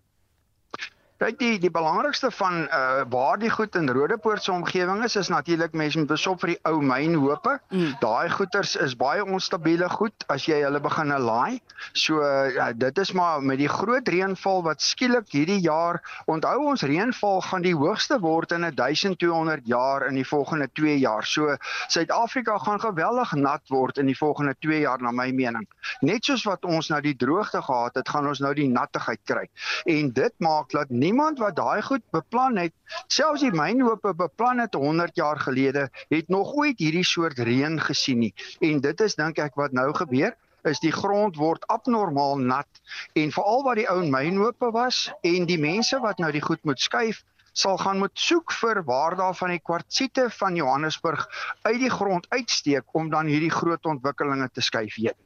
Kyk 1.23 1.37
die 1.39 1.57
die 1.63 1.71
belangrikste 1.71 2.27
van 2.35 2.65
uh 2.67 3.03
waar 3.07 3.37
die 3.39 3.49
goed 3.49 3.75
in 3.79 3.89
Rodepoort 3.89 4.43
se 4.43 4.51
omgewing 4.51 5.03
is 5.03 5.15
is 5.15 5.29
natuurlik 5.31 5.71
mense 5.71 5.97
moet 5.97 6.09
besop 6.09 6.41
vir 6.41 6.49
die 6.51 6.57
ou 6.67 6.81
mynhope. 6.83 7.53
Mm. 7.69 7.93
Daai 8.01 8.29
goeters 8.29 8.73
is 8.75 8.95
baie 8.99 9.23
onstabiele 9.23 9.87
goed 9.89 10.25
as 10.27 10.49
jy 10.49 10.57
hulle 10.65 10.81
begin 10.83 11.13
laai. 11.23 11.61
So 11.93 12.19
uh, 12.19 12.73
dit 12.75 12.97
is 12.97 13.11
maar 13.15 13.39
met 13.43 13.61
die 13.61 13.69
groot 13.71 14.07
reënval 14.07 14.63
wat 14.67 14.81
skielik 14.83 15.31
hierdie 15.31 15.61
jaar, 15.63 16.01
onthou 16.27 16.57
ons 16.73 16.83
reënval 16.83 17.39
gaan 17.47 17.63
die 17.63 17.75
hoogste 17.75 18.19
word 18.19 18.51
in 18.51 18.67
1200 18.67 19.63
jaar 19.67 20.07
in 20.09 20.19
die 20.19 20.27
volgende 20.27 20.67
2 20.73 20.97
jaar. 20.99 21.23
So 21.23 21.55
Suid-Afrika 21.87 22.57
gaan 22.65 22.83
geweldig 22.83 23.31
nat 23.39 23.63
word 23.71 23.97
in 23.97 24.11
die 24.11 24.17
volgende 24.17 24.57
2 24.59 24.83
jaar 24.83 24.99
na 24.99 25.15
my 25.15 25.29
mening. 25.31 25.67
Net 26.01 26.27
soos 26.27 26.43
wat 26.43 26.65
ons 26.65 26.91
nou 26.91 26.99
die 27.01 27.15
droogte 27.15 27.63
gehad 27.63 27.95
het, 27.95 28.09
gaan 28.09 28.27
ons 28.27 28.43
nou 28.43 28.53
die 28.53 28.67
nattigheid 28.67 29.23
kry. 29.23 29.47
En 29.87 30.11
dit 30.11 30.39
maak 30.43 30.71
dat 30.75 30.91
nie 30.91 31.12
iemand 31.13 31.39
wat 31.39 31.55
daai 31.55 31.81
goed 31.85 32.03
beplan 32.15 32.57
het, 32.57 32.73
selfs 33.07 33.43
die 33.45 33.53
mynhope 33.53 34.15
beplan 34.17 34.63
het 34.63 34.73
100 34.73 35.15
jaar 35.19 35.39
gelede, 35.39 35.89
het 36.09 36.31
nog 36.33 36.53
ooit 36.57 36.79
hierdie 36.81 37.05
soort 37.05 37.39
reën 37.39 37.77
gesien 37.89 38.23
nie. 38.25 38.33
En 38.61 38.81
dit 38.81 39.03
is 39.05 39.15
dink 39.19 39.41
ek 39.43 39.59
wat 39.61 39.77
nou 39.77 39.91
gebeur 39.93 40.33
is 40.63 40.79
die 40.79 40.93
grond 40.95 41.35
word 41.35 41.65
abnormaal 41.67 42.39
nat 42.39 42.81
en 43.19 43.33
veral 43.35 43.65
wat 43.65 43.81
die 43.81 43.87
ou 43.91 43.99
mynhope 44.07 44.69
was 44.71 45.09
en 45.27 45.45
die 45.49 45.59
mense 45.59 45.99
wat 45.99 46.23
nou 46.23 46.31
die 46.31 46.43
goed 46.43 46.63
moet 46.63 46.79
skuif 46.79 47.19
sal 47.53 47.77
gaan 47.77 47.99
moet 48.01 48.15
soek 48.17 48.55
vir 48.61 48.81
waar 48.87 49.17
daar 49.19 49.35
van 49.37 49.51
die 49.53 49.61
kwartsiete 49.61 50.29
van 50.39 50.55
Johannesburg 50.57 51.27
uit 51.67 51.79
die 51.83 51.91
grond 51.91 52.25
uitsteek 52.29 52.95
om 52.97 53.11
dan 53.13 53.29
hierdie 53.29 53.53
groot 53.53 53.85
ontwikkelinge 53.85 54.49
te 54.53 54.63
skuif 54.63 54.97
weet. 54.97 55.19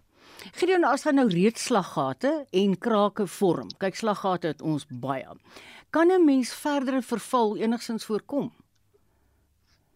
Gideon 0.58 0.86
as 0.88 1.04
daar 1.04 1.15
nou 1.17 1.28
reeds 1.32 1.63
slaggate 1.69 2.45
en 2.52 2.76
krake 2.78 3.28
vorm. 3.28 3.71
Kyk 3.82 3.95
slaggate 3.95 4.54
het 4.54 4.62
ons 4.62 4.86
baie 4.89 5.28
kan 5.97 6.12
'n 6.12 6.25
mens 6.25 6.53
verdere 6.53 7.01
verval 7.01 7.57
enigsins 7.57 8.05
voorkom? 8.05 8.53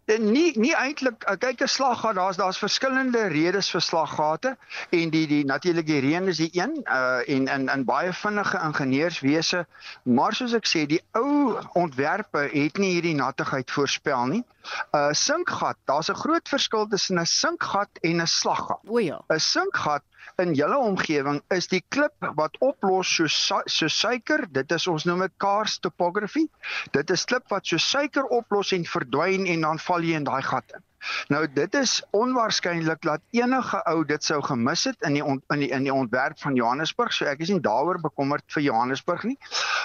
Eh, 0.06 0.18
nie 0.20 0.60
nie 0.60 0.74
eintlik 0.76 1.24
eh, 1.24 1.38
kyk 1.38 1.62
'n 1.62 1.68
slaggat 1.68 2.16
daar's 2.16 2.38
daar's 2.38 2.58
verskillende 2.58 3.28
redes 3.28 3.70
vir 3.72 3.82
slaggate 3.82 4.58
en 4.90 5.10
die 5.14 5.28
die 5.28 5.44
natuurlik 5.46 5.86
die 5.86 6.00
reën 6.00 6.28
is 6.28 6.42
die 6.42 6.50
een 6.58 6.74
uh 6.90 7.22
en 7.36 7.48
in 7.48 7.70
in 7.70 7.86
baie 7.86 8.14
vinnige 8.14 8.58
ingenieurswese 8.70 9.66
maar 10.04 10.34
soos 10.34 10.58
ek 10.58 10.68
sê 10.68 10.86
die 10.86 11.02
ou 11.12 11.62
ontwerpe 11.84 12.50
het 12.54 12.78
nie 12.78 12.92
hierdie 12.96 13.16
nattigheid 13.16 13.72
voorspel 13.72 14.26
nie. 14.26 14.44
'n 14.44 14.98
uh, 14.98 15.14
Sinkgat, 15.14 15.78
daar's 15.86 16.10
'n 16.10 16.22
groot 16.24 16.50
verskil 16.50 16.88
tussen 16.88 17.20
'n 17.20 17.26
sinkgat 17.26 17.90
en 18.02 18.22
'n 18.22 18.28
slaggat. 18.28 18.82
O 18.88 18.98
ja. 18.98 19.22
'n 19.30 19.40
Sinkgat 19.40 20.04
in 20.42 20.54
julle 20.58 20.78
omgewing 20.78 21.42
is 21.56 21.68
die 21.72 21.84
klip 21.90 22.30
wat 22.40 22.58
oplos 22.60 23.16
so 23.16 23.28
so 23.66 23.88
suiker, 23.88 24.46
dit 24.52 24.72
is 24.72 24.88
ons 24.88 25.06
noem 25.10 25.26
dit 25.26 25.36
karst 25.38 25.82
topography. 25.82 26.48
Dit 26.92 27.10
is 27.10 27.26
klip 27.26 27.50
wat 27.50 27.68
so 27.68 27.78
suiker 27.78 28.28
oplos 28.40 28.72
en 28.78 28.86
verdwyn 28.86 29.48
en 29.48 29.68
dan 29.68 29.84
val 29.88 30.06
jy 30.06 30.18
in 30.22 30.30
daai 30.30 30.42
gat 30.42 30.78
in. 30.78 30.84
Nou 31.28 31.46
dit 31.54 31.74
is 31.74 32.04
onwaarskynlik 32.12 33.02
dat 33.02 33.22
enige 33.32 33.82
ou 33.90 34.06
dit 34.06 34.24
sou 34.24 34.42
gemis 34.44 34.84
het 34.90 35.08
in 35.08 35.18
die 35.18 35.24
on, 35.26 35.42
in 35.54 35.64
die 35.64 35.70
in 35.70 35.84
die 35.88 35.94
ontwerp 35.94 36.40
van 36.40 36.56
Johannesburg. 36.56 37.14
So 37.14 37.26
ek 37.26 37.44
is 37.46 37.50
nie 37.54 37.62
daaroor 37.64 38.02
bekommerd 38.02 38.46
vir 38.54 38.64
Johannesburg 38.64 39.24
nie. 39.24 39.38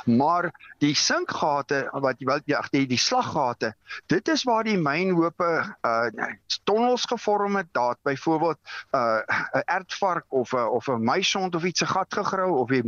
Maar 0.04 0.50
die 0.84 0.94
sinkgate 0.94 1.86
wat 1.92 2.20
jy 2.20 2.28
wil 2.30 2.42
ja, 2.46 2.62
die 2.70 2.86
die 2.86 3.00
slaggate, 3.00 3.72
dit 4.12 4.28
is 4.28 4.44
waar 4.48 4.64
die 4.64 4.78
mynhope 4.78 5.52
uh 5.86 6.34
tonnels 6.66 7.04
gevorm 7.06 7.56
het. 7.56 7.72
Daar 7.72 7.96
byvoorbeeld 8.02 8.58
uh 8.92 9.20
'n 9.56 9.64
ertvark 9.64 10.26
of 10.28 10.52
'n 10.52 10.68
of 10.68 10.88
'n 10.88 11.02
muisond 11.02 11.54
of 11.54 11.64
iets 11.64 11.78
se 11.78 11.86
gat 11.86 12.14
gegrou 12.14 12.58
of 12.58 12.68
die 12.68 12.82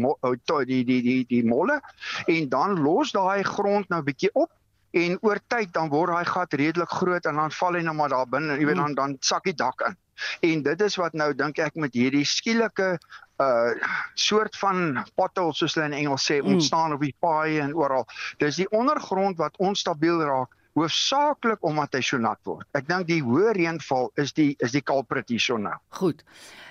die 0.66 0.84
die 0.84 1.02
die 1.02 1.24
die 1.28 1.44
molle 1.44 1.80
en 2.26 2.48
dan 2.48 2.80
los 2.80 3.12
daai 3.12 3.42
grond 3.42 3.88
nou 3.88 4.02
bietjie 4.02 4.30
op 4.32 4.50
en 5.04 5.16
oor 5.26 5.40
tyd 5.52 5.72
dan 5.76 5.90
word 5.92 6.12
daai 6.14 6.28
gat 6.28 6.58
redelik 6.60 6.92
groot 7.00 7.26
en 7.26 7.40
dan 7.40 7.54
val 7.60 7.78
hy 7.78 7.82
nou 7.86 7.94
maar 7.98 8.12
daar 8.14 8.28
binne, 8.30 8.58
jy 8.58 8.68
weet 8.68 8.82
dan 8.82 8.98
dan 8.98 9.16
sak 9.20 9.48
die 9.48 9.56
dak 9.56 9.86
in. 9.88 9.96
En 10.50 10.62
dit 10.66 10.80
is 10.82 10.96
wat 10.98 11.14
nou 11.14 11.30
dink 11.34 11.58
ek 11.62 11.78
met 11.78 11.94
hierdie 11.94 12.26
skielike 12.26 12.96
uh 13.38 13.72
soort 14.18 14.56
van 14.58 15.04
pothole 15.14 15.54
soos 15.54 15.76
hulle 15.78 15.86
in 15.92 15.98
Engels 16.00 16.26
sê 16.26 16.40
ontstaan 16.42 16.96
op 16.96 17.04
die 17.06 17.14
paaie 17.22 17.60
en 17.62 17.74
oral. 17.74 18.06
Dis 18.42 18.58
die 18.58 18.70
ondergrond 18.74 19.38
wat 19.38 19.58
onstabiel 19.62 20.24
raak 20.26 20.54
hoofsaaklik 20.78 21.62
omdat 21.66 21.94
hy 21.96 22.02
so 22.04 22.18
nat 22.22 22.40
word. 22.46 22.66
Ek 22.78 22.88
dink 22.88 23.08
die 23.08 23.20
hoë 23.24 23.54
reënval 23.58 24.10
is 24.22 24.34
die 24.36 24.54
is 24.64 24.74
die 24.74 24.82
culprit 24.82 25.30
hierso 25.30 25.58
nou. 25.58 25.76
Goed. 26.00 26.24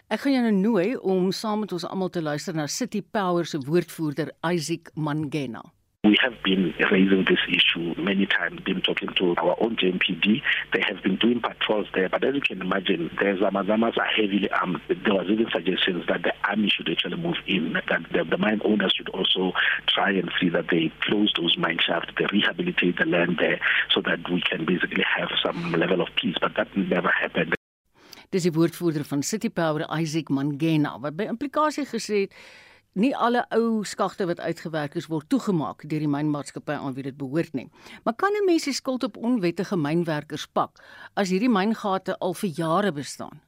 Ek 0.07 0.23
gaan 0.23 0.37
jou 0.37 0.43
nou 0.45 0.55
nooi 0.55 0.89
om 1.03 1.31
saam 1.35 1.65
met 1.65 1.73
ons 1.75 1.87
almal 1.87 2.11
te 2.15 2.23
luister 2.23 2.55
na 2.55 2.67
City 2.71 3.01
Power 3.03 3.47
se 3.47 3.59
woordvoerder 3.59 4.31
Isaac 4.47 4.93
Mangena. 4.95 5.65
We 6.07 6.15
have 6.23 6.41
been 6.41 6.73
raising 6.89 7.25
this 7.27 7.43
issue 7.49 7.93
many 8.01 8.27
times, 8.27 8.61
been 8.61 8.79
talking 8.79 9.09
to 9.17 9.35
our 9.39 9.57
own 9.59 9.75
JMPD. 9.75 10.41
They 10.71 10.81
have 10.87 11.03
been 11.03 11.17
doing 11.17 11.41
patrols 11.41 11.87
there, 11.93 12.07
but 12.07 12.23
as 12.23 12.33
you 12.33 12.39
can 12.39 12.61
imagine, 12.61 13.11
the 13.19 13.25
Zamazamas 13.25 13.97
are 13.97 14.05
heavily 14.05 14.49
armed. 14.51 14.79
There 14.87 15.13
was 15.13 15.27
even 15.27 15.47
suggestions 15.51 16.05
that 16.07 16.23
the 16.23 16.31
army 16.45 16.71
should 16.73 16.89
actually 16.89 17.17
move 17.17 17.35
in, 17.45 17.73
that 17.73 18.03
the, 18.13 18.23
the 18.23 18.37
mine 18.37 18.61
owners 18.63 18.93
should 18.95 19.09
also 19.09 19.51
try 19.87 20.11
and 20.11 20.31
see 20.39 20.47
that 20.47 20.67
they 20.71 20.93
close 21.01 21.33
those 21.35 21.57
mine 21.57 21.79
shafts, 21.85 22.13
they 22.17 22.25
rehabilitate 22.31 22.97
the 22.99 23.05
land 23.05 23.35
there 23.41 23.59
so 23.93 23.99
that 23.99 24.19
we 24.31 24.41
can 24.49 24.63
basically 24.63 25.03
have 25.03 25.27
some 25.43 25.73
level 25.73 25.99
of 25.99 26.07
peace, 26.15 26.37
but 26.39 26.55
that 26.55 26.69
never 26.77 27.11
happened. 27.11 27.53
Dis 28.31 28.43
die 28.43 28.51
woordvoerder 28.55 29.03
van 29.07 29.23
City 29.23 29.49
Power 29.49 29.83
Isaac 29.99 30.31
Mangena 30.31 30.97
wat 30.99 31.15
by 31.19 31.27
implikasie 31.31 31.85
gesê 31.87 32.25
het 32.27 32.33
nie 32.97 33.13
alle 33.15 33.45
ou 33.53 33.83
skagte 33.85 34.25
wat 34.25 34.39
uitgewerk 34.41 34.95
is 34.97 35.07
word 35.11 35.29
toegemaak 35.29 35.83
deur 35.85 36.01
die 36.01 36.09
mynmaatskappy 36.09 36.73
aan 36.73 36.95
wie 36.97 37.05
dit 37.05 37.17
behoort 37.17 37.53
nie. 37.53 37.69
Maar 38.03 38.15
kan 38.17 38.33
'n 38.33 38.45
mens 38.45 38.63
die 38.65 38.73
skuld 38.73 39.03
op 39.03 39.17
onwettige 39.17 39.77
mynwerkers 39.77 40.47
pak 40.47 40.81
as 41.13 41.29
hierdie 41.29 41.49
myngate 41.49 42.17
al 42.19 42.33
vir 42.33 42.49
jare 42.49 42.91
bestaan? 42.91 43.41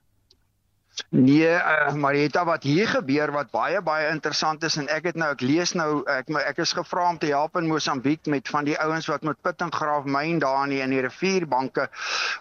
Nee, 1.10 1.50
uh, 1.50 1.94
Marieta 1.94 2.44
wat 2.46 2.64
hier 2.64 2.88
gebeur 2.88 3.32
wat 3.32 3.52
baie 3.52 3.82
baie 3.82 4.10
interessant 4.12 4.64
is 4.64 4.76
en 4.82 4.88
ek 4.92 5.10
het 5.10 5.20
nou 5.20 5.30
ek 5.34 5.42
lees 5.42 5.74
nou 5.78 6.04
ek 6.10 6.32
ek 6.42 6.62
is 6.64 6.74
gevra 6.78 7.10
om 7.10 7.20
te 7.22 7.30
help 7.32 7.56
in 7.60 7.70
Mosambiek 7.70 8.26
met 8.26 8.50
van 8.50 8.68
die 8.68 8.78
ouens 8.80 9.08
wat 9.12 9.24
met 9.28 9.40
Pittinggraaf 9.42 10.06
myn 10.06 10.42
daar 10.44 10.66
in 10.68 10.74
die, 10.76 10.82
in 10.86 10.96
die 10.96 11.04
rivierbanke. 11.06 11.88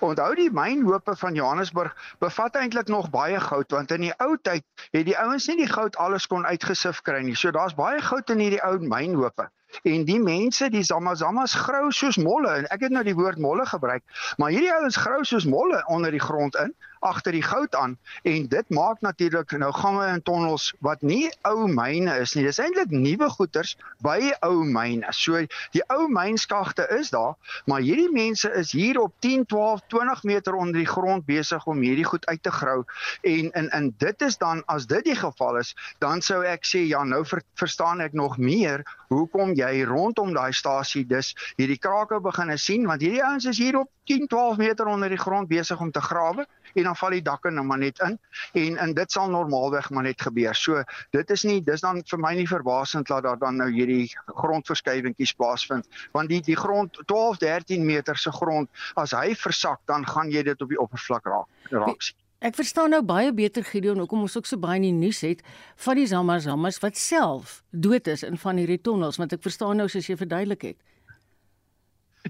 Onthou 0.00 0.30
die 0.38 0.50
mynhope 0.50 1.16
van 1.16 1.38
Johannesburg 1.38 1.94
bevat 2.24 2.56
eintlik 2.60 2.88
nog 2.88 3.10
baie 3.14 3.40
goud 3.40 3.76
want 3.76 3.94
in 3.96 4.08
die 4.08 4.14
ou 4.18 4.34
tyd 4.42 4.64
het 4.90 5.06
die 5.06 5.18
ouens 5.18 5.46
nie 5.48 5.60
die 5.62 5.70
goud 5.70 5.96
alles 5.96 6.26
kon 6.26 6.46
uitgesif 6.46 7.02
kry 7.02 7.22
nie. 7.22 7.36
So 7.36 7.54
daar's 7.54 7.76
baie 7.78 8.02
goud 8.02 8.30
in 8.34 8.44
hierdie 8.44 8.64
ou 8.64 8.78
mynhope. 8.80 9.50
En 9.84 10.04
die 10.08 10.20
mense, 10.20 10.70
die 10.72 10.82
Zamazamas 10.82 11.54
grou 11.54 11.90
soos 11.92 12.16
molle 12.16 12.54
en 12.62 12.68
ek 12.72 12.86
het 12.86 12.94
nou 12.94 13.02
die 13.04 13.16
woord 13.16 13.38
molle 13.38 13.66
gebruik, 13.68 14.02
maar 14.40 14.54
hierdie 14.54 14.72
ouens 14.72 14.96
grou 14.96 15.20
soos 15.28 15.44
molle 15.44 15.82
onder 15.92 16.14
die 16.14 16.22
grond 16.22 16.56
in 16.56 16.72
agter 17.00 17.32
die 17.32 17.42
goud 17.42 17.74
aan 17.74 17.96
en 18.22 18.46
dit 18.48 18.70
maak 18.74 19.00
natuurlik 19.00 19.52
nou 19.58 19.72
gange 19.72 20.04
en 20.06 20.22
tonnels 20.22 20.72
wat 20.84 21.02
nie 21.02 21.30
ou 21.48 21.68
myne 21.68 22.18
is 22.22 22.34
nie. 22.34 22.44
Dis 22.44 22.60
eintlik 22.62 22.90
nuwe 22.90 23.30
goeters 23.30 23.76
by 24.04 24.32
ou 24.46 24.64
myne. 24.64 25.06
So 25.12 25.44
die 25.74 25.84
ou 25.92 26.08
mynskagte 26.12 26.88
is 26.98 27.10
daar, 27.14 27.36
maar 27.66 27.80
hierdie 27.84 28.10
mense 28.12 28.50
is 28.58 28.72
hier 28.72 29.00
op 29.00 29.14
10, 29.24 29.46
12, 29.46 29.80
20 29.88 30.22
meter 30.22 30.54
onder 30.54 30.80
die 30.80 30.88
grond 30.88 31.26
besig 31.26 31.66
om 31.66 31.82
hierdie 31.82 32.06
goed 32.08 32.26
uit 32.26 32.42
te 32.42 32.50
grou 32.50 32.84
en 33.22 33.50
in 33.52 33.70
in 33.78 33.94
dit 33.98 34.22
is 34.22 34.36
dan 34.38 34.62
as 34.66 34.86
dit 34.86 35.04
die 35.04 35.16
geval 35.16 35.58
is, 35.58 35.74
dan 35.98 36.22
sou 36.22 36.42
ek 36.44 36.66
sê 36.66 36.84
ja, 36.86 37.04
nou 37.04 37.24
ver, 37.26 37.42
verstaan 37.54 38.00
ek 38.04 38.12
nog 38.12 38.38
meer 38.38 38.84
hoekom 39.08 39.54
jy 39.56 39.84
rondom 39.88 40.34
daai 40.36 40.52
stasie 40.52 41.04
dus 41.08 41.34
hierdie 41.56 41.78
krake 41.78 42.20
begine 42.24 42.58
sien 42.58 42.86
want 42.86 43.02
hierdie 43.04 43.24
ouens 43.24 43.46
is 43.48 43.58
hier 43.58 43.78
op 43.80 43.90
10, 44.08 44.26
12 44.26 44.56
meter 44.56 44.86
onder 44.86 45.08
die 45.12 45.20
grond 45.20 45.48
besig 45.48 45.80
om 45.80 45.90
te 45.92 46.00
grawe 46.00 46.46
en 46.74 46.82
dan 46.82 46.96
val 46.96 47.16
die 47.16 47.24
dakke 47.24 47.50
nou 47.52 47.64
maar 47.66 47.80
net 47.80 48.00
in 48.04 48.18
en 48.52 48.76
en 48.84 48.94
dit 48.96 49.12
sal 49.12 49.30
normaalweg 49.30 49.90
maar 49.90 50.06
net 50.06 50.20
gebeur. 50.20 50.54
So 50.54 50.82
dit 51.16 51.30
is 51.30 51.44
nie 51.48 51.60
dis 51.64 51.84
dan 51.84 52.02
vir 52.10 52.22
my 52.24 52.34
nie 52.38 52.46
verbasend 52.48 53.08
dat 53.08 53.24
daar 53.26 53.38
dan 53.38 53.60
nou 53.60 53.68
hierdie 53.72 54.08
grondverskywingkies 54.26 55.34
plaasvind 55.40 55.88
want 56.12 56.32
die 56.32 56.40
die 56.44 56.56
grond 56.56 57.00
12 57.06 57.42
13 57.44 57.84
meter 57.84 58.16
se 58.16 58.32
grond 58.32 58.68
as 58.94 59.16
hy 59.16 59.34
versak 59.34 59.84
dan 59.86 60.06
gaan 60.06 60.32
jy 60.32 60.42
dit 60.42 60.62
op 60.62 60.68
die 60.68 60.80
oppervlak 60.80 61.24
raak 61.26 61.72
raak 61.72 62.02
sien. 62.02 62.17
Ek 62.38 62.54
verstaan 62.54 62.92
nou 62.94 63.00
baie 63.02 63.32
beter 63.34 63.64
Gideon 63.66 63.98
hoekom 63.98 64.20
ons 64.22 64.36
ook 64.38 64.46
so 64.46 64.60
baie 64.62 64.78
in 64.78 64.84
die 64.86 64.94
nuus 64.94 65.24
het 65.26 65.40
van 65.82 65.98
die 65.98 66.06
Zamazamas 66.06 66.76
wat 66.84 66.94
self 66.94 67.64
dood 67.74 68.06
is 68.06 68.22
in 68.22 68.38
van 68.38 68.60
hierdie 68.62 68.78
tonnels 68.78 69.18
want 69.18 69.34
ek 69.34 69.42
verstaan 69.42 69.80
nou 69.82 69.88
soos 69.90 70.06
jy 70.06 70.14
verduidelik 70.20 70.68
het. 70.68 70.78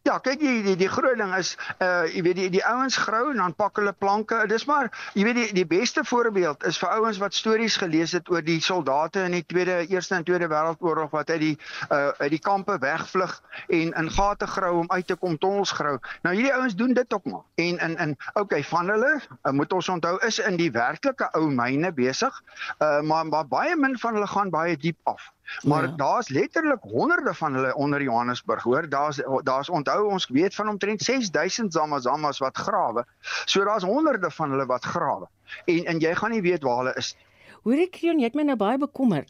Ja, 0.05 0.18
kyk 0.22 0.41
die 0.41 0.62
die, 0.62 0.74
die 0.76 0.89
groot 0.89 1.16
ding 1.18 1.32
is 1.36 1.55
uh 1.82 2.05
jy 2.12 2.22
weet 2.26 2.36
die 2.39 2.49
die 2.59 2.62
ouens 2.66 2.97
grou 3.01 3.30
en 3.32 3.41
dan 3.41 3.55
pak 3.57 3.78
hulle 3.80 3.93
planke. 3.93 4.41
Dis 4.51 4.66
maar 4.68 4.91
jy 5.16 5.24
weet 5.26 5.39
die 5.39 5.47
die 5.61 5.66
beste 5.68 6.05
voorbeeld 6.05 6.64
is 6.68 6.78
vir 6.80 6.93
ouens 6.99 7.20
wat 7.22 7.34
stories 7.34 7.78
gelees 7.80 8.12
het 8.16 8.28
oor 8.30 8.45
die 8.45 8.61
soldate 8.64 9.24
in 9.26 9.36
die 9.39 9.45
Tweede 9.47 9.80
Eerste 9.89 10.18
en 10.18 10.26
Tweede 10.28 10.49
Wêreldoorlog 10.53 11.11
wat 11.16 11.30
uit 11.30 11.41
die 11.41 11.55
uh 11.89 12.11
uit 12.20 12.30
die 12.36 12.43
kampe 12.43 12.78
wegvlug 12.82 13.39
en 13.68 13.95
in 14.03 14.11
gate 14.11 14.47
grou 14.47 14.74
om 14.82 14.91
uit 14.93 15.07
te 15.07 15.16
kom 15.16 15.39
tonnels 15.39 15.72
grou. 15.72 15.97
Nou 16.22 16.34
hierdie 16.34 16.55
ouens 16.55 16.76
doen 16.76 16.95
dit 16.95 17.14
ook 17.14 17.24
maar. 17.24 17.47
En 17.57 17.80
in 17.89 17.97
in 17.97 18.16
okay 18.34 18.62
van 18.64 18.89
hulle 18.89 19.14
uh, 19.18 19.53
moet 19.53 19.72
ons 19.72 19.89
onthou 19.89 20.16
is 20.26 20.39
in 20.39 20.57
die 20.61 20.70
werklike 20.72 21.32
ou 21.32 21.49
myne 21.51 21.93
besig. 21.93 22.43
Uh 22.78 23.01
maar, 23.01 23.26
maar 23.26 23.49
baie 23.49 23.76
min 23.76 23.99
van 23.99 24.14
hulle 24.14 24.26
gaan 24.26 24.51
baie 24.51 24.76
diep 24.76 24.99
af. 25.05 25.32
Maar 25.62 25.82
ja. 25.82 25.94
daar's 25.96 26.28
letterlik 26.28 26.82
honderde 26.82 27.34
van 27.34 27.55
hulle 27.55 27.74
onder 27.74 28.03
Johannesburg, 28.03 28.62
hoor. 28.62 28.88
Daar's 28.88 29.20
daar's 29.42 29.68
onthou 29.68 30.11
ons 30.11 30.28
weet 30.28 30.55
van 30.55 30.68
omtrent 30.68 31.03
6000 31.03 31.72
Zamazamas 31.72 32.38
wat 32.38 32.57
grawe. 32.57 33.05
So 33.44 33.64
daar's 33.64 33.82
honderde 33.82 34.30
van 34.30 34.51
hulle 34.51 34.66
wat 34.66 34.84
grawe. 34.84 35.28
En 35.64 35.84
en 35.84 35.99
jy 35.99 36.14
gaan 36.14 36.30
nie 36.30 36.42
weet 36.42 36.62
waar 36.62 36.76
hulle 36.76 36.94
is 36.94 37.14
nie. 37.14 37.24
Hoor 37.62 37.84
ek 37.84 37.90
Krion, 37.90 38.18
jy 38.18 38.24
het 38.24 38.34
my 38.34 38.42
nou 38.42 38.57
baie 38.57 38.78
bekommer. 38.78 39.24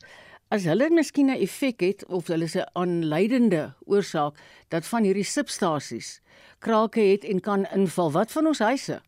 As 0.48 0.64
hulle 0.64 0.90
miskien 0.90 1.30
'n 1.30 1.40
effek 1.40 1.80
het 1.80 2.06
of 2.06 2.26
hulle 2.26 2.44
is 2.44 2.56
'n 2.56 2.70
aanleidende 2.72 3.74
oorsaak 3.86 4.34
dat 4.68 4.86
van 4.86 5.02
hierdie 5.02 5.24
substasies 5.24 6.20
krake 6.58 7.00
het 7.00 7.24
en 7.24 7.40
kan 7.40 7.66
inval, 7.74 8.12
wat 8.12 8.32
van 8.32 8.46
ons 8.46 8.58
huise? 8.58 9.00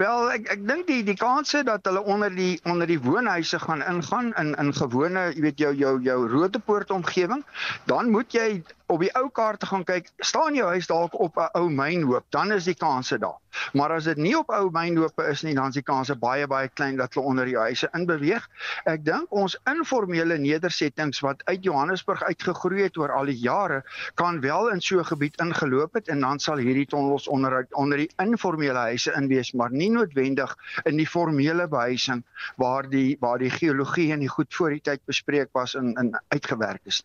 Wel 0.00 0.30
ek 0.32 0.46
ek 0.54 0.60
dink 0.64 0.86
die 0.88 1.02
die 1.04 1.16
kanse 1.20 1.60
dat 1.68 1.84
hulle 1.84 2.00
onder 2.08 2.32
die 2.32 2.54
onder 2.64 2.88
die 2.88 3.00
woonhuise 3.04 3.58
gaan 3.60 3.82
ingaan 3.84 4.30
in 4.42 4.54
in 4.62 4.72
gewone, 4.78 5.26
jy 5.34 5.42
weet 5.44 5.58
jou 5.60 5.72
jou 5.76 5.92
jou 6.06 6.18
Rotepoort 6.30 6.90
omgewing, 6.94 7.42
dan 7.90 8.08
moet 8.14 8.32
jy 8.32 8.46
op 8.90 9.02
die 9.04 9.12
ou 9.18 9.28
kaarte 9.30 9.66
gaan 9.70 9.84
kyk, 9.86 10.08
staan 10.18 10.56
jou 10.58 10.66
huis 10.72 10.88
dalk 10.90 11.14
op 11.14 11.36
'n 11.38 11.50
ou 11.58 11.68
mynhoop, 11.70 12.24
dan 12.34 12.52
is 12.52 12.64
die 12.64 12.74
kanse 12.74 13.18
daar. 13.18 13.38
Maar 13.72 13.92
as 13.92 14.04
dit 14.04 14.16
nie 14.16 14.34
op 14.38 14.50
ou 14.50 14.70
mynhoope 14.70 15.26
is 15.30 15.42
nie, 15.42 15.54
dan 15.54 15.68
is 15.68 15.78
die 15.78 15.86
kanse 15.86 16.16
baie 16.16 16.46
baie 16.46 16.68
klein 16.68 16.96
dat 16.96 17.14
hulle 17.14 17.26
onder 17.26 17.44
die 17.44 17.56
huise 17.58 17.88
inbeweeg. 17.98 18.48
Ek 18.84 19.04
dink 19.04 19.32
ons 19.42 19.56
informele 19.70 20.38
nedersettings 20.38 21.20
wat 21.20 21.42
uit 21.44 21.64
Johannesburg 21.64 22.22
uitgegroei 22.22 22.82
het 22.82 22.96
oor 22.96 23.12
al 23.12 23.30
die 23.30 23.38
jare, 23.38 23.82
kan 24.14 24.40
wel 24.40 24.70
in 24.74 24.80
so 24.80 24.98
'n 24.98 25.04
gebied 25.04 25.40
ingeloop 25.40 25.94
het 25.94 26.08
en 26.08 26.20
dan 26.20 26.38
sal 26.38 26.56
hierdie 26.56 26.86
tonnels 26.86 27.28
onder 27.28 27.66
onder 27.70 27.98
die 27.98 28.10
informele 28.18 28.78
huise 28.78 29.12
inwees, 29.12 29.52
maar 29.52 29.70
nie 29.70 29.90
noodwendig 29.90 30.56
in 30.84 30.96
die 30.96 31.06
formele 31.06 31.68
behuising 31.68 32.24
waar 32.56 32.88
die 32.90 33.16
waar 33.20 33.38
die 33.38 33.50
geologie 33.50 34.12
en 34.12 34.20
die 34.20 34.28
goed 34.28 34.54
voor 34.54 34.70
die 34.70 34.80
tyd 34.80 35.00
bespreek 35.06 35.48
was 35.52 35.74
en 35.74 35.94
in 35.94 36.18
uitgewerk 36.28 36.80
is. 36.84 37.04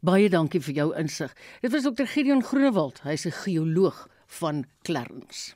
Baie 0.00 0.28
dankie 0.28 0.60
vir 0.60 0.74
jou 0.74 0.88
insig. 0.98 1.34
Dit 1.62 1.72
was 1.72 1.84
Dr. 1.84 2.06
Gideon 2.06 2.42
Groenewald, 2.42 3.02
hy's 3.02 3.26
'n 3.26 3.30
geoloog 3.44 4.08
van 4.26 4.64
Clarence. 4.82 5.54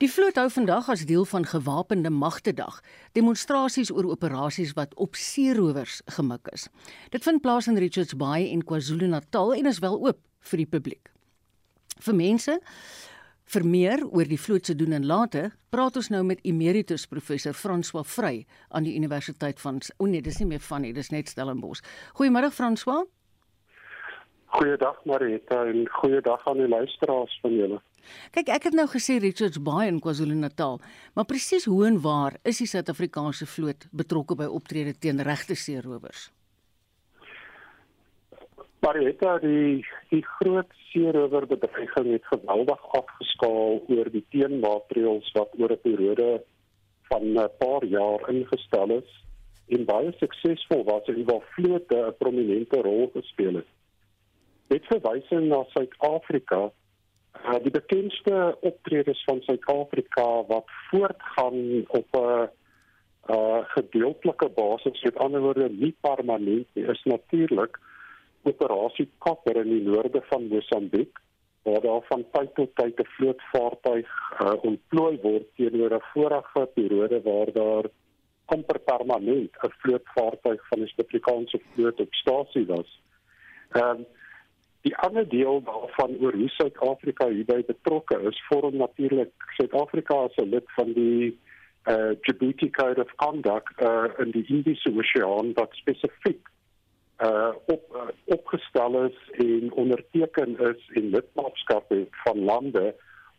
Die 0.00 0.08
vloot 0.08 0.38
hou 0.40 0.48
vandag 0.48 0.88
as 0.88 1.04
deel 1.04 1.26
van 1.28 1.44
gewapende 1.44 2.10
magte 2.10 2.54
dag 2.56 2.80
demonstrasies 3.12 3.90
oor 3.92 4.04
operasies 4.08 4.72
wat 4.72 4.94
op 4.94 5.14
seerowers 5.14 6.00
gemik 6.06 6.48
is. 6.52 6.68
Dit 7.10 7.22
vind 7.22 7.42
plaas 7.42 7.66
in 7.66 7.76
Richards 7.76 8.16
Bay 8.16 8.48
in 8.48 8.64
KwaZulu-Natal 8.64 9.54
en 9.54 9.66
is 9.66 9.78
wel 9.78 10.00
oop 10.00 10.18
vir 10.40 10.56
die 10.56 10.66
publiek. 10.66 11.12
Vir 12.00 12.14
mense 12.14 12.60
vir 13.50 13.66
meer 13.66 14.06
oor 14.06 14.24
die 14.24 14.38
vloot 14.38 14.66
se 14.66 14.74
doen 14.78 14.92
en 14.96 15.06
late, 15.06 15.50
praat 15.74 15.96
ons 15.98 16.08
nou 16.08 16.22
met 16.24 16.40
emeritus 16.46 17.04
professor 17.10 17.52
François 17.52 18.06
Vrey 18.06 18.46
aan 18.70 18.86
die 18.86 18.94
Universiteit 18.96 19.60
van 19.60 19.82
O 19.98 20.06
nee, 20.06 20.22
dis 20.22 20.38
nie 20.38 20.46
meer 20.46 20.64
van 20.64 20.80
nie, 20.86 20.92
dis 20.96 21.10
net 21.10 21.28
Stellenbosch. 21.28 21.82
Goeiemôre 22.14 22.52
François. 22.54 23.04
Goeiedag 24.50 25.04
Marita 25.04 25.64
en 25.64 25.88
goeiedag 25.88 26.46
aan 26.48 26.58
die 26.58 26.68
luisteraars 26.68 27.38
van 27.42 27.52
julle. 27.54 27.76
Kyk, 28.34 28.48
ek 28.50 28.64
het 28.66 28.74
nou 28.74 28.86
gesê 28.90 29.20
Richards 29.22 29.60
Bay 29.62 29.86
in 29.86 30.00
KwaZulu-Natal, 30.02 30.80
maar 31.14 31.28
presies 31.30 31.68
hoe 31.70 31.84
en 31.86 32.00
waar 32.02 32.34
is 32.42 32.58
die 32.58 32.66
Suid-Afrikaanse 32.66 33.46
vloot 33.46 33.86
betrokke 33.94 34.34
by 34.40 34.48
optrede 34.50 34.96
teen 34.98 35.22
regte 35.22 35.54
seerowers? 35.54 36.26
Marita, 38.82 39.38
die 39.38 39.86
die 40.10 40.24
groot 40.40 40.74
seerowerbedreiging 40.90 42.12
het 42.16 42.30
geweldig 42.34 42.86
afgeskaal 42.98 43.82
oor 43.86 44.10
die 44.10 44.26
teenmaatreëls 44.34 45.30
wat 45.38 45.58
oor 45.62 45.78
'n 45.78 45.84
periode 45.86 46.30
van 47.12 47.22
'n 47.38 47.50
paar 47.62 47.84
jaar 47.84 48.30
ingestel 48.34 48.98
is 48.98 49.10
en 49.68 49.84
baie 49.84 50.12
suksesvol 50.18 50.82
was 50.84 51.06
en 51.06 51.24
waar 51.24 51.44
vlote 51.54 52.06
'n 52.06 52.18
prominente 52.18 52.82
rol 52.82 53.10
gespeel 53.14 53.62
het 53.62 53.70
met 54.70 54.86
verwysing 54.86 55.48
na 55.50 55.64
Suid-Afrika. 55.74 56.70
Uh, 57.40 57.58
die 57.62 57.72
bekendste 57.74 58.56
optredes 58.60 59.22
van 59.26 59.40
Suid-Afrika 59.46 60.26
wat 60.46 60.70
voortgaan 60.90 61.84
op 61.88 62.08
'n 62.16 62.48
uh 63.30 63.58
gedeeltelike 63.76 64.48
basis 64.48 65.02
met 65.02 65.18
ander 65.18 65.40
woorde 65.40 65.68
nie 65.68 65.96
permanent 66.00 66.66
nie 66.74 66.86
is 66.86 67.02
natuurlik 67.04 67.78
operasie 68.42 69.08
Kapper 69.18 69.56
in 69.56 69.68
die 69.68 69.82
noorde 69.82 70.22
van 70.30 70.48
Mosambiek 70.48 71.18
waar 71.62 71.80
daar 71.80 72.02
van 72.08 72.24
tyd 72.32 72.54
tot 72.54 72.74
tyd 72.74 73.00
'n 73.00 73.10
vlootvaartuig 73.16 74.08
uh, 74.40 74.54
ontplooi 74.70 75.18
word 75.22 75.46
teenoor 75.56 75.94
'n 75.94 76.08
vorige 76.12 76.62
periode 76.74 77.22
waar 77.22 77.52
daar 77.52 77.84
amper 78.44 78.78
permanent 78.78 79.52
'n 79.62 79.74
vlootvaartuig 79.82 80.68
van 80.68 80.78
die 80.78 80.88
Suid-Afrikaanse 80.88 81.60
vloot 81.74 82.00
op 82.00 82.14
stasie 82.14 82.66
was. 82.66 83.00
Ehm 83.70 83.88
um, 83.88 84.06
die 84.86 84.96
ander 84.96 85.28
deel 85.28 85.62
daarvan 85.64 86.16
oor 86.20 86.32
hoe 86.32 86.48
Suid-Afrika 86.48 87.28
hierby 87.28 87.64
betrokke 87.68 88.20
is, 88.30 88.38
vorm 88.48 88.76
natuurlik 88.76 89.32
Suid-Afrika 89.56 90.14
as 90.24 90.36
'n 90.36 90.50
lid 90.50 90.68
van 90.76 90.92
die 90.92 91.38
uh 91.88 92.12
Djibouti 92.20 92.70
Code 92.70 93.00
of 93.00 93.14
Conduct 93.16 93.82
uh 93.82 94.08
in 94.18 94.30
die 94.30 94.44
Indiese 94.48 94.92
Oseaan 94.92 95.52
wat 95.54 95.72
spesifiek 95.72 96.48
uh 97.24 97.52
op 97.66 97.84
uh, 97.96 98.08
opgestel 98.24 99.04
is 99.04 99.16
en 99.32 99.72
onderteken 99.72 100.58
is 100.58 100.90
en 100.94 101.10
lidmaatskap 101.10 101.88
het 101.88 102.08
van 102.24 102.44
lande 102.44 102.94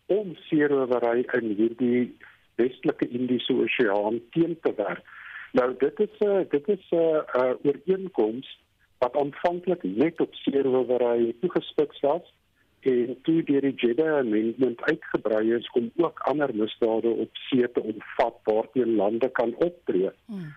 om 0.05 0.35
seerowery 0.35 1.25
in 1.37 1.53
hierdie 1.57 2.17
westelike 2.55 3.07
Indiese 3.07 3.53
Oseaan 3.53 4.21
teen 4.31 4.57
te 4.61 4.73
werk. 4.75 5.05
Nou 5.51 5.73
dit 5.77 5.99
is 5.99 6.19
'n 6.19 6.25
uh, 6.25 6.49
dit 6.49 6.67
is 6.67 6.85
'n 6.91 6.95
uh, 6.95 7.21
uh, 7.35 7.53
ooreenkoms 7.63 8.61
wat 9.02 9.18
aanvanklik 9.18 9.84
net 9.84 10.22
op 10.22 10.36
seerowery 10.43 11.34
toegespits 11.41 11.99
was 12.06 12.34
en 12.82 13.18
toe 13.26 13.43
deur 13.45 13.62
die 13.62 13.74
Jeddah 13.76 14.18
Amendment 14.18 14.82
uitgebrei 14.82 15.54
is 15.54 15.70
om 15.78 15.91
ook 15.95 16.20
ander 16.30 16.54
misdade 16.56 17.10
op 17.10 17.38
see 17.49 17.72
te 17.72 17.82
omvat 17.82 18.38
waarteen 18.43 18.95
lande 18.95 19.30
kan 19.30 19.56
optree. 19.56 20.10
Hmm. 20.26 20.54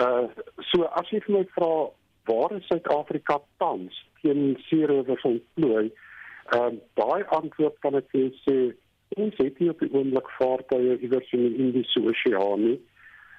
Uh 0.00 0.28
so 0.70 0.88
as 1.00 1.08
jy 1.12 1.22
my 1.28 1.44
vra 1.56 1.88
waar 2.28 2.56
is 2.56 2.66
Suid-Afrika 2.68 3.38
tans 3.56 4.00
teen 4.22 4.56
seerowers 4.68 5.24
ontplooi? 5.32 5.86
Ehm 6.56 6.76
uh, 6.76 6.80
daai 7.00 7.24
antwoord 7.38 7.78
kan 7.84 7.96
ek 8.00 8.12
sê 8.44 8.58
ons 9.16 9.40
het 9.40 9.58
nie 9.60 9.70
op 9.70 9.80
die 9.80 9.92
oomblik 9.92 10.28
vaartuie 10.38 10.98
iewers 10.98 11.32
in 11.32 11.48
die 11.48 11.64
Indiese 11.64 12.02
Oseaan 12.02 12.64
nie. 12.64 12.78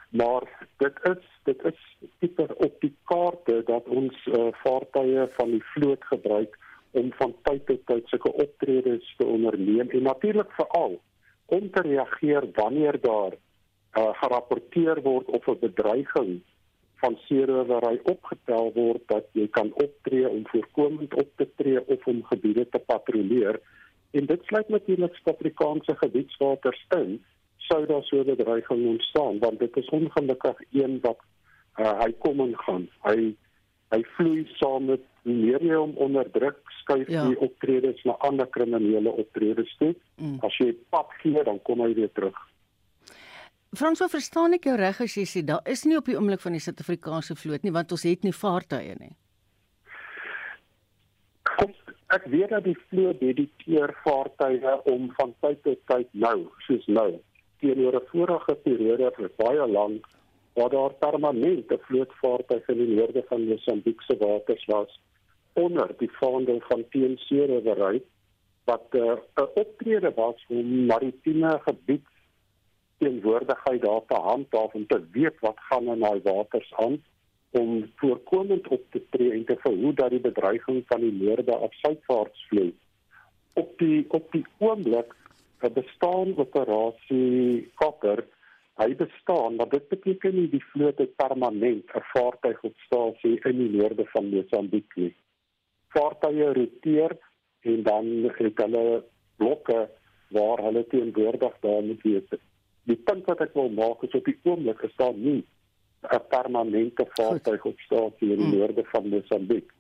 Maar 0.10 0.68
dit 0.78 1.00
is 1.04 1.26
dit 1.44 1.64
is 1.64 1.98
tipe 2.20 2.48
op 2.56 2.76
die 2.80 2.96
kaarte 3.04 3.62
dat 3.66 3.88
ons 3.88 4.26
uh, 4.26 4.48
vaartuie 4.52 5.28
van 5.36 5.52
die 5.52 5.64
vloot 5.64 6.04
gebruik 6.04 6.58
om 6.92 7.12
van 7.14 7.36
tyd 7.42 7.66
tot 7.66 7.86
tyd 7.86 8.08
sulke 8.08 8.32
optredes 8.34 9.14
te 9.18 9.26
onderneem 9.26 9.90
en 9.90 10.02
natuurlik 10.02 10.52
veral 10.52 11.00
om 11.46 11.72
te 11.72 11.82
reageer 11.82 12.50
wanneer 12.54 13.00
daar 13.02 13.34
uh, 13.34 14.10
gerapporteer 14.22 15.02
word 15.02 15.28
of 15.28 15.48
'n 15.48 15.60
bedreiging 15.60 16.42
van 17.02 17.18
seerowery 17.28 18.00
opgetel 18.04 18.72
word 18.74 19.04
dat 19.08 19.26
jy 19.32 19.48
kan 19.48 19.74
optree 19.74 20.30
om 20.30 20.48
voorkomend 20.48 21.14
op 21.14 21.30
te 21.36 21.48
tree 21.56 21.88
of 21.88 22.06
om 22.08 22.24
gebiede 22.24 22.70
te 22.70 22.80
patrolleer. 22.80 23.60
En 24.12 24.26
dit 24.26 24.44
sluit 24.44 24.70
natuurlik 24.70 25.16
Suid-Afrikaanse 25.16 25.96
gebiedswaters 25.96 26.86
in 26.90 27.24
sou 27.68 27.86
daar 27.86 28.04
so 28.04 28.22
'n 28.22 28.30
bedreiging 28.36 28.88
ontstaan 28.94 29.40
want 29.40 29.60
dit 29.60 29.78
is 29.78 29.90
ongelukkig 29.90 30.58
een 30.72 31.00
wat 31.02 31.20
uh, 31.80 32.00
hy 32.04 32.12
kom 32.24 32.40
en 32.40 32.56
gaan 32.66 32.88
hy 33.08 33.36
hy 33.96 34.02
vloei 34.18 34.48
saam 34.60 34.86
met 34.86 35.04
meer 35.24 35.64
jy 35.64 35.76
hom 35.76 35.96
onderdruk 35.96 36.60
skuif 36.82 37.08
ja. 37.08 37.28
die 37.28 37.40
optredes 37.40 38.04
na 38.04 38.16
ander 38.20 38.48
kriminele 38.48 39.12
optredes 39.12 39.76
toe 39.80 39.96
mm. 40.16 40.38
as 40.42 40.58
jy 40.58 40.74
pap 40.90 41.12
gee 41.24 41.44
dan 41.44 41.62
kom 41.62 41.82
hy 41.82 41.94
weer 41.94 42.12
terug 42.12 42.38
Frans, 43.76 44.00
verstaan 44.00 44.56
ek 44.56 44.64
jou 44.70 44.78
reg 44.80 45.00
as 45.04 45.14
jy 45.18 45.26
sê 45.28 45.44
daar 45.44 45.66
is 45.68 45.84
nie 45.86 45.98
op 45.98 46.06
die 46.08 46.16
oomblik 46.16 46.40
van 46.40 46.56
die 46.56 46.64
Suid-Afrikaanse 46.64 47.36
vloot 47.36 47.64
nie 47.68 47.74
want 47.76 47.92
ons 47.92 48.06
het 48.08 48.24
nie 48.24 48.32
vaartuie 48.32 48.96
nie. 48.96 49.16
Ek 52.16 52.24
weet 52.32 52.54
dat 52.56 52.64
die 52.64 52.78
vloot 52.88 53.20
dedikeer 53.20 53.92
vaartuie 54.06 54.76
om 54.88 55.10
van 55.18 55.34
tyd 55.44 55.60
tot 55.66 55.82
tyd 55.92 56.08
nou, 56.16 56.48
soos 56.64 56.86
nou, 56.88 57.10
teenoor 57.60 57.96
'n 57.96 58.10
vorige 58.12 58.56
periode 58.56 59.12
vir 59.18 59.32
baie 59.36 59.68
lank 59.68 60.06
waar 60.54 60.70
daar 60.70 60.94
permanent 60.94 61.72
'n 61.72 61.84
vlootvaartuig 61.88 62.68
in 62.68 62.78
die 62.78 62.96
noorde 62.96 63.24
van 63.30 63.48
Mosambiek 63.48 64.02
se 64.02 64.18
waters 64.18 64.66
was 64.66 65.00
onder 65.54 65.90
die 65.98 66.12
vaandel 66.12 66.60
van 66.70 66.86
teenseerewery 66.90 68.02
wat 68.64 68.86
eh, 68.90 69.02
'n 69.02 69.20
uh, 69.42 69.48
optrede 69.54 70.12
was 70.16 70.46
om 70.48 70.86
maritieme 70.86 71.60
gebied 71.66 72.08
teenwoordigheid 72.98 73.82
daar 73.82 74.06
te 74.08 74.20
handhaaf 74.30 74.74
en 74.74 74.88
te 74.88 75.02
weet 75.12 75.40
wat 75.40 75.60
gaan 75.70 75.88
in 75.94 76.00
daai 76.00 76.22
waters 76.24 76.74
aan 76.74 77.04
om 77.50 77.92
voorkomend 77.96 78.68
op 78.68 78.84
te 78.92 79.02
tree 79.10 79.32
en 79.32 79.46
te 79.46 79.56
verhoed 79.60 79.98
dat 79.98 80.10
die 80.10 80.20
bedreiging 80.20 80.84
van 80.88 81.00
die 81.00 81.12
noorde 81.12 81.56
af 81.56 81.74
suidwaarts 81.74 82.46
vloei. 82.48 82.76
Op 83.54 83.78
die 83.78 84.06
op 84.10 84.32
die 84.32 84.46
oomblik 84.58 85.16
bestaan 85.66 86.34
operasie 86.38 87.70
Kokker 87.76 88.24
hy 88.78 88.94
bestaan 88.96 89.56
maar 89.58 89.70
dit 89.70 89.88
beteken 89.90 90.36
nie 90.36 90.50
die 90.52 90.64
vloot 90.72 91.00
het 91.02 91.16
permanent 91.18 91.94
'n 91.96 92.04
vaartuig 92.14 92.64
op 92.64 92.76
stasie 92.86 93.40
in 93.50 93.58
die 93.58 93.70
noorde 93.78 94.06
van 94.14 94.30
Mosambiek 94.30 94.96
nie. 94.96 95.14
Vaartuie 95.96 96.54
roteer 96.54 97.18
en 97.62 97.84
dan 97.84 98.06
het 98.38 98.58
hulle 98.58 99.04
blokke 99.38 99.90
waar 100.30 100.64
hulle 100.64 100.88
teenwoordig 100.88 101.54
daar 101.60 101.84
moet 101.84 102.02
wees. 102.02 102.30
Die 102.84 102.96
punt 102.96 103.26
wat 103.26 103.42
ek 103.42 103.54
wil 103.54 103.70
maak 103.70 104.04
is 104.04 104.14
op 104.14 104.26
die 104.26 104.40
oomblik 104.44 104.82
daar 104.96 105.14
nie 105.14 105.44
'n 106.04 106.28
permanente 106.30 107.06
vaartuig 107.18 107.66
op 107.66 107.80
stasie 107.80 108.32
in 108.32 108.38
die 108.38 108.46
hmm. 108.46 108.58
noorde 108.58 108.84
van 108.84 109.10
Mosambiek 109.10 109.72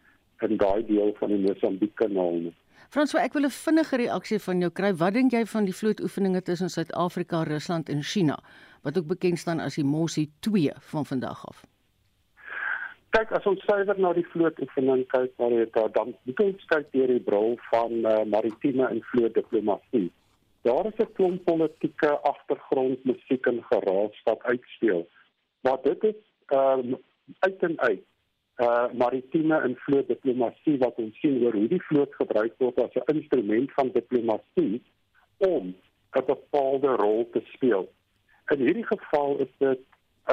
in 0.41 0.57
daai 0.57 0.85
deel 0.85 1.13
van 1.19 1.29
die 1.29 1.43
Mosambiek 1.45 1.95
kanaal 1.95 2.33
nie 2.33 2.55
Franswa, 2.89 3.19
ek 3.19 3.33
wil 3.33 3.45
'n 3.45 3.51
vinnige 3.51 3.97
reaksie 3.97 4.39
van 4.39 4.61
jou 4.63 4.71
kry. 4.71 4.93
Wat 4.95 5.13
dink 5.13 5.31
jy 5.31 5.45
van 5.45 5.65
die 5.65 5.75
vlootoefeninge 5.75 6.41
tussen 6.41 6.69
Suid-Afrika, 6.69 7.43
Rusland 7.43 7.89
en 7.89 8.01
China, 8.01 8.39
wat 8.83 8.97
ook 8.97 9.07
bekend 9.07 9.39
staan 9.39 9.59
as 9.59 9.75
die 9.75 9.83
Mosi 9.83 10.31
2 10.39 10.71
van 10.79 11.05
vandag 11.05 11.47
af? 11.47 11.65
Kyk, 13.09 13.31
as 13.31 13.45
ons 13.45 13.63
suiwer 13.65 13.99
na 13.99 14.13
die 14.13 14.25
vlootoefening 14.31 15.03
kyk, 15.07 15.31
maar 15.37 15.49
dit 15.49 15.73
dan 15.73 16.15
moet 16.23 16.39
ons 16.39 16.65
kyk 16.65 16.91
deur 16.91 17.07
die 17.07 17.19
bril 17.19 17.59
van 17.71 17.91
uh, 17.91 18.23
maritieme 18.23 18.87
en 18.87 19.03
vlootdiplomatie. 19.11 20.11
Daar 20.63 20.85
is 20.85 20.99
'n 20.99 21.13
klomp 21.13 21.43
politieke 21.45 22.19
agtergrond, 22.21 23.03
musiek 23.03 23.45
en 23.45 23.63
geraas 23.63 24.23
wat 24.23 24.43
uitspeel. 24.43 25.07
Maar 25.61 25.77
dit 25.83 26.03
is 26.03 26.19
ehm 26.47 26.79
um, 26.79 26.97
uit 27.39 27.63
en 27.63 27.79
uit 27.79 28.03
uh 28.57 28.87
maritieme 28.93 29.57
en 29.61 29.75
vlootdiplomatie 29.85 30.77
wat 30.77 30.95
ons 30.97 31.19
sien 31.21 31.43
oor 31.43 31.53
hoe 31.53 31.67
die 31.69 31.83
vloot 31.89 32.13
gebruik 32.21 32.55
word 32.63 32.79
as 32.81 32.95
'n 32.95 33.17
instrument 33.17 33.73
van 33.77 33.91
diplomatie 33.93 34.81
om 35.37 35.75
'n 36.17 36.25
bepaalde 36.25 36.95
rol 36.95 37.29
te 37.31 37.41
speel. 37.53 37.85
In 38.53 38.59
hierdie 38.59 38.87
geval 38.87 39.37
is 39.45 39.53
dit 39.57 39.79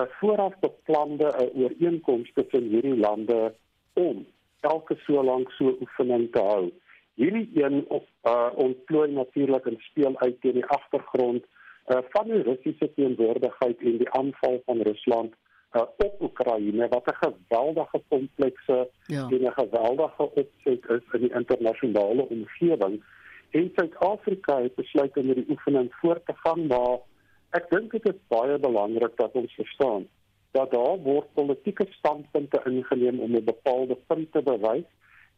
'n 0.01 0.09
vooraf 0.21 0.55
beplande 0.61 1.29
ooreenkoms 1.55 2.31
tussen 2.35 2.65
hierdie 2.73 2.97
lande 2.97 3.55
om 3.93 4.27
elke 4.61 4.97
so 5.07 5.23
lank 5.23 5.51
so 5.51 5.77
oefening 5.81 6.33
te 6.33 6.43
hou. 6.43 6.73
Hierdie 7.15 7.49
een 7.55 7.85
op 7.89 8.09
uh 8.25 8.51
ontplooi 8.55 9.11
natuurlik 9.13 9.67
en 9.67 9.77
speel 9.79 10.19
uit 10.19 10.41
teen 10.41 10.53
die 10.61 10.67
agtergrond 10.67 11.45
uh 11.93 11.99
van 12.11 12.29
die 12.29 12.43
Russiese 12.43 12.95
teenwoordigheid 12.95 13.79
en 13.81 13.99
die 13.99 14.11
aanval 14.11 14.63
van 14.65 14.81
Rusland 14.81 15.35
uh, 15.75 15.83
op 15.97 16.15
Oekraïne 16.21 16.89
wat 16.89 17.07
'n 17.07 17.21
geweldige 17.27 18.03
komplekse 18.09 18.89
ja. 19.07 19.29
en 19.29 19.43
'n 19.43 19.59
geweldige 19.63 20.23
opset 20.23 20.83
is 20.97 21.07
in 21.13 21.21
die 21.21 21.35
internasionale 21.41 22.29
omgewing. 22.29 23.03
En 23.51 23.73
Suid-Afrika 23.75 24.63
het 24.63 24.75
besluit 24.75 25.17
om 25.17 25.25
hierdie 25.25 25.51
oefening 25.51 25.95
voort 25.95 26.27
te 26.27 26.35
gaan, 26.37 26.67
maar 26.67 26.99
ek 27.51 27.71
dink 27.71 27.91
dit 27.91 28.07
is 28.07 28.21
baie 28.29 28.59
belangrik 28.59 29.17
dat 29.17 29.33
ons 29.33 29.55
verstaan 29.55 30.07
dat 30.55 30.71
daar 30.71 30.99
word 31.03 31.33
politieke 31.35 31.87
standpunte 31.91 32.61
ingeneem 32.65 33.19
om 33.21 33.35
'n 33.35 33.45
bepaalde 33.45 33.97
punt 34.07 34.33
te 34.33 34.43
bewys 34.43 34.89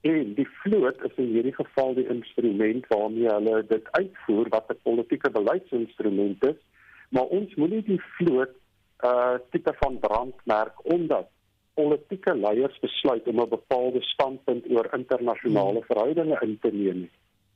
en 0.00 0.34
die 0.34 0.48
vloot 0.60 0.98
is 1.08 1.16
in 1.16 1.30
hierdie 1.34 1.54
geval 1.54 1.94
die 1.94 2.08
instrument 2.08 2.86
waarmee 2.86 3.28
hulle 3.28 3.64
dit 3.68 3.86
uitvoer 3.90 4.48
wat 4.48 4.68
'n 4.68 4.82
politieke 4.82 5.30
beleidsinstrument 5.30 6.46
is 6.46 6.60
maar 7.08 7.28
ons 7.38 7.54
moenie 7.54 7.82
die 7.82 8.02
vloot 8.16 8.54
uh 9.04 9.36
tipe 9.50 9.74
van 9.80 9.98
brandmerk 9.98 10.84
omdat 10.84 11.28
politieke 11.74 12.34
leiers 12.34 12.78
besluit 12.80 13.26
om 13.28 13.40
'n 13.40 13.48
bepaalde 13.48 14.02
standpunt 14.02 14.70
oor 14.70 14.88
internasionale 14.92 15.82
hmm. 15.82 15.88
verhoudinge 15.88 16.38
in 16.40 16.58
te 16.60 16.70
neem. 16.72 17.10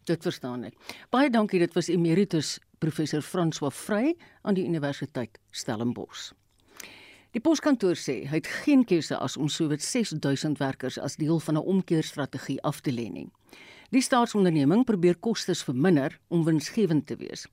Dit 0.05 0.23
verstaan 0.23 0.65
ek. 0.65 0.75
Baie 1.11 1.31
dankie. 1.31 1.59
Dit 1.59 1.75
was 1.75 1.89
Emeritus 1.89 2.59
Professor 2.79 3.23
François 3.23 3.75
Vrey 3.75 4.15
aan 4.43 4.55
die 4.55 4.65
Universiteit 4.65 5.39
Stellenbosch. 5.51 6.33
Die 7.31 7.41
poskantoor 7.41 7.95
sê 7.95 8.25
hy 8.27 8.41
het 8.41 8.49
geen 8.65 8.85
keuse 8.85 9.17
as 9.17 9.37
om 9.37 9.49
sowat 9.49 9.85
6000 9.87 10.59
werkers 10.59 10.99
as 10.99 11.17
deel 11.17 11.39
van 11.39 11.55
'n 11.55 11.67
omkeerstrategie 11.75 12.61
af 12.63 12.81
te 12.81 12.91
lê 12.91 13.09
nie. 13.09 13.29
Die 13.91 14.03
staatsonderneming 14.03 14.85
probeer 14.85 15.17
kostes 15.19 15.63
verminder 15.63 16.19
om 16.29 16.45
winsgewend 16.45 17.07
te 17.07 17.17
wees. 17.17 17.47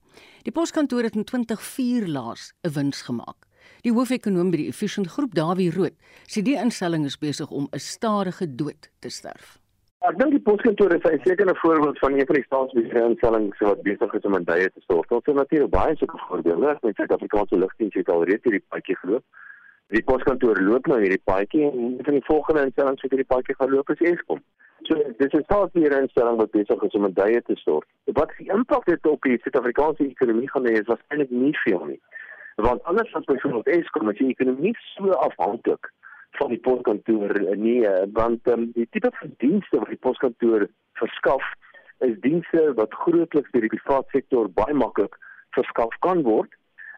Die 0.43 0.51
poskantoor 0.51 1.03
het 1.03 1.15
in 1.15 1.23
2004 1.23 2.07
laas 2.07 2.53
'n 2.63 2.69
wins 2.69 3.01
gemaak. 3.01 3.46
Die 3.81 3.93
hoofekonoom 3.93 4.51
by 4.51 4.57
die 4.57 4.67
Efficient 4.67 5.07
Groep, 5.07 5.33
Dawie 5.33 5.71
Rood, 5.71 5.93
sê 6.27 6.41
die 6.41 6.57
instelling 6.57 7.05
is 7.05 7.17
besig 7.17 7.51
om 7.51 7.67
'n 7.71 7.79
stadige 7.79 8.55
dood 8.55 8.89
te 8.99 9.09
sterf. 9.09 9.59
Ek 10.05 10.17
dink 10.19 10.31
die 10.31 10.39
poskantoor 10.39 10.93
is 10.93 11.05
'n 11.09 11.19
sekere 11.23 11.55
voorbeeld 11.55 11.99
van 11.99 12.13
een 12.13 12.25
van 12.25 12.35
die 12.35 12.43
staatsbeheerinstellings 12.43 13.59
wat 13.59 13.81
besig 13.81 14.13
is 14.13 14.25
om 14.29 14.35
in 14.35 14.43
duie 14.43 14.69
te 14.71 14.81
stort. 14.81 15.11
Ons 15.11 15.25
het 15.25 15.35
natuurlik 15.35 15.69
baie 15.69 15.95
sulke 15.95 16.17
voorbeelde. 16.27 16.77
Met 16.81 16.95
Suid-Afrikaanse 16.95 17.57
lugdiens 17.57 17.93
het 17.93 18.09
al 18.09 18.23
reeds 18.23 18.43
hierdie 18.43 18.63
paadjie 18.67 18.97
geloop. 18.97 19.23
Die 19.87 20.03
poskantoor 20.03 20.61
loop 20.61 20.85
nou 20.87 20.99
hierdie 20.99 21.21
paadjie 21.23 21.71
en 21.71 21.77
een 21.79 22.03
van 22.03 22.13
die 22.13 22.25
volgende 22.25 22.63
instellings 22.65 23.01
wat 23.01 23.11
hierdie 23.11 23.31
paadjie 23.33 23.55
gaan 23.55 23.69
loop 23.69 23.89
is 23.89 24.01
Eskom. 24.11 24.41
So 24.83 24.95
dis 25.17 25.33
'n 25.33 25.43
staatsbeheerinstelling 25.43 26.37
wat 26.37 26.51
besig 26.51 26.81
is 26.83 26.93
om 26.93 27.05
'n 27.05 27.13
duie 27.13 27.41
te 27.41 27.55
stort. 27.55 27.87
Wat 28.05 28.31
die 28.37 28.51
impak 28.51 28.85
dit 28.85 29.05
op 29.05 29.21
die 29.21 29.39
Suid-Afrikaanse 29.41 30.07
ekonomie 30.07 30.49
gaan 30.49 30.65
hê 30.67 30.71
is 30.79 30.91
waarskynlik 30.91 31.29
nie 31.29 31.57
veel 31.63 31.85
nie. 31.85 32.01
Want 32.57 32.83
anders 32.83 33.13
as 33.13 33.23
byvoorbeeld 33.23 33.67
Eskom, 33.67 34.07
as 34.09 34.17
die 34.17 34.31
ekonomie 34.33 34.73
so 34.95 35.11
afhanklik 35.21 35.91
van 36.39 36.49
die 36.49 36.59
poskantoor 36.65 37.33
nie, 37.55 37.83
eh, 37.85 38.07
want 38.17 38.49
um, 38.49 38.71
die 38.73 38.87
tipe 38.89 39.11
van 39.19 39.33
dienste 39.37 39.77
wat 39.77 39.91
die 39.93 40.01
poskantoor 40.01 40.65
verskaf 40.97 41.43
is 42.07 42.15
dienste 42.23 42.63
wat 42.79 42.97
grootliks 43.03 43.53
deur 43.53 43.67
die 43.67 43.73
private 43.75 44.09
sektor 44.15 44.49
baie 44.57 44.73
maklik 44.73 45.19
verskaf 45.57 45.93
kan 46.05 46.23
word. 46.25 46.49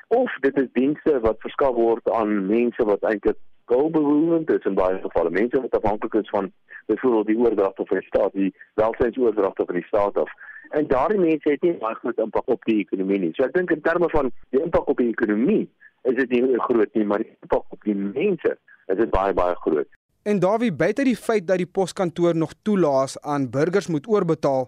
Of 0.07 0.31
dit 0.47 0.57
is 0.63 0.71
dienste 0.79 1.19
wat 1.27 1.43
verskaf 1.43 1.75
word 1.75 2.07
aan 2.15 2.47
mense 2.47 2.87
wat 2.87 3.03
eintlik 3.11 3.39
hulpbehoevend 3.69 4.49
is 4.55 4.65
in 4.65 4.79
baie 4.79 4.97
gevalle 5.03 5.35
mense 5.41 5.61
wat 5.61 5.75
afhanklik 5.81 6.15
is 6.23 6.31
van 6.35 6.51
byvoorbeeld 6.87 7.27
die 7.27 7.37
oordragte 7.37 7.85
van 7.85 7.99
die 7.99 8.07
staat 8.07 8.33
die 8.33 8.53
welsynsoordragte 8.79 9.65
van 9.65 9.81
die 9.81 9.87
staat 9.91 10.23
af 10.23 10.31
en 10.77 10.87
daardie 10.87 11.19
mense 11.19 11.49
het 11.49 11.61
nie 11.65 11.75
baie 11.81 11.97
groot 12.01 12.17
impak 12.23 12.49
op 12.55 12.65
die 12.69 12.79
ekonomie 12.83 13.19
nie. 13.19 13.31
So 13.37 13.45
ek 13.47 13.55
dink 13.57 13.71
in 13.75 13.81
terme 13.85 14.09
van 14.13 14.31
die 14.53 14.61
impak 14.63 14.89
op 14.91 15.01
die 15.01 15.09
ekonomie 15.11 15.63
is 16.09 16.17
dit 16.19 16.35
nie 16.35 16.43
groot 16.65 16.97
nie 16.97 17.05
maar 17.05 17.23
die 17.23 17.31
impak 17.31 17.75
op 17.75 17.87
die 17.87 17.95
mense 17.99 18.55
is 18.89 18.99
dit 19.01 19.11
baie 19.13 19.33
baie 19.33 19.55
groot. 19.63 19.89
En 20.29 20.41
Dawie 20.43 20.71
buite 20.75 21.05
die 21.07 21.17
feit 21.17 21.47
dat 21.47 21.61
die 21.61 21.69
poskantoor 21.69 22.35
nog 22.35 22.53
toelaas 22.67 23.17
aan 23.21 23.49
burgers 23.49 23.87
moet 23.87 24.07
oorbetaal 24.07 24.67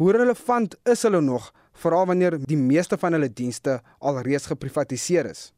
hoe 0.00 0.12
relevant 0.12 0.78
is 0.88 1.02
hulle 1.02 1.20
nog 1.20 1.50
veral 1.84 2.06
wanneer 2.06 2.38
die 2.46 2.58
meeste 2.60 2.98
van 2.98 3.12
hulle 3.16 3.28
dienste 3.28 3.80
alreeds 3.98 4.48
geprivatiseer 4.52 5.28
is 5.30 5.50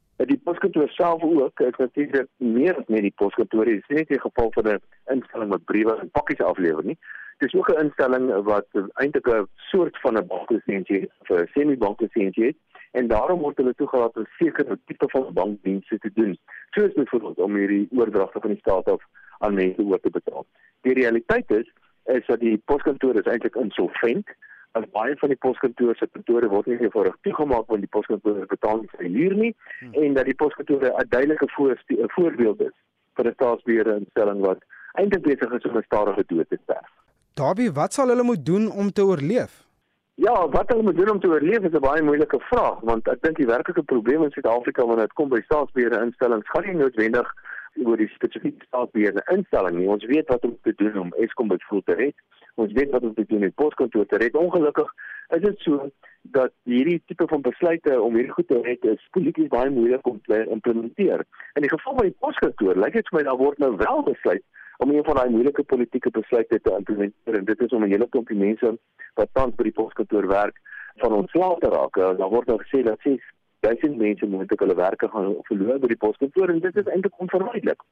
poskantoor 0.64 0.88
self 0.88 1.22
ook 1.22 1.60
is 1.60 1.76
natuurlik 1.76 2.28
meer 2.36 2.76
as 2.76 2.86
net 2.88 3.02
die 3.04 3.12
poskantoor 3.16 3.68
is 3.68 3.84
nie 3.88 3.98
net 3.98 4.10
in 4.10 4.20
geval 4.20 4.50
van 4.52 4.68
'n 4.68 4.80
instelling 5.12 5.50
wat 5.50 5.64
briewe 5.64 5.96
en 6.00 6.10
pakkies 6.10 6.40
aflewer 6.40 6.84
nie. 6.84 6.96
Dis 7.38 7.54
ook 7.54 7.68
'n 7.68 7.84
instelling 7.84 8.44
wat 8.44 8.66
eintlik 8.94 9.28
'n 9.28 9.48
soort 9.56 10.00
van 10.00 10.16
'n 10.16 10.26
banklisensie 10.26 11.10
vir 11.28 11.42
'n 11.42 11.50
semi-banklisensie 11.52 12.44
het 12.44 12.56
en 12.92 13.08
daarom 13.08 13.40
word 13.40 13.56
hulle 13.56 13.74
toegelaat 13.74 14.16
om 14.16 14.26
sekere 14.38 14.78
tipe 14.86 15.08
van 15.08 15.32
bankdienste 15.32 15.98
te 15.98 16.10
doen 16.14 16.38
soos 16.70 16.92
byvoorbeeld 16.92 17.38
om 17.38 17.56
hierdie 17.56 17.88
oordragte 17.90 18.40
van 18.40 18.50
die 18.50 18.60
staat 18.60 18.88
af 18.88 19.02
aan 19.38 19.54
mense 19.54 19.82
oor 19.82 20.00
te 20.00 20.10
betaal. 20.10 20.46
Die 20.80 20.94
realiteit 20.94 21.50
is 21.50 21.72
is 22.04 22.26
dat 22.26 22.40
die 22.40 22.62
poskantoor 22.64 23.14
is 23.14 23.26
eintlik 23.32 23.54
insolvent 23.54 24.28
as 24.78 24.86
baie 24.92 25.16
van 25.20 25.28
die 25.32 25.40
poskantoor 25.46 25.96
se 25.96 26.06
kantore 26.12 26.48
word 26.52 26.66
nie 26.66 26.78
eenvoudig 26.80 27.16
toegemaak 27.26 27.68
want 27.72 27.84
die 27.86 27.92
poskantoor 27.96 28.46
betaal 28.52 28.80
nie 28.80 28.90
sy 28.94 29.10
huur 29.16 29.34
nie 29.42 29.52
hmm. 29.80 29.92
en 30.02 30.16
dat 30.18 30.30
die 30.30 30.38
poskantore 30.44 30.90
'n 30.90 31.10
duidelike 31.16 31.48
voorbeeld 31.56 32.60
is 32.68 32.74
vir 33.16 33.28
'n 33.28 33.36
staatsbeheerde 33.38 33.96
instelling 34.02 34.40
wat 34.46 34.64
eintlik 35.00 35.22
besig 35.28 35.52
is 35.58 35.68
om 35.70 35.76
'n 35.78 35.86
stadige 35.86 36.24
dood 36.26 36.48
te 36.48 36.58
sterf. 36.62 36.90
Dawie, 37.34 37.72
wat 37.72 37.92
sal 37.92 38.08
hulle 38.08 38.22
moet 38.22 38.46
doen 38.46 38.70
om 38.70 38.92
te 38.92 39.04
oorleef? 39.04 39.62
Ja, 40.14 40.48
wat 40.48 40.68
hulle 40.68 40.82
moet 40.82 40.96
doen 40.96 41.10
om 41.10 41.20
te 41.20 41.28
oorleef 41.28 41.62
is 41.68 41.72
'n 41.72 41.86
baie 41.90 42.02
moeilike 42.02 42.40
vraag 42.50 42.78
want 42.80 43.08
ek 43.08 43.22
dink 43.22 43.36
die 43.36 43.46
werklike 43.46 43.82
probleem 43.82 44.22
in 44.22 44.30
Suid-Afrika 44.30 44.86
wanneer 44.86 45.06
dit 45.06 45.12
kom 45.12 45.28
by 45.28 45.40
staatsbeheerde 45.40 46.02
instellings 46.06 46.48
gaan 46.48 46.66
nie 46.66 46.74
noodwendig 46.74 47.34
oor 47.82 47.96
die 47.96 48.10
spesifieke 48.14 48.66
staatsbeheerde 48.66 49.24
instelling 49.34 49.78
nie. 49.78 49.88
Ons 49.88 50.04
weet 50.04 50.28
wat 50.28 50.44
om 50.44 50.58
te 50.62 50.74
doen 50.76 50.98
om 50.98 51.14
Eskom 51.18 51.48
byvoorbeeld 51.48 51.86
te 51.86 51.94
red 52.04 52.16
ons 52.54 52.72
weet 52.72 52.90
wat 52.90 53.02
ons 53.02 53.14
doen 53.26 53.38
met 53.42 53.54
poskantoor 53.54 54.06
te 54.06 54.18
red. 54.22 54.36
Ongelukkig 54.38 54.90
is 55.36 55.42
dit 55.42 55.62
so 55.66 55.88
dat 56.36 56.52
hierdie 56.70 57.00
tipe 57.06 57.26
van 57.28 57.42
besluite 57.42 57.96
om 58.00 58.14
hierdie 58.14 58.34
goed 58.36 58.48
te 58.48 58.60
red 58.64 58.84
is 58.94 59.08
polities 59.16 59.50
baie 59.52 59.70
moeilik 59.70 60.06
om 60.06 60.20
te 60.28 60.44
implementeer. 60.56 61.24
In 61.58 61.66
die 61.66 61.72
geval 61.72 61.98
van 61.98 62.10
die 62.10 62.18
poskantoor, 62.26 62.78
lyk 62.84 62.98
dit 62.98 63.10
vir 63.10 63.18
my 63.18 63.24
daar 63.28 63.40
word 63.40 63.58
nou 63.62 63.72
wel 63.80 64.04
besluit 64.10 64.44
om 64.82 64.90
een 64.90 65.06
van 65.06 65.18
daai 65.20 65.30
moeilike 65.30 65.62
politieke 65.70 66.10
besluite 66.14 66.60
te 66.60 66.76
implementeer 66.78 67.38
en 67.40 67.50
dit 67.50 67.66
is 67.66 67.72
om 67.72 67.84
'n 67.84 67.90
hele 67.94 68.08
klomp 68.08 68.30
mense 68.30 68.76
wat 69.14 69.34
tans 69.34 69.54
by 69.54 69.70
die 69.70 69.78
poskantoor 69.80 70.26
werk 70.28 70.56
van 71.02 71.12
ontslae 71.12 71.58
te 71.58 71.68
raak. 71.68 71.94
Daar 71.94 72.30
word 72.30 72.46
nou 72.46 72.58
gesê 72.62 72.82
dat 72.82 73.00
sies 73.00 73.22
duisend 73.64 73.96
mense 74.00 74.26
moontlik 74.26 74.62
hulle 74.64 74.76
werke 74.78 75.08
gaan 75.12 75.34
verloor 75.48 75.78
by 75.82 75.90
die 75.92 76.00
poskantoor 76.04 76.52
en 76.52 76.60
dit 76.64 76.80
is 76.82 76.90
eintlik 76.94 77.20
onvermydelik. 77.24 77.84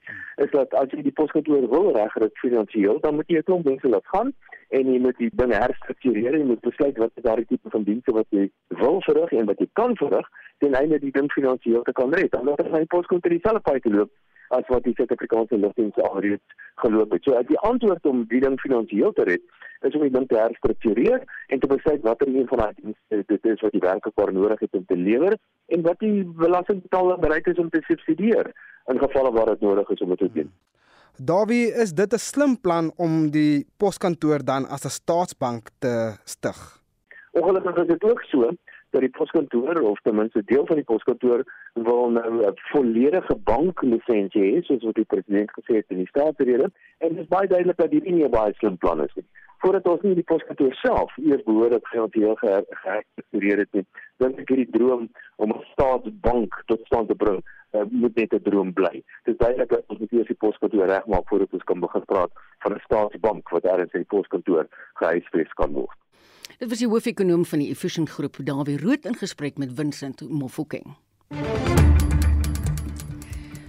Is 0.45 0.51
dat 0.55 0.75
as 0.81 0.93
jy 0.95 1.05
die 1.07 1.15
poskantoor 1.21 1.69
wil 1.75 1.93
regkry 1.97 2.29
finansiëel, 2.45 3.01
dan 3.05 3.17
moet 3.19 3.31
jy 3.33 3.43
'n 3.43 3.49
klomp 3.51 3.71
mense 3.71 3.89
laat 3.95 4.07
gaan 4.15 4.33
en 4.79 4.93
jy 4.93 4.99
moet 5.07 5.19
die 5.19 5.31
dinge 5.43 5.57
herstruktureer 5.65 6.33
en 6.33 6.41
jy 6.41 6.49
moet 6.53 6.67
besluit 6.69 6.99
wat 7.05 7.13
is 7.15 7.27
daardie 7.29 7.49
tipe 7.49 7.71
van 7.77 7.87
dienste 7.89 8.13
wat 8.19 8.29
jy 8.31 8.51
wil 8.83 9.01
verrig 9.09 9.33
en 9.33 9.47
wat 9.51 9.59
jy 9.59 9.69
kan 9.73 9.97
verrig 9.97 10.29
ten 10.59 10.75
einde 10.75 10.99
die 10.99 11.15
ding 11.19 11.33
finansiëel 11.33 11.83
te 11.83 11.93
kan 11.93 12.15
red. 12.15 12.35
Anders 12.35 12.69
gaan 12.69 12.87
die 12.87 12.95
poskantoor 12.97 13.31
dieselfde 13.37 13.61
pad 13.61 13.85
loop 13.85 14.11
as 14.57 14.69
wat 14.73 14.85
die 14.85 14.95
Suid-Afrikaanse 14.97 15.59
lugdiens 15.59 15.99
alreeds 16.09 16.57
geloop 16.85 17.13
het. 17.13 17.25
So 17.25 17.37
as 17.39 17.49
die 17.49 17.59
antwoord 17.59 18.07
om 18.09 18.25
die 18.31 18.41
ding 18.45 18.59
finansiëel 18.61 19.13
te 19.17 19.27
red 19.29 19.45
is 19.87 19.95
om 19.99 20.05
die 20.07 20.13
ding 20.15 20.29
te 20.31 20.39
herstruktureer 20.39 21.25
en 21.49 21.61
te 21.61 21.71
besluit 21.71 22.05
watter 22.07 22.29
een 22.31 22.49
van 22.51 22.63
daai 22.63 22.75
dienste 22.81 23.23
dit 23.33 23.49
is 23.53 23.65
wat 23.65 23.75
die 23.75 23.83
werkers 23.83 24.35
nodig 24.37 24.61
het 24.61 24.77
om 24.79 24.85
te 24.87 24.97
lewer 24.97 25.39
en 25.75 25.83
wat 25.87 25.99
die 25.99 26.25
belastingbetaler 26.25 27.19
bereid 27.19 27.47
is 27.47 27.59
om 27.59 27.71
te 27.71 27.83
subsidieer 27.89 28.53
in 28.93 28.99
gevalle 28.99 29.33
waar 29.33 29.51
dit 29.55 29.61
nodig 29.61 29.89
is 29.89 30.01
om 30.01 30.15
dit 30.15 30.19
te 30.19 30.31
doen. 30.33 30.53
Dawie, 31.17 31.73
is 31.83 31.93
dit 31.93 32.13
'n 32.13 32.19
slim 32.19 32.61
plan 32.61 32.93
om 32.97 33.31
die 33.31 33.67
poskantoor 33.77 34.45
dan 34.45 34.67
as 34.67 34.85
'n 34.85 34.97
staatsbank 35.01 35.69
te 35.79 36.17
stig? 36.25 36.81
Ongelukkig 37.33 37.77
is 37.77 37.87
dit 37.87 38.05
ook 38.05 38.23
so 38.23 38.51
dat 38.93 39.01
die 39.01 39.11
poskantoor 39.19 39.81
of 39.81 40.01
ten 40.01 40.15
minste 40.15 40.43
deel 40.45 40.67
van 40.67 40.77
die 40.77 40.85
poskantoor 40.85 41.45
wil 41.89 42.11
nou 42.11 42.31
'n 42.47 42.59
volledige 42.73 43.37
banklisensie 43.45 44.43
hê 44.43 44.63
soos 44.63 44.85
wat 44.89 44.95
die 44.95 45.13
president 45.13 45.51
gesê 45.59 45.77
het 45.81 45.95
in 45.95 46.03
die 46.03 46.13
staatsrede 46.13 46.69
en 46.99 47.09
dit 47.09 47.23
is 47.25 47.33
baie 47.37 47.49
duidelik 47.49 47.77
dat 47.77 47.91
dit 47.91 48.05
nie 48.05 48.25
'n 48.25 48.31
baie 48.31 48.53
slim 48.55 48.77
plan 48.77 49.03
is 49.05 49.15
nie. 49.15 49.25
Voordat 49.63 49.89
ons 49.89 50.03
nie 50.03 50.15
die 50.15 50.31
poskantoor 50.33 50.75
self 50.75 51.17
eers 51.17 51.43
behoorlik 51.43 51.89
finansiëel 51.89 52.35
geherstruktureer 52.35 53.59
het 53.59 53.73
nie, 53.73 53.87
dink 54.17 54.39
ek 54.39 54.49
hierdie 54.49 54.71
droom 54.77 55.09
om 55.37 55.51
'n 55.51 55.65
staatsbank 55.73 56.63
tot 56.67 56.87
stand 56.87 57.09
te 57.09 57.15
bring 57.15 57.41
uh, 57.73 57.83
moet 57.91 58.15
net 58.15 58.35
'n 58.35 58.43
droom 58.43 58.73
bly. 58.73 59.03
Dit 59.25 59.35
is 59.35 59.37
duidelik 59.37 59.69
dat 59.69 59.85
ons 59.87 59.99
moet 59.99 60.13
eers 60.13 60.27
die 60.27 60.43
poskantoor 60.45 60.87
regmaak 60.87 61.29
voordat 61.29 61.53
ons 61.53 61.65
kan 61.65 61.81
begin 61.81 62.05
praat 62.05 62.33
van 62.59 62.73
'n 62.75 62.85
staatsbank 62.85 63.49
wat 63.49 63.63
daar 63.63 63.81
in 63.81 63.89
sy 63.93 64.05
poskantoor 64.05 64.67
gehuisves 64.95 65.53
kan 65.53 65.73
word. 65.73 66.02
Dit 66.59 66.69
was 66.69 66.79
die 66.83 66.89
hoofekonoom 66.89 67.45
van 67.49 67.59
die 67.63 67.71
Efficient 67.73 68.11
Groep, 68.11 68.37
Dawie 68.45 68.77
Rood 68.81 69.05
in 69.09 69.15
gesprek 69.17 69.57
met 69.59 69.71
Vincent 69.75 70.21
Mofokeng. 70.29 70.97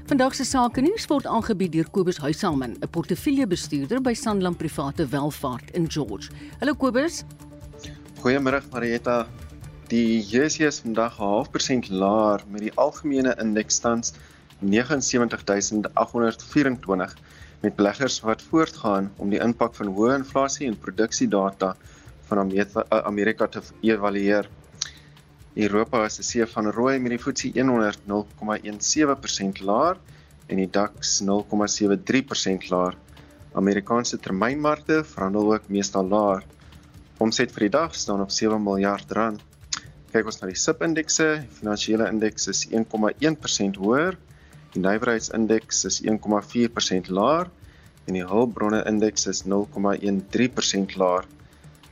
Vandag 0.06 0.36
se 0.36 0.44
sake 0.44 0.82
nuus 0.84 1.08
word 1.08 1.26
aangebied 1.26 1.72
deur 1.72 1.88
Kobus 1.96 2.18
Huiselman, 2.20 2.76
'n 2.82 2.90
portefeuljebestuurder 2.90 4.02
by 4.02 4.14
Sanlam 4.14 4.56
Private 4.56 5.08
Welvaart 5.08 5.72
in 5.72 5.88
George. 5.88 6.30
Hallo 6.60 6.74
Kobus. 6.74 7.24
Goeiemôre 8.20 8.62
Marietta. 8.72 9.28
Die 9.88 10.22
JSE 10.22 10.66
is 10.66 10.80
vandag 10.80 11.20
'n 11.20 11.24
half 11.24 11.52
persent 11.52 11.90
laer 11.90 12.44
met 12.48 12.62
die 12.62 12.74
algemene 12.76 13.36
indeks 13.40 13.80
tans 13.80 14.14
79824 14.60 17.16
met 17.60 17.76
beleggers 17.76 18.20
wat 18.20 18.42
voortgaan 18.42 19.12
om 19.18 19.30
die 19.30 19.40
impak 19.40 19.76
van 19.76 19.88
hoë 19.88 20.16
inflasie 20.16 20.68
en 20.68 20.80
produksiedata 20.80 21.76
van 22.34 22.52
eh, 22.52 23.00
Amerika 23.04 23.48
te 23.48 23.62
evalueer. 23.82 24.50
Europa 25.56 26.06
is 26.06 26.20
'n 26.20 26.24
see 26.24 26.46
van 26.46 26.72
rooi 26.72 27.00
met 27.00 27.12
die 27.12 27.20
FTSE 27.20 27.52
100 27.54 28.00
0,17% 28.08 29.62
laer 29.62 29.98
en 30.48 30.58
die 30.58 30.70
DAX 30.70 31.22
0,73% 31.22 32.70
laer. 32.70 32.98
Amerikaanse 33.54 34.18
termynmarkte 34.18 35.04
verhandel 35.04 35.54
ook 35.54 35.70
meestal 35.70 36.08
laer. 36.08 36.44
Omset 37.18 37.52
vir 37.52 37.68
die 37.68 37.70
dag 37.70 37.96
staan 37.96 38.22
op 38.22 38.32
7 38.32 38.64
miljard 38.64 39.12
rand. 39.12 39.42
Kyk 40.12 40.26
ons 40.26 40.42
na 40.42 40.48
die 40.48 40.58
SIP 40.58 40.82
indekse, 40.82 41.28
die 41.42 41.56
finansiële 41.60 42.08
indeks 42.10 42.48
is 42.48 42.66
1,1% 42.70 43.78
hoër, 43.82 44.18
die 44.74 44.82
nywerheidsindeks 44.82 45.86
is 45.86 46.02
1,4% 46.02 47.10
laer 47.10 47.50
en 48.08 48.18
die 48.18 48.26
hulpbronne 48.26 48.84
indeks 48.90 49.28
is 49.32 49.44
0,13% 49.46 50.98
laer. 50.98 51.26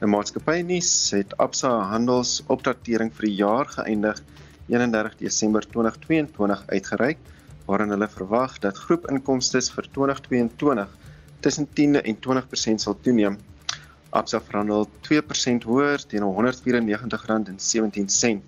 'n 0.01 0.09
Maatskappy 0.09 0.63
nuus 0.65 1.11
het 1.13 1.35
Absa 1.43 1.69
handelsopdatering 1.91 3.11
vir 3.13 3.25
die 3.27 3.37
jaar 3.37 3.67
geëindig 3.69 4.17
31 4.73 5.13
Desember 5.19 5.61
2022 5.73 6.63
uitgereik 6.73 7.19
waarin 7.67 7.91
hulle 7.93 8.07
verwag 8.09 8.55
dat 8.63 8.79
groepinkomste 8.85 9.59
vir 9.75 9.85
2022 9.97 10.89
tussen 11.45 11.67
10 11.79 11.99
en 12.01 12.15
20% 12.27 12.81
sal 12.85 12.95
toeneem. 13.05 13.35
Absa 14.09 14.39
verhandel 14.47 14.83
2% 15.09 15.67
hoër 15.69 15.99
teen 16.13 16.25
R194.17. 16.25 18.41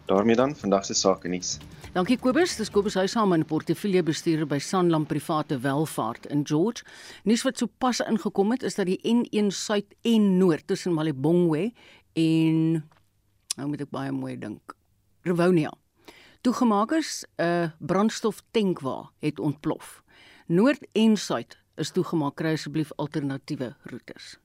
daarmee 0.07 0.35
dan 0.35 0.55
vandag 0.55 0.85
se 0.85 0.93
sake 0.93 1.27
nuus. 1.27 1.57
Dankie 1.95 2.17
Kobus, 2.19 2.57
dis 2.59 2.67
Kobus 2.67 2.97
Huysam 2.99 3.31
in 3.31 3.45
portefeulje 3.47 4.01
bestuurder 4.03 4.47
by 4.49 4.57
Sanlam 4.59 5.05
Private 5.07 5.55
Welvaart 5.63 6.25
in 6.27 6.41
George. 6.45 6.83
Nuus 7.23 7.45
wat 7.47 7.61
sopas 7.61 8.01
ingekom 8.03 8.51
het 8.51 8.65
is 8.67 8.75
dat 8.75 8.89
die 8.89 8.97
N1 9.07 9.47
Suid 9.55 9.95
en 10.03 10.25
Noord 10.37 10.67
tussen 10.67 10.97
Malibongwe 10.97 11.69
en 12.19 12.57
nou 13.55 13.67
moet 13.71 13.85
ek 13.87 13.93
baie 13.95 14.11
mooi 14.11 14.35
dink. 14.35 14.75
Rivonia. 15.23 15.71
Toegemaak 16.43 16.91
is 16.99 17.23
'n 17.39 17.43
uh, 17.43 17.71
brandstoftankwa 17.79 19.13
het 19.23 19.39
ontplof. 19.39 20.03
Noord 20.47 20.83
en 20.91 21.15
Suid 21.15 21.55
is 21.77 21.91
toegemaak. 21.91 22.35
Kry 22.35 22.59
asseblief 22.59 22.91
alternatiewe 22.97 23.75
roetes. 23.87 24.35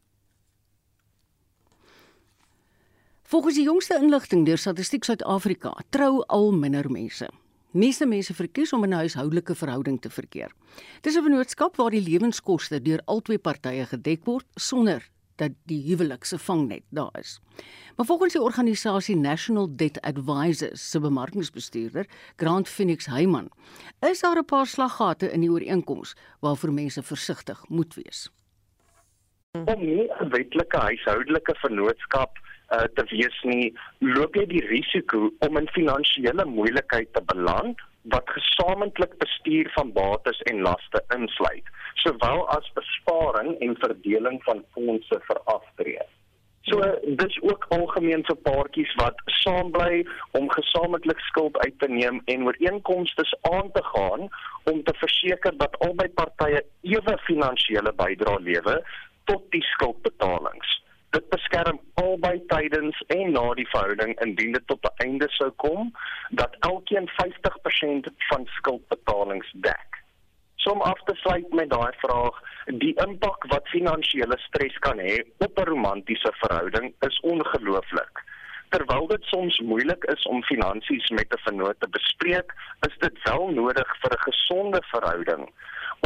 Volgens 3.33 3.55
die 3.55 3.64
jongste 3.64 3.97
inligting 3.97 4.43
deur 4.45 4.59
Statistiek 4.61 5.07
Suid-Afrika, 5.09 5.70
trou 5.89 6.18
al 6.28 6.51
minder 6.53 6.85
mense. 6.93 7.24
Meeste 7.72 8.05
mense 8.05 8.35
verkies 8.37 8.72
om 8.76 8.85
in 8.85 8.93
'n 8.93 8.99
huishoudelike 9.01 9.55
verhouding 9.55 10.01
te 10.01 10.11
verkeer. 10.11 10.53
Dis 11.01 11.16
'n 11.16 11.22
vennootskap 11.22 11.76
waar 11.76 11.91
die 11.91 12.03
lewenskoste 12.09 12.83
deur 12.83 13.01
albei 13.05 13.39
partye 13.39 13.87
gedek 13.87 14.24
word 14.24 14.45
sonder 14.55 15.09
dat 15.37 15.53
die 15.64 15.80
huwelik 15.83 16.24
se 16.24 16.39
vangnet 16.39 16.83
daar 16.91 17.18
is. 17.18 17.41
Maar 17.97 18.07
volgens 18.07 18.33
die 18.33 18.43
organisasie 18.43 19.16
National 19.16 19.76
Debt 19.76 20.01
Advisors 20.01 20.91
se 20.91 21.01
bemarkingsbestuurder, 21.01 22.07
Grant 22.37 22.68
Phoenix 22.68 23.07
Heyman, 23.07 23.49
is 24.11 24.20
daar 24.20 24.37
'n 24.37 24.45
paar 24.45 24.66
slaggate 24.66 25.33
in 25.33 25.41
die 25.41 25.51
ooreenkoms 25.51 26.14
waarvoor 26.41 26.72
mense 26.72 27.03
versigtig 27.03 27.64
moet 27.68 27.95
wees. 27.95 28.30
Om 29.53 29.85
nie 29.85 30.11
'n 30.20 30.28
wetlike 30.28 30.76
huishoudelike 30.76 31.55
vennootskap 31.55 32.39
uh, 32.72 32.86
te 32.96 33.04
wees 33.10 33.38
nie, 33.48 33.72
loop 34.00 34.36
jy 34.36 34.46
die 34.50 34.64
risiko 34.68 35.30
om 35.46 35.60
in 35.60 35.68
finansiële 35.76 36.46
moeilikheid 36.48 37.12
te 37.16 37.24
beland 37.32 37.80
wat 38.14 38.30
gesamentlik 38.34 39.12
bestuur 39.18 39.70
van 39.76 39.92
bates 39.94 40.40
en 40.50 40.64
laste 40.66 41.04
insluit, 41.14 41.68
sowel 42.02 42.48
as 42.56 42.72
besparing 42.78 43.54
en 43.60 43.78
verdeling 43.84 44.42
van 44.48 44.64
fondse 44.74 45.20
vir 45.28 45.40
aftrede. 45.54 46.08
So 46.62 46.78
dis 47.18 47.36
ook 47.42 47.64
algemeen 47.74 48.22
vir 48.26 48.36
paartjies 48.46 48.90
wat 49.00 49.18
saam 49.42 49.72
bly 49.74 50.04
om 50.38 50.50
gesamentlik 50.50 51.18
skuld 51.26 51.58
uit 51.64 51.74
te 51.78 51.88
neem 51.90 52.20
en 52.30 52.44
ooreenkomste 52.46 53.24
aan 53.50 53.70
te 53.74 53.82
gaan 53.82 54.28
om 54.70 54.82
te 54.86 54.94
verseker 55.00 55.56
dat 55.58 55.78
albei 55.86 56.08
partye 56.20 56.62
ewe 56.80 57.16
finansiële 57.26 57.92
bydrae 57.98 58.38
lewe 58.46 58.76
tot 59.24 59.42
die 59.50 59.62
skuldbetalings. 59.72 60.82
Dit 61.12 61.28
beskerm 61.28 61.78
albei 62.00 62.38
tydens 62.48 63.00
en 63.14 63.32
na 63.32 63.42
die 63.58 63.66
verhouding 63.68 64.14
indien 64.24 64.54
dit 64.56 64.66
tot 64.66 64.86
'n 64.88 65.02
einde 65.04 65.26
sou 65.38 65.50
kom 65.64 65.90
dat 66.40 66.56
elkeen 66.68 67.08
50% 67.16 68.08
van 68.28 68.46
skuldbetalings 68.56 69.50
dek. 69.66 69.98
Som 70.56 70.80
af 70.80 71.00
te 71.04 71.14
sluit 71.14 71.52
met 71.52 71.70
daai 71.70 71.92
vraag, 72.04 72.40
die 72.66 72.94
impak 73.06 73.44
wat 73.52 73.68
finansiële 73.68 74.38
stres 74.38 74.78
kan 74.78 74.98
hê 74.98 75.16
op 75.38 75.58
'n 75.58 75.68
romantiese 75.72 76.32
verhouding 76.32 76.94
is 77.08 77.20
ongelooflik. 77.20 78.24
Terwyl 78.68 79.06
dit 79.06 79.24
soms 79.24 79.58
moeilik 79.58 80.04
is 80.04 80.22
om 80.22 80.42
finansies 80.42 81.08
met 81.08 81.34
'n 81.34 81.44
vennoot 81.44 81.80
te 81.80 81.88
bespreek, 81.88 82.54
is 82.88 82.96
dit 82.98 83.22
wel 83.22 83.48
nodig 83.48 83.96
vir 84.00 84.12
'n 84.12 84.24
gesonde 84.30 84.82
verhouding 84.82 85.44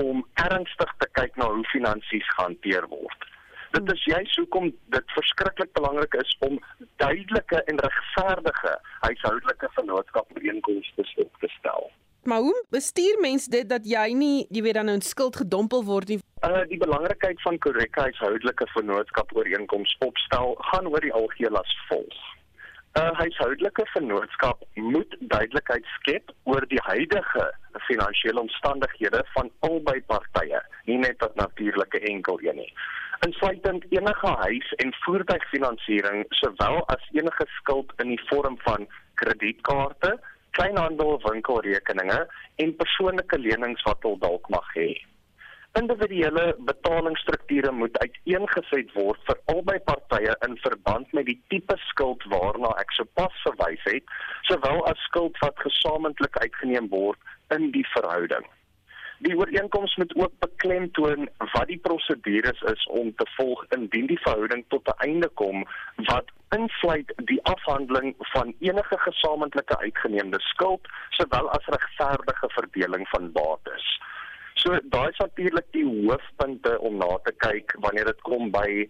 om 0.03 0.27
ernstig 0.35 0.95
te 0.99 1.09
kyk 1.13 1.37
na 1.37 1.47
hoe 1.47 1.65
finansies 1.65 2.29
gehanteer 2.35 2.87
word. 2.89 3.36
Dit 3.77 3.93
is 3.93 4.05
juist 4.05 4.37
hoekom 4.37 4.71
dit 4.95 5.11
verskriklik 5.13 5.73
belangrik 5.73 6.15
is 6.15 6.37
om 6.39 6.55
duidelike 6.97 7.63
en 7.63 7.81
regverdige 7.81 8.79
huishoudelike 9.01 9.69
vennootskapooreenkomste 9.71 11.05
op 11.17 11.37
te 11.41 11.49
stel. 11.59 11.91
Maar 12.23 12.39
hoe 12.39 12.65
bestuur 12.71 13.21
mens 13.21 13.47
dit 13.47 13.69
dat 13.69 13.85
jy 13.85 14.07
nie, 14.13 14.47
jy 14.49 14.63
weet 14.63 14.79
dan 14.81 14.89
nou 14.89 14.97
in 14.97 15.05
skuld 15.05 15.37
gedompel 15.37 15.85
word 15.85 16.09
nie? 16.09 16.19
Uh 16.49 16.65
die 16.73 16.81
belangrikheid 16.81 17.43
van 17.43 17.59
korrekte 17.59 18.07
huishoudelike 18.07 18.67
vennootskapooreenkomste 18.73 20.09
opstel 20.09 20.57
gaan 20.71 20.89
oor 20.89 21.05
die 21.05 21.13
algeheel 21.21 21.61
as 21.61 21.77
volg. 21.91 22.19
'n 22.97 23.15
Huishoudelike 23.21 23.85
vennootskap 23.93 24.65
moet 24.75 25.17
duidelikheid 25.21 25.85
skep 25.99 26.33
oor 26.45 26.65
die 26.69 26.81
huidige 26.89 27.51
finansiële 27.89 28.41
omstandighede 28.41 29.21
van 29.35 29.51
albei 29.69 30.01
partye, 30.07 30.63
nie 30.85 30.99
net 30.99 31.19
dat 31.19 31.35
natuurlike 31.35 32.01
enkel 32.01 32.41
een 32.41 32.57
nie 32.65 32.73
insluitend 33.25 33.85
enige 33.89 34.27
huis- 34.27 34.75
en 34.83 34.95
voertuigfinansiering 35.05 36.25
sowel 36.29 36.87
as 36.87 37.09
enige 37.13 37.47
skuld 37.59 37.93
in 37.97 38.09
die 38.09 38.23
vorm 38.29 38.59
van 38.59 38.87
kredietkaarte, 39.15 40.19
kleinhandel 40.51 41.21
winkelrekeninge 41.25 42.27
en 42.57 42.77
persoonlike 42.77 43.39
lenings 43.39 43.83
wat 43.83 44.03
hulle 44.03 44.19
dalk 44.19 44.49
mag 44.49 44.73
hê. 44.75 44.91
Individuele 45.77 46.55
betalingsstrukture 46.69 47.73
moet 47.73 47.99
uiteengeset 48.01 48.93
word 48.97 49.21
vir 49.29 49.41
albei 49.53 49.77
partye 49.89 50.37
in 50.47 50.57
verband 50.63 51.13
met 51.13 51.29
die 51.29 51.37
tipe 51.53 51.77
skuld 51.91 52.25
waarna 52.33 52.71
ek 52.81 52.95
sopas 52.97 53.43
verwys 53.45 53.85
het, 53.85 54.15
sowel 54.49 54.81
as 54.89 55.03
skuld 55.11 55.37
wat 55.45 55.61
gesamentlik 55.67 56.39
uitgeneem 56.41 56.89
word 56.89 57.37
in 57.57 57.69
die 57.77 57.85
verhouding. 57.93 58.49
Die 59.19 59.37
ooreenkoms 59.37 59.97
moet 59.97 60.17
ook 60.17 60.33
beklemtoon 60.39 61.29
wat 61.39 61.67
die 61.67 61.79
prosedures 61.79 62.61
is 62.61 62.87
om 62.87 63.15
te 63.17 63.27
volg 63.37 63.65
indien 63.77 64.07
die 64.07 64.21
verhouding 64.21 64.65
tot 64.69 64.89
'n 64.89 65.01
einde 65.09 65.29
kom 65.29 65.65
wat 65.97 66.29
insluit 66.57 67.13
die 67.17 67.43
afhandeling 67.43 68.15
van 68.19 68.55
enige 68.59 68.99
gesamentlike 68.99 69.79
uitgeneemde 69.79 70.41
skuld 70.41 70.89
sowel 71.11 71.51
as 71.51 71.67
regverdige 71.67 72.49
verdeling 72.49 73.09
van 73.09 73.33
bates. 73.33 73.87
So 74.55 74.79
daai 74.83 75.09
is 75.09 75.19
natuurlik 75.19 75.67
die 75.71 75.85
hoofpunte 75.85 76.79
om 76.79 76.97
na 76.97 77.19
te 77.23 77.33
kyk 77.33 77.75
wanneer 77.81 78.05
dit 78.05 78.21
kom 78.21 78.51
by 78.51 78.87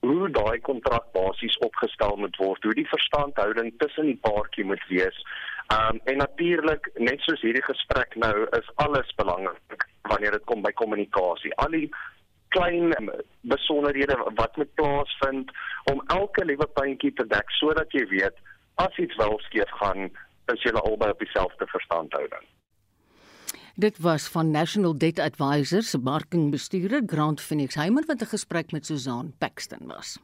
hoe 0.00 0.30
daai 0.30 0.60
kontrak 0.60 1.12
basies 1.12 1.58
opgestel 1.66 2.16
moet 2.16 2.36
word, 2.36 2.62
hoe 2.62 2.74
die 2.74 2.88
verstandhouding 2.88 3.72
tussen 3.78 4.06
die 4.12 4.20
paartjie 4.22 4.64
moet 4.64 4.84
wees 4.88 5.24
Um 5.68 6.00
en 6.04 6.16
natuurlik 6.16 6.90
net 6.94 7.20
soos 7.20 7.42
hierdie 7.44 7.64
gesprek 7.64 8.14
nou 8.16 8.46
is 8.58 8.68
alles 8.84 9.10
belangrik 9.20 9.84
wanneer 10.08 10.32
dit 10.32 10.44
kom 10.48 10.62
by 10.64 10.70
kommunikasie. 10.80 11.52
Al 11.64 11.74
die 11.76 11.88
klein 12.56 12.94
besonderhede 13.52 14.16
wat 14.40 14.56
moet 14.56 14.72
plaasvind 14.80 15.52
om 15.92 16.00
elke 16.14 16.46
liewe 16.48 16.68
puntjie 16.80 17.12
te 17.12 17.26
dek 17.34 17.52
sodat 17.58 17.92
jy 17.92 18.06
weet 18.14 18.40
as 18.80 18.96
iets 19.04 19.20
wel 19.20 19.36
skeef 19.44 19.74
gaan, 19.82 20.08
is 20.54 20.64
julle 20.64 20.80
albei 20.88 21.10
op 21.12 21.20
dieselfde 21.20 21.68
verstandhouding. 21.74 22.48
Dit 23.78 23.98
was 23.98 24.26
van 24.26 24.50
National 24.50 24.98
Debt 24.98 25.18
Advisors 25.18 25.90
se 25.90 25.98
marketingbestuurder 25.98 27.02
Grant 27.06 27.40
Phoenix 27.40 27.74
Heimer 27.74 28.04
wat 28.06 28.22
'n 28.22 28.26
gesprek 28.26 28.72
met 28.72 28.86
Susan 28.86 29.32
Paxton 29.38 29.86
was. 29.86 30.18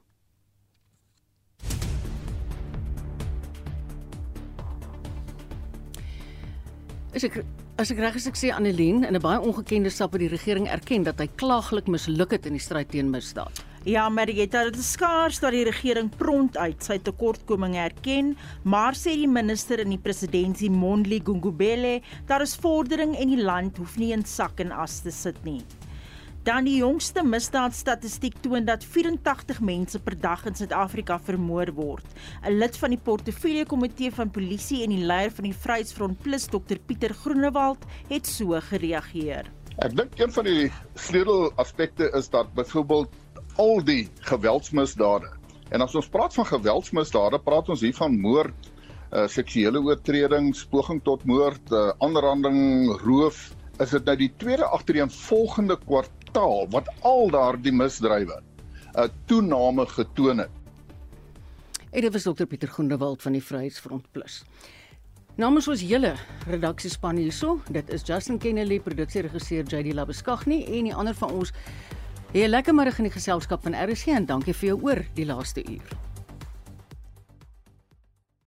Is 7.12 7.22
ek 7.22 7.44
as 7.76 7.90
ek 7.90 7.98
reg 7.98 8.14
is 8.14 8.26
ek 8.26 8.36
sê 8.36 8.50
Annelien 8.50 9.04
in 9.04 9.14
'n 9.14 9.20
baie 9.20 9.40
ongekende 9.40 9.90
stap 9.90 10.12
het 10.12 10.20
die 10.20 10.28
regering 10.28 10.68
erken 10.68 11.02
dat 11.02 11.18
hy 11.18 11.28
klaaglik 11.34 11.86
misluk 11.86 12.30
het 12.30 12.46
in 12.46 12.52
die 12.52 12.60
stryd 12.60 12.88
teen 12.88 13.10
misdaad. 13.10 13.64
Ja, 13.84 14.06
Marietta, 14.08 14.62
dit 14.64 14.78
is 14.80 14.94
skaars 14.94 15.42
dat 15.42 15.52
die 15.52 15.66
regering 15.68 16.06
prompt 16.16 16.56
uit 16.56 16.80
sy 16.86 16.94
tekortkominge 17.04 17.82
erken, 17.82 18.30
maar 18.64 18.96
sê 18.96 19.12
die 19.20 19.28
minister 19.28 19.82
in 19.82 19.90
die 19.92 19.98
presidentskap 20.00 20.72
Mondli 20.72 21.18
Gungubele, 21.20 21.98
daar 22.24 22.40
is 22.40 22.54
vordering 22.56 23.12
en 23.20 23.34
die 23.34 23.42
land 23.44 23.76
hoef 23.76 23.98
nie 24.00 24.14
in 24.16 24.24
sak 24.24 24.62
en 24.64 24.72
as 24.72 25.02
te 25.04 25.12
sit 25.12 25.36
nie. 25.44 25.58
Dan 26.48 26.64
die 26.64 26.78
jongste 26.78 27.20
misdaadstatistiek 27.28 28.38
toon 28.46 28.64
dat 28.64 28.86
84 28.88 29.60
mense 29.60 30.00
per 30.00 30.16
dag 30.16 30.46
in 30.48 30.56
Suid-Afrika 30.56 31.18
vermoor 31.26 31.74
word. 31.76 32.08
'n 32.40 32.56
Lid 32.56 32.78
van 32.80 32.96
die 32.96 33.00
portefeulje 33.10 33.66
komitee 33.68 34.10
van 34.12 34.32
polisie 34.32 34.80
en 34.84 34.96
die 34.96 35.04
leier 35.04 35.30
van 35.30 35.44
die 35.44 35.58
Vryheidsfront 35.66 36.22
Plus, 36.24 36.48
Dr 36.48 36.80
Pieter 36.86 37.12
Groenewald, 37.12 37.84
het 38.08 38.26
so 38.26 38.56
gereageer. 38.70 39.52
Ek 39.84 39.92
dink 39.92 40.16
een 40.16 40.32
van 40.32 40.44
die 40.44 40.72
sleutelaspekte 40.94 42.08
is 42.16 42.30
dat 42.30 42.54
byvoorbeeld 42.54 43.12
al 43.56 43.82
die 43.84 44.08
geweldsmisdade. 44.28 45.30
En 45.70 45.80
as 45.80 45.94
ons 45.94 46.08
praat 46.08 46.34
van 46.34 46.46
geweldsmisdade, 46.46 47.40
praat 47.42 47.68
ons 47.68 47.82
hier 47.84 47.96
van 47.96 48.16
moord, 48.20 48.70
uh 49.14 49.26
seksuele 49.30 49.80
oortredings, 49.82 50.64
poging 50.70 51.02
tot 51.06 51.24
moord, 51.24 51.72
uh 51.72 51.92
aanranding, 52.02 52.90
roof, 53.04 53.52
is 53.82 53.90
dit 53.90 54.04
nou 54.06 54.16
die 54.18 54.30
tweede 54.38 54.66
agtereenvolgende 54.66 55.76
kwartaal 55.86 56.68
wat 56.70 56.90
al 57.02 57.30
daardie 57.30 57.72
misdrywe 57.74 58.36
'n 58.38 59.00
uh, 59.00 59.08
toename 59.26 59.86
getoon 59.86 60.38
het. 60.38 60.50
En 61.90 62.00
dit 62.00 62.12
was 62.12 62.22
Dr 62.22 62.46
Pieter 62.46 62.68
Groenewald 62.68 63.22
van 63.22 63.32
die 63.32 63.42
Vryheidsfront 63.42 64.06
Plus. 64.12 64.42
Namens 65.34 65.68
ons 65.68 65.80
hele 65.82 66.14
redaksiespan 66.46 67.16
hierso, 67.16 67.60
dit 67.70 67.88
is 67.90 68.02
Justin 68.06 68.38
Kennedy, 68.38 68.80
produksieregisseur 68.80 69.64
JD 69.66 69.94
Labeskagni 69.94 70.64
en 70.64 70.84
die 70.84 70.94
ander 70.94 71.14
van 71.14 71.30
ons. 71.30 71.50
'n 72.34 72.50
Lekker 72.50 72.74
middag 72.74 72.96
in 72.98 73.04
die 73.06 73.12
geselskap 73.14 73.62
van 73.62 73.76
RC 73.78 74.10
en 74.10 74.26
dankie 74.26 74.54
vir 74.54 74.68
jou 74.68 74.78
oor 74.82 75.04
die 75.14 75.26
laaste 75.26 75.62
uur. 75.70 76.13